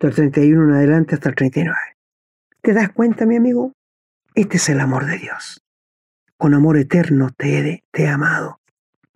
del 0.01 0.15
31 0.15 0.65
en 0.65 0.75
adelante 0.75 1.15
hasta 1.15 1.29
el 1.29 1.35
39. 1.35 1.77
¿Te 2.61 2.73
das 2.73 2.91
cuenta, 2.91 3.27
mi 3.27 3.37
amigo? 3.37 3.73
Este 4.35 4.57
es 4.57 4.69
el 4.69 4.81
amor 4.81 5.07
de 5.07 5.19
Dios. 5.19 5.63
Con 6.37 6.53
amor 6.53 6.77
eterno 6.77 7.31
te 7.37 7.59
he, 7.59 7.85
te 7.91 8.03
he 8.03 8.09
amado. 8.09 8.61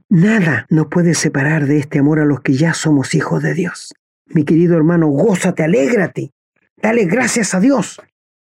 Nada 0.08 0.66
nos 0.70 0.86
puede 0.86 1.14
separar 1.14 1.66
de 1.66 1.78
este 1.78 1.98
amor 1.98 2.20
a 2.20 2.24
los 2.24 2.40
que 2.40 2.54
ya 2.54 2.74
somos 2.74 3.14
hijos 3.14 3.42
de 3.42 3.54
Dios. 3.54 3.92
Mi 4.26 4.44
querido 4.44 4.76
hermano, 4.76 5.08
gózate, 5.08 5.64
alégrate. 5.64 6.30
Dale 6.76 7.04
gracias 7.04 7.54
a 7.54 7.60
Dios, 7.60 8.00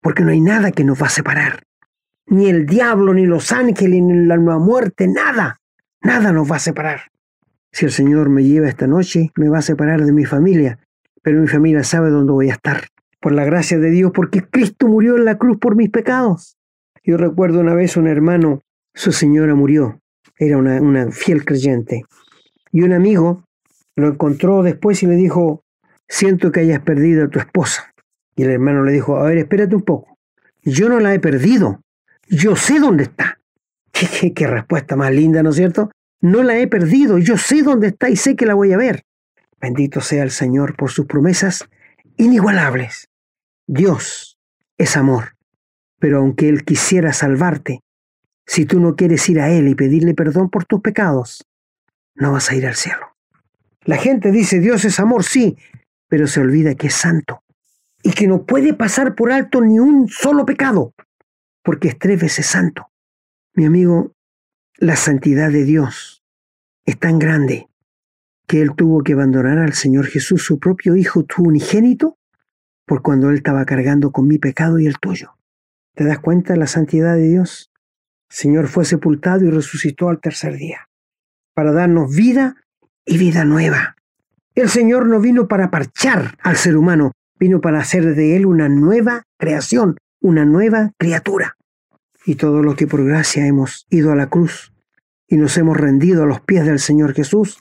porque 0.00 0.22
no 0.22 0.32
hay 0.32 0.40
nada 0.40 0.72
que 0.72 0.84
nos 0.84 1.00
va 1.00 1.06
a 1.06 1.10
separar. 1.10 1.62
Ni 2.26 2.48
el 2.48 2.66
diablo, 2.66 3.14
ni 3.14 3.26
los 3.26 3.52
ángeles, 3.52 4.02
ni 4.02 4.26
la 4.26 4.36
nueva 4.36 4.58
muerte, 4.58 5.08
nada. 5.08 5.60
Nada 6.02 6.32
nos 6.32 6.50
va 6.50 6.56
a 6.56 6.60
separar. 6.60 7.09
Si 7.72 7.84
el 7.84 7.92
Señor 7.92 8.28
me 8.28 8.44
lleva 8.44 8.68
esta 8.68 8.86
noche, 8.86 9.30
me 9.36 9.48
va 9.48 9.58
a 9.58 9.62
separar 9.62 10.04
de 10.04 10.12
mi 10.12 10.24
familia, 10.24 10.78
pero 11.22 11.40
mi 11.40 11.48
familia 11.48 11.84
sabe 11.84 12.10
dónde 12.10 12.32
voy 12.32 12.50
a 12.50 12.54
estar. 12.54 12.88
Por 13.20 13.32
la 13.32 13.44
gracia 13.44 13.78
de 13.78 13.90
Dios, 13.90 14.12
porque 14.14 14.42
Cristo 14.42 14.88
murió 14.88 15.16
en 15.16 15.24
la 15.24 15.38
cruz 15.38 15.58
por 15.58 15.76
mis 15.76 15.90
pecados. 15.90 16.56
Yo 17.04 17.16
recuerdo 17.16 17.60
una 17.60 17.74
vez 17.74 17.96
un 17.96 18.06
hermano, 18.06 18.62
su 18.94 19.12
señora 19.12 19.54
murió, 19.54 20.00
era 20.38 20.58
una, 20.58 21.10
fiel 21.12 21.44
creyente, 21.44 22.04
y 22.72 22.82
un 22.82 22.92
amigo 22.92 23.44
lo 23.96 24.08
encontró 24.08 24.62
después 24.62 25.02
y 25.02 25.06
le 25.06 25.16
dijo, 25.16 25.62
siento 26.08 26.50
que 26.50 26.60
hayas 26.60 26.80
perdido 26.80 27.24
a 27.24 27.28
tu 27.28 27.38
esposa. 27.38 27.92
Y 28.36 28.44
el 28.44 28.50
hermano 28.50 28.84
le 28.84 28.92
dijo, 28.92 29.16
a 29.16 29.24
ver, 29.24 29.38
espérate 29.38 29.74
un 29.74 29.82
poco, 29.82 30.18
yo 30.62 30.88
no 30.88 30.98
la 31.00 31.14
he 31.14 31.20
perdido, 31.20 31.82
yo 32.28 32.56
sé 32.56 32.80
dónde 32.80 33.04
está. 33.04 33.38
Qué, 33.92 34.32
qué, 34.32 34.46
respuesta 34.46 34.96
más 34.96 35.12
linda, 35.12 35.42
¿no 35.42 35.50
es 35.50 35.56
cierto? 35.56 35.90
No 36.20 36.42
la 36.42 36.58
he 36.58 36.66
perdido, 36.66 37.18
yo 37.18 37.38
sé 37.38 37.62
dónde 37.62 37.88
está 37.88 38.10
y 38.10 38.16
sé 38.16 38.36
que 38.36 38.46
la 38.46 38.54
voy 38.54 38.72
a 38.72 38.76
ver. 38.76 39.04
Bendito 39.60 40.00
sea 40.00 40.22
el 40.22 40.30
Señor 40.30 40.76
por 40.76 40.90
sus 40.90 41.06
promesas 41.06 41.68
inigualables. 42.16 43.08
Dios 43.66 44.38
es 44.78 44.96
amor, 44.96 45.36
pero 45.98 46.18
aunque 46.18 46.48
Él 46.48 46.64
quisiera 46.64 47.12
salvarte, 47.12 47.80
si 48.46 48.66
tú 48.66 48.80
no 48.80 48.96
quieres 48.96 49.28
ir 49.28 49.40
a 49.40 49.50
Él 49.50 49.68
y 49.68 49.74
pedirle 49.74 50.14
perdón 50.14 50.50
por 50.50 50.64
tus 50.64 50.80
pecados, 50.80 51.46
no 52.14 52.32
vas 52.32 52.50
a 52.50 52.54
ir 52.54 52.66
al 52.66 52.74
cielo. 52.74 53.16
La 53.84 53.96
gente 53.96 54.30
dice 54.30 54.60
Dios 54.60 54.84
es 54.84 55.00
amor, 55.00 55.24
sí, 55.24 55.56
pero 56.08 56.26
se 56.26 56.40
olvida 56.40 56.74
que 56.74 56.88
es 56.88 56.94
santo 56.94 57.42
y 58.02 58.12
que 58.12 58.26
no 58.26 58.44
puede 58.44 58.74
pasar 58.74 59.14
por 59.14 59.30
alto 59.32 59.60
ni 59.60 59.78
un 59.78 60.08
solo 60.08 60.44
pecado, 60.44 60.94
porque 61.62 61.88
es 61.88 61.98
tres 61.98 62.20
veces 62.20 62.46
santo. 62.46 62.90
Mi 63.54 63.64
amigo, 63.64 64.12
la 64.80 64.96
santidad 64.96 65.50
de 65.50 65.64
Dios 65.64 66.24
es 66.86 66.98
tan 66.98 67.18
grande 67.18 67.68
que 68.46 68.62
Él 68.62 68.72
tuvo 68.74 69.02
que 69.02 69.12
abandonar 69.12 69.58
al 69.58 69.74
Señor 69.74 70.06
Jesús, 70.06 70.42
su 70.42 70.58
propio 70.58 70.96
Hijo, 70.96 71.22
tu 71.22 71.42
unigénito, 71.42 72.16
por 72.86 73.02
cuando 73.02 73.28
Él 73.28 73.36
estaba 73.36 73.66
cargando 73.66 74.10
con 74.10 74.26
mi 74.26 74.38
pecado 74.38 74.78
y 74.78 74.86
el 74.86 74.98
tuyo. 74.98 75.36
¿Te 75.94 76.04
das 76.04 76.18
cuenta 76.18 76.54
de 76.54 76.60
la 76.60 76.66
santidad 76.66 77.14
de 77.14 77.28
Dios? 77.28 77.70
El 78.30 78.36
Señor 78.36 78.68
fue 78.68 78.86
sepultado 78.86 79.44
y 79.44 79.50
resucitó 79.50 80.08
al 80.08 80.18
tercer 80.18 80.56
día, 80.56 80.88
para 81.54 81.72
darnos 81.72 82.16
vida 82.16 82.56
y 83.04 83.18
vida 83.18 83.44
nueva. 83.44 83.96
El 84.54 84.70
Señor 84.70 85.06
no 85.06 85.20
vino 85.20 85.46
para 85.46 85.70
parchar 85.70 86.38
al 86.42 86.56
ser 86.56 86.78
humano, 86.78 87.12
vino 87.38 87.60
para 87.60 87.80
hacer 87.80 88.14
de 88.14 88.34
él 88.34 88.46
una 88.46 88.70
nueva 88.70 89.24
creación, 89.38 89.98
una 90.22 90.46
nueva 90.46 90.92
criatura. 90.98 91.58
Y 92.24 92.36
todo 92.36 92.62
lo 92.62 92.76
que 92.76 92.86
por 92.86 93.04
gracia 93.04 93.46
hemos 93.46 93.86
ido 93.90 94.10
a 94.12 94.16
la 94.16 94.28
cruz 94.28 94.69
y 95.30 95.36
nos 95.36 95.56
hemos 95.56 95.76
rendido 95.76 96.24
a 96.24 96.26
los 96.26 96.40
pies 96.40 96.66
del 96.66 96.80
Señor 96.80 97.14
Jesús, 97.14 97.60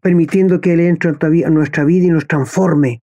permitiendo 0.00 0.60
que 0.60 0.72
Él 0.72 0.80
entre 0.80 1.12
a 1.12 1.50
nuestra 1.50 1.84
vida 1.84 2.06
y 2.06 2.10
nos 2.10 2.26
transforme 2.26 3.02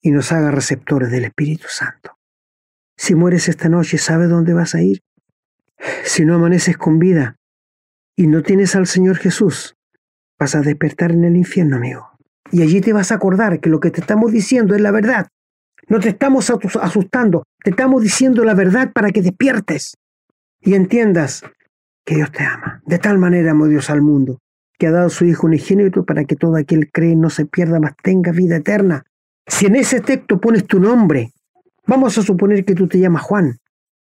y 0.00 0.12
nos 0.12 0.30
haga 0.30 0.52
receptores 0.52 1.10
del 1.10 1.24
Espíritu 1.24 1.66
Santo. 1.68 2.16
Si 2.96 3.16
mueres 3.16 3.48
esta 3.48 3.68
noche, 3.68 3.98
¿sabes 3.98 4.30
dónde 4.30 4.54
vas 4.54 4.76
a 4.76 4.82
ir? 4.82 5.02
Si 6.04 6.24
no 6.24 6.36
amaneces 6.36 6.78
con 6.78 7.00
vida 7.00 7.36
y 8.16 8.28
no 8.28 8.42
tienes 8.44 8.76
al 8.76 8.86
Señor 8.86 9.16
Jesús, 9.16 9.76
vas 10.38 10.54
a 10.54 10.60
despertar 10.60 11.10
en 11.10 11.24
el 11.24 11.36
infierno, 11.36 11.76
amigo. 11.76 12.08
Y 12.52 12.62
allí 12.62 12.80
te 12.80 12.92
vas 12.92 13.10
a 13.10 13.16
acordar 13.16 13.58
que 13.58 13.68
lo 13.68 13.80
que 13.80 13.90
te 13.90 14.00
estamos 14.00 14.30
diciendo 14.30 14.76
es 14.76 14.80
la 14.80 14.92
verdad. 14.92 15.26
No 15.88 15.98
te 15.98 16.10
estamos 16.10 16.50
asustando, 16.50 17.42
te 17.64 17.70
estamos 17.70 18.00
diciendo 18.00 18.44
la 18.44 18.54
verdad 18.54 18.92
para 18.92 19.10
que 19.10 19.22
despiertes 19.22 19.96
y 20.60 20.74
entiendas 20.74 21.42
que 22.08 22.14
Dios 22.14 22.32
te 22.32 22.42
ama. 22.42 22.80
De 22.86 22.98
tal 22.98 23.18
manera 23.18 23.50
amó 23.50 23.66
Dios 23.66 23.90
al 23.90 24.00
mundo, 24.00 24.38
que 24.78 24.86
ha 24.86 24.90
dado 24.90 25.10
su 25.10 25.26
Hijo 25.26 25.46
unigénito 25.46 26.06
para 26.06 26.24
que 26.24 26.36
todo 26.36 26.56
aquel 26.56 26.90
cree 26.90 27.14
no 27.14 27.28
se 27.28 27.44
pierda, 27.44 27.80
mas 27.80 27.96
tenga 28.02 28.32
vida 28.32 28.56
eterna. 28.56 29.04
Si 29.46 29.66
en 29.66 29.76
ese 29.76 30.00
texto 30.00 30.40
pones 30.40 30.66
tu 30.66 30.80
nombre, 30.80 31.32
vamos 31.86 32.16
a 32.16 32.22
suponer 32.22 32.64
que 32.64 32.74
tú 32.74 32.88
te 32.88 32.98
llamas 32.98 33.24
Juan, 33.24 33.58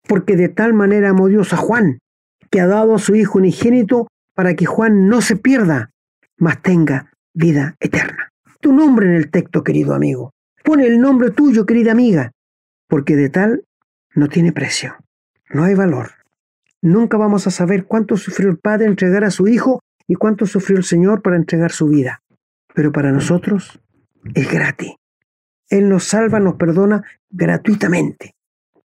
porque 0.07 0.37
de 0.37 0.47
tal 0.47 0.73
manera 0.73 1.09
amó 1.09 1.27
Dios 1.27 1.51
a 1.51 1.57
Juan, 1.57 1.99
que 2.49 2.61
ha 2.61 2.67
dado 2.67 2.95
a 2.95 2.99
su 2.99 3.13
Hijo 3.13 3.39
unigénito 3.39 4.07
para 4.35 4.55
que 4.55 4.65
Juan 4.65 5.09
no 5.09 5.19
se 5.19 5.35
pierda, 5.35 5.91
mas 6.37 6.61
tenga 6.61 7.11
vida 7.33 7.75
eterna. 7.81 8.29
Tu 8.61 8.71
nombre 8.71 9.05
en 9.07 9.15
el 9.15 9.29
texto, 9.29 9.65
querido 9.65 9.93
amigo. 9.93 10.31
Pone 10.63 10.87
el 10.87 11.01
nombre 11.01 11.31
tuyo, 11.31 11.65
querida 11.65 11.91
amiga, 11.91 12.31
porque 12.87 13.17
de 13.17 13.27
tal 13.27 13.65
no 14.15 14.29
tiene 14.29 14.53
precio, 14.53 14.95
no 15.49 15.65
hay 15.65 15.75
valor. 15.75 16.20
Nunca 16.81 17.17
vamos 17.17 17.47
a 17.47 17.51
saber 17.51 17.85
cuánto 17.85 18.17
sufrió 18.17 18.49
el 18.49 18.57
Padre 18.57 18.87
entregar 18.87 19.23
a 19.23 19.31
su 19.31 19.47
Hijo 19.47 19.81
y 20.07 20.15
cuánto 20.15 20.45
sufrió 20.45 20.77
el 20.77 20.83
Señor 20.83 21.21
para 21.21 21.35
entregar 21.35 21.71
su 21.71 21.87
vida. 21.87 22.21
Pero 22.73 22.91
para 22.91 23.11
nosotros 23.11 23.79
es 24.33 24.51
gratis. 24.51 24.93
Él 25.69 25.89
nos 25.89 26.05
salva, 26.05 26.39
nos 26.39 26.55
perdona 26.55 27.03
gratuitamente. 27.29 28.35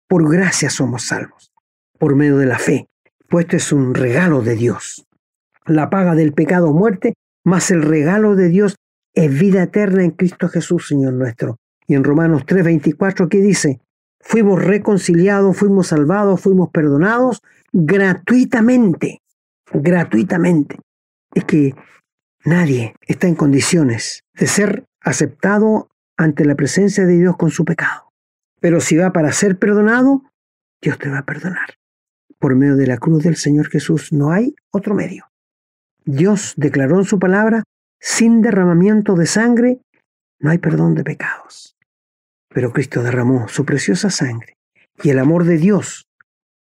Por 0.08 0.30
gracia 0.30 0.70
somos 0.70 1.06
salvos, 1.06 1.52
por 1.98 2.16
medio 2.16 2.36
de 2.36 2.46
la 2.46 2.58
fe, 2.58 2.88
pues 3.28 3.44
esto 3.44 3.56
es 3.56 3.72
un 3.72 3.94
regalo 3.94 4.42
de 4.42 4.54
Dios. 4.54 5.06
La 5.64 5.90
paga 5.90 6.14
del 6.14 6.32
pecado 6.32 6.72
muerte 6.72 7.14
mas 7.46 7.70
el 7.70 7.82
regalo 7.82 8.34
de 8.34 8.48
Dios 8.48 8.74
es 9.14 9.38
vida 9.38 9.62
eterna 9.62 10.02
en 10.02 10.10
Cristo 10.10 10.48
Jesús, 10.48 10.88
Señor 10.88 11.12
nuestro. 11.12 11.58
Y 11.86 11.94
en 11.94 12.02
Romanos 12.02 12.42
3:24, 12.44 13.28
¿qué 13.28 13.40
dice? 13.40 13.80
Fuimos 14.20 14.64
reconciliados, 14.64 15.56
fuimos 15.56 15.86
salvados, 15.86 16.40
fuimos 16.40 16.70
perdonados 16.70 17.42
gratuitamente, 17.76 19.20
gratuitamente. 19.70 20.78
Es 21.34 21.44
que 21.44 21.74
nadie 22.42 22.94
está 23.02 23.28
en 23.28 23.34
condiciones 23.34 24.24
de 24.32 24.46
ser 24.46 24.86
aceptado 25.02 25.90
ante 26.16 26.46
la 26.46 26.54
presencia 26.54 27.04
de 27.04 27.18
Dios 27.18 27.36
con 27.36 27.50
su 27.50 27.66
pecado. 27.66 28.10
Pero 28.60 28.80
si 28.80 28.96
va 28.96 29.12
para 29.12 29.30
ser 29.32 29.58
perdonado, 29.58 30.22
Dios 30.80 30.98
te 30.98 31.10
va 31.10 31.18
a 31.18 31.26
perdonar. 31.26 31.74
Por 32.38 32.56
medio 32.56 32.76
de 32.76 32.86
la 32.86 32.96
cruz 32.96 33.22
del 33.22 33.36
Señor 33.36 33.68
Jesús 33.68 34.10
no 34.10 34.32
hay 34.32 34.54
otro 34.72 34.94
medio. 34.94 35.26
Dios 36.06 36.54
declaró 36.56 36.98
en 36.98 37.04
su 37.04 37.18
palabra, 37.18 37.62
sin 38.00 38.40
derramamiento 38.40 39.16
de 39.16 39.26
sangre 39.26 39.80
no 40.38 40.50
hay 40.50 40.58
perdón 40.58 40.94
de 40.94 41.04
pecados. 41.04 41.76
Pero 42.48 42.72
Cristo 42.72 43.02
derramó 43.02 43.48
su 43.48 43.66
preciosa 43.66 44.08
sangre 44.08 44.56
y 45.02 45.10
el 45.10 45.18
amor 45.18 45.44
de 45.44 45.58
Dios, 45.58 46.08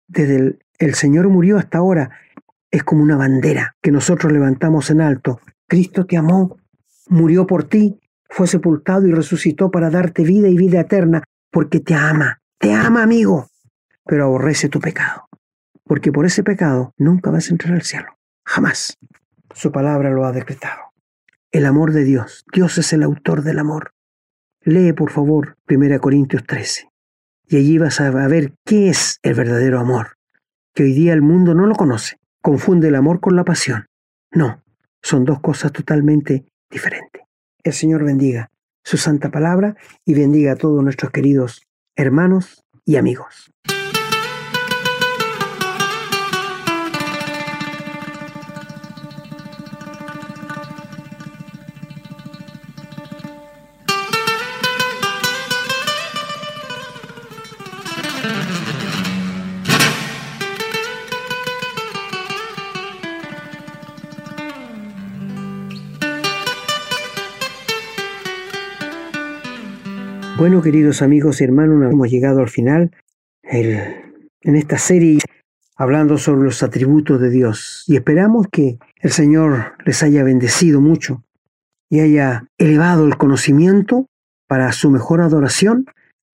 desde 0.07 0.35
el, 0.37 0.63
el 0.85 0.95
Señor 0.95 1.29
murió 1.29 1.57
hasta 1.57 1.77
ahora, 1.77 2.11
es 2.71 2.83
como 2.83 3.03
una 3.03 3.17
bandera 3.17 3.75
que 3.81 3.91
nosotros 3.91 4.31
levantamos 4.31 4.89
en 4.89 5.01
alto. 5.01 5.39
Cristo 5.67 6.05
te 6.05 6.17
amó, 6.17 6.57
murió 7.07 7.45
por 7.45 7.65
ti, 7.65 7.99
fue 8.29 8.47
sepultado 8.47 9.07
y 9.07 9.11
resucitó 9.11 9.69
para 9.69 9.89
darte 9.89 10.23
vida 10.23 10.47
y 10.47 10.57
vida 10.57 10.81
eterna, 10.81 11.23
porque 11.51 11.79
te 11.79 11.93
ama, 11.93 12.41
te 12.57 12.73
ama 12.73 13.03
amigo, 13.03 13.47
pero 14.05 14.25
aborrece 14.25 14.69
tu 14.69 14.79
pecado, 14.79 15.27
porque 15.83 16.11
por 16.11 16.25
ese 16.25 16.43
pecado 16.43 16.93
nunca 16.97 17.29
vas 17.29 17.47
a 17.49 17.51
entrar 17.51 17.73
al 17.75 17.83
cielo, 17.83 18.17
jamás. 18.43 18.97
Su 19.53 19.71
palabra 19.71 20.09
lo 20.09 20.25
ha 20.25 20.31
decretado. 20.31 20.81
El 21.51 21.67
amor 21.67 21.93
de 21.93 22.03
Dios. 22.03 22.43
Dios 22.51 22.79
es 22.79 22.91
el 22.93 23.03
autor 23.03 23.43
del 23.43 23.59
amor. 23.59 23.93
Lee, 24.61 24.93
por 24.93 25.11
favor, 25.11 25.57
1 25.69 25.99
Corintios 26.01 26.43
13. 26.47 26.89
Y 27.47 27.57
allí 27.57 27.77
vas 27.77 28.01
a 28.01 28.09
ver 28.09 28.55
qué 28.65 28.89
es 28.89 29.19
el 29.21 29.35
verdadero 29.35 29.79
amor, 29.79 30.17
que 30.73 30.83
hoy 30.83 30.93
día 30.93 31.13
el 31.13 31.21
mundo 31.21 31.53
no 31.53 31.65
lo 31.65 31.75
conoce. 31.75 32.17
Confunde 32.41 32.87
el 32.89 32.95
amor 32.95 33.19
con 33.19 33.35
la 33.35 33.43
pasión. 33.43 33.87
No, 34.31 34.63
son 35.01 35.25
dos 35.25 35.39
cosas 35.39 35.71
totalmente 35.71 36.45
diferentes. 36.69 37.21
El 37.63 37.73
Señor 37.73 38.03
bendiga 38.03 38.49
su 38.83 38.97
santa 38.97 39.31
palabra 39.31 39.75
y 40.03 40.13
bendiga 40.13 40.53
a 40.53 40.55
todos 40.57 40.83
nuestros 40.83 41.11
queridos 41.11 41.61
hermanos 41.95 42.63
y 42.85 42.97
amigos. 42.97 43.52
Bueno, 70.43 70.61
queridos 70.61 71.01
amigos 71.01 71.39
y 71.39 71.45
hermanos, 71.45 71.89
hemos 71.89 72.09
llegado 72.09 72.41
al 72.41 72.49
final. 72.49 72.91
En 73.43 74.55
esta 74.57 74.77
serie 74.77 75.19
hablando 75.77 76.17
sobre 76.17 76.43
los 76.43 76.63
atributos 76.63 77.21
de 77.21 77.29
Dios 77.29 77.85
y 77.87 77.95
esperamos 77.95 78.47
que 78.51 78.77
el 78.99 79.11
Señor 79.11 79.75
les 79.85 80.03
haya 80.03 80.21
bendecido 80.21 80.81
mucho 80.81 81.23
y 81.89 82.01
haya 82.01 82.45
elevado 82.57 83.07
el 83.07 83.15
conocimiento 83.15 84.07
para 84.45 84.73
su 84.73 84.91
mejor 84.91 85.21
adoración, 85.21 85.85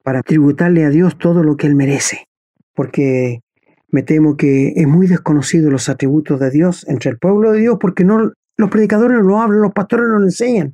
para 0.04 0.24
tributarle 0.24 0.86
a 0.86 0.90
Dios 0.90 1.20
todo 1.20 1.44
lo 1.44 1.56
que 1.56 1.68
Él 1.68 1.76
merece. 1.76 2.28
Porque 2.74 3.42
me 3.90 4.02
temo 4.02 4.38
que 4.38 4.74
es 4.76 4.88
muy 4.88 5.06
desconocido 5.06 5.70
los 5.70 5.88
atributos 5.88 6.40
de 6.40 6.50
Dios 6.50 6.84
entre 6.88 7.12
el 7.12 7.20
pueblo 7.20 7.52
de 7.52 7.60
Dios 7.60 7.78
porque 7.80 8.06
no, 8.06 8.32
los 8.58 8.70
predicadores 8.72 9.20
no 9.20 9.24
lo 9.24 9.40
hablan, 9.40 9.62
los 9.62 9.74
pastores 9.74 10.08
no 10.08 10.18
lo 10.18 10.26
enseñan. 10.26 10.74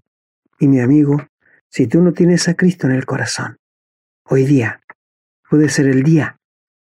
Y 0.58 0.70
mi 0.70 0.80
amigo, 0.80 1.18
si 1.76 1.88
tú 1.88 2.02
no 2.02 2.14
tienes 2.14 2.48
a 2.48 2.54
Cristo 2.54 2.88
en 2.88 2.94
el 2.94 3.06
corazón, 3.06 3.58
hoy 4.30 4.46
día 4.46 4.80
puede 5.50 5.68
ser 5.68 5.88
el 5.88 6.04
día 6.04 6.38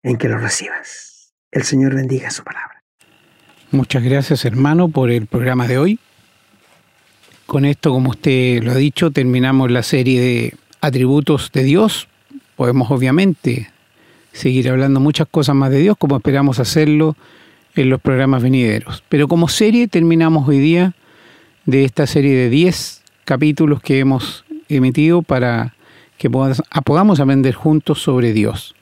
en 0.04 0.16
que 0.16 0.30
lo 0.30 0.38
recibas. 0.38 1.34
El 1.52 1.64
Señor 1.64 1.96
bendiga 1.96 2.30
su 2.30 2.44
palabra. 2.44 2.84
Muchas 3.72 4.04
gracias 4.04 4.46
hermano 4.46 4.90
por 4.90 5.10
el 5.10 5.26
programa 5.26 5.68
de 5.68 5.80
hoy. 5.80 6.00
Con 7.48 7.66
esto, 7.66 7.94
como 7.94 8.12
usted 8.12 8.62
lo 8.62 8.74
ha 8.74 8.76
dicho, 8.76 9.10
terminamos 9.10 9.72
la 9.72 9.82
serie 9.82 10.22
de 10.22 10.54
atributos 10.82 11.52
de 11.52 11.64
Dios. 11.64 12.08
Podemos 12.56 12.92
obviamente 12.92 13.72
seguir 14.34 14.70
hablando 14.70 15.00
muchas 15.00 15.28
cosas 15.28 15.56
más 15.56 15.72
de 15.72 15.80
Dios, 15.80 15.98
como 15.98 16.18
esperamos 16.18 16.60
hacerlo 16.60 17.18
en 17.74 17.90
los 17.90 18.00
programas 18.00 18.44
venideros. 18.44 19.04
Pero 19.10 19.28
como 19.28 19.48
serie 19.48 19.88
terminamos 19.88 20.48
hoy 20.48 20.60
día 20.60 20.94
de 21.66 21.86
esta 21.86 22.06
serie 22.06 22.36
de 22.36 22.52
10 22.52 23.02
capítulos 23.24 23.82
que 23.82 23.98
hemos 23.98 24.45
emitido 24.70 25.22
para 25.22 25.76
que 26.18 26.30
podamos 26.30 27.20
aprender 27.20 27.54
juntos 27.54 28.02
sobre 28.02 28.34
Dios. 28.34 28.76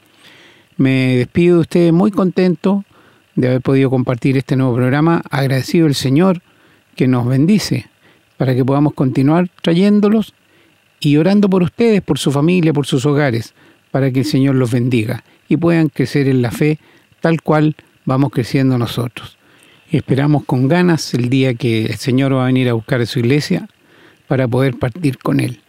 Me 0.78 1.18
despido 1.18 1.56
de 1.56 1.62
ustedes 1.62 1.94
muy 1.94 2.12
contento 2.12 2.84
de 3.36 3.48
haber 3.48 3.62
podido 3.62 3.90
compartir 3.90 4.38
este 4.38 4.56
nuevo 4.56 4.76
programa, 4.76 5.22
agradecido 5.30 5.88
al 5.88 5.96
Señor 5.96 6.42
que 6.96 7.08
nos 7.08 7.28
bendice 7.28 7.88
para 8.38 8.56
que 8.56 8.66
podamos 8.66 8.94
continuar 8.94 9.50
trayéndolos 9.62 10.34
y 11.00 11.18
orando 11.18 11.50
por 11.50 11.64
ustedes, 11.64 12.02
por 12.02 12.20
su 12.20 12.32
familia, 12.32 12.74
por 12.74 12.86
sus 12.86 13.06
hogares, 13.06 13.54
para 13.92 14.12
que 14.12 14.20
el 14.20 14.26
Señor 14.26 14.56
los 14.56 14.72
bendiga 14.72 15.24
y 15.48 15.58
puedan 15.58 15.90
crecer 15.90 16.28
en 16.28 16.42
la 16.42 16.52
fe 16.52 16.80
tal 17.22 17.42
cual 17.42 17.76
vamos 18.06 18.32
creciendo 18.32 18.78
nosotros. 18.78 19.38
Esperamos 19.92 20.46
con 20.46 20.68
ganas 20.68 21.14
el 21.14 21.30
día 21.30 21.54
que 21.54 21.86
el 21.86 21.96
Señor 21.96 22.34
va 22.34 22.44
a 22.44 22.48
venir 22.48 22.70
a 22.70 22.74
buscar 22.74 23.02
a 23.02 23.06
su 23.06 23.20
iglesia 23.20 23.68
para 24.28 24.48
poder 24.48 24.80
partir 24.80 25.20
con 25.20 25.40
Él. 25.40 25.62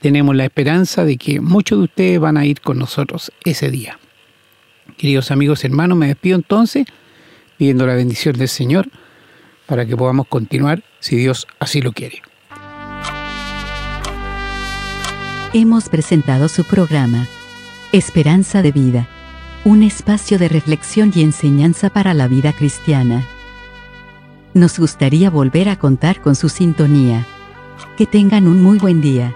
Tenemos 0.00 0.36
la 0.36 0.44
esperanza 0.44 1.04
de 1.04 1.16
que 1.16 1.40
muchos 1.40 1.78
de 1.78 1.84
ustedes 1.84 2.20
van 2.20 2.36
a 2.36 2.44
ir 2.44 2.60
con 2.60 2.78
nosotros 2.78 3.32
ese 3.44 3.70
día. 3.70 3.98
Queridos 4.96 5.30
amigos 5.30 5.64
hermanos, 5.64 5.98
me 5.98 6.08
despido 6.08 6.36
entonces 6.36 6.86
pidiendo 7.56 7.86
la 7.86 7.94
bendición 7.94 8.36
del 8.36 8.48
Señor 8.48 8.88
para 9.66 9.84
que 9.86 9.96
podamos 9.96 10.26
continuar 10.28 10.82
si 11.00 11.16
Dios 11.16 11.46
así 11.58 11.80
lo 11.82 11.92
quiere. 11.92 12.22
Hemos 15.52 15.88
presentado 15.88 16.48
su 16.48 16.64
programa, 16.64 17.26
Esperanza 17.92 18.62
de 18.62 18.70
Vida, 18.70 19.08
un 19.64 19.82
espacio 19.82 20.38
de 20.38 20.48
reflexión 20.48 21.10
y 21.14 21.22
enseñanza 21.22 21.90
para 21.90 22.14
la 22.14 22.28
vida 22.28 22.52
cristiana. 22.52 23.26
Nos 24.54 24.78
gustaría 24.78 25.30
volver 25.30 25.68
a 25.68 25.76
contar 25.76 26.20
con 26.20 26.34
su 26.34 26.48
sintonía. 26.48 27.26
Que 27.96 28.06
tengan 28.06 28.46
un 28.46 28.62
muy 28.62 28.78
buen 28.78 29.00
día. 29.00 29.34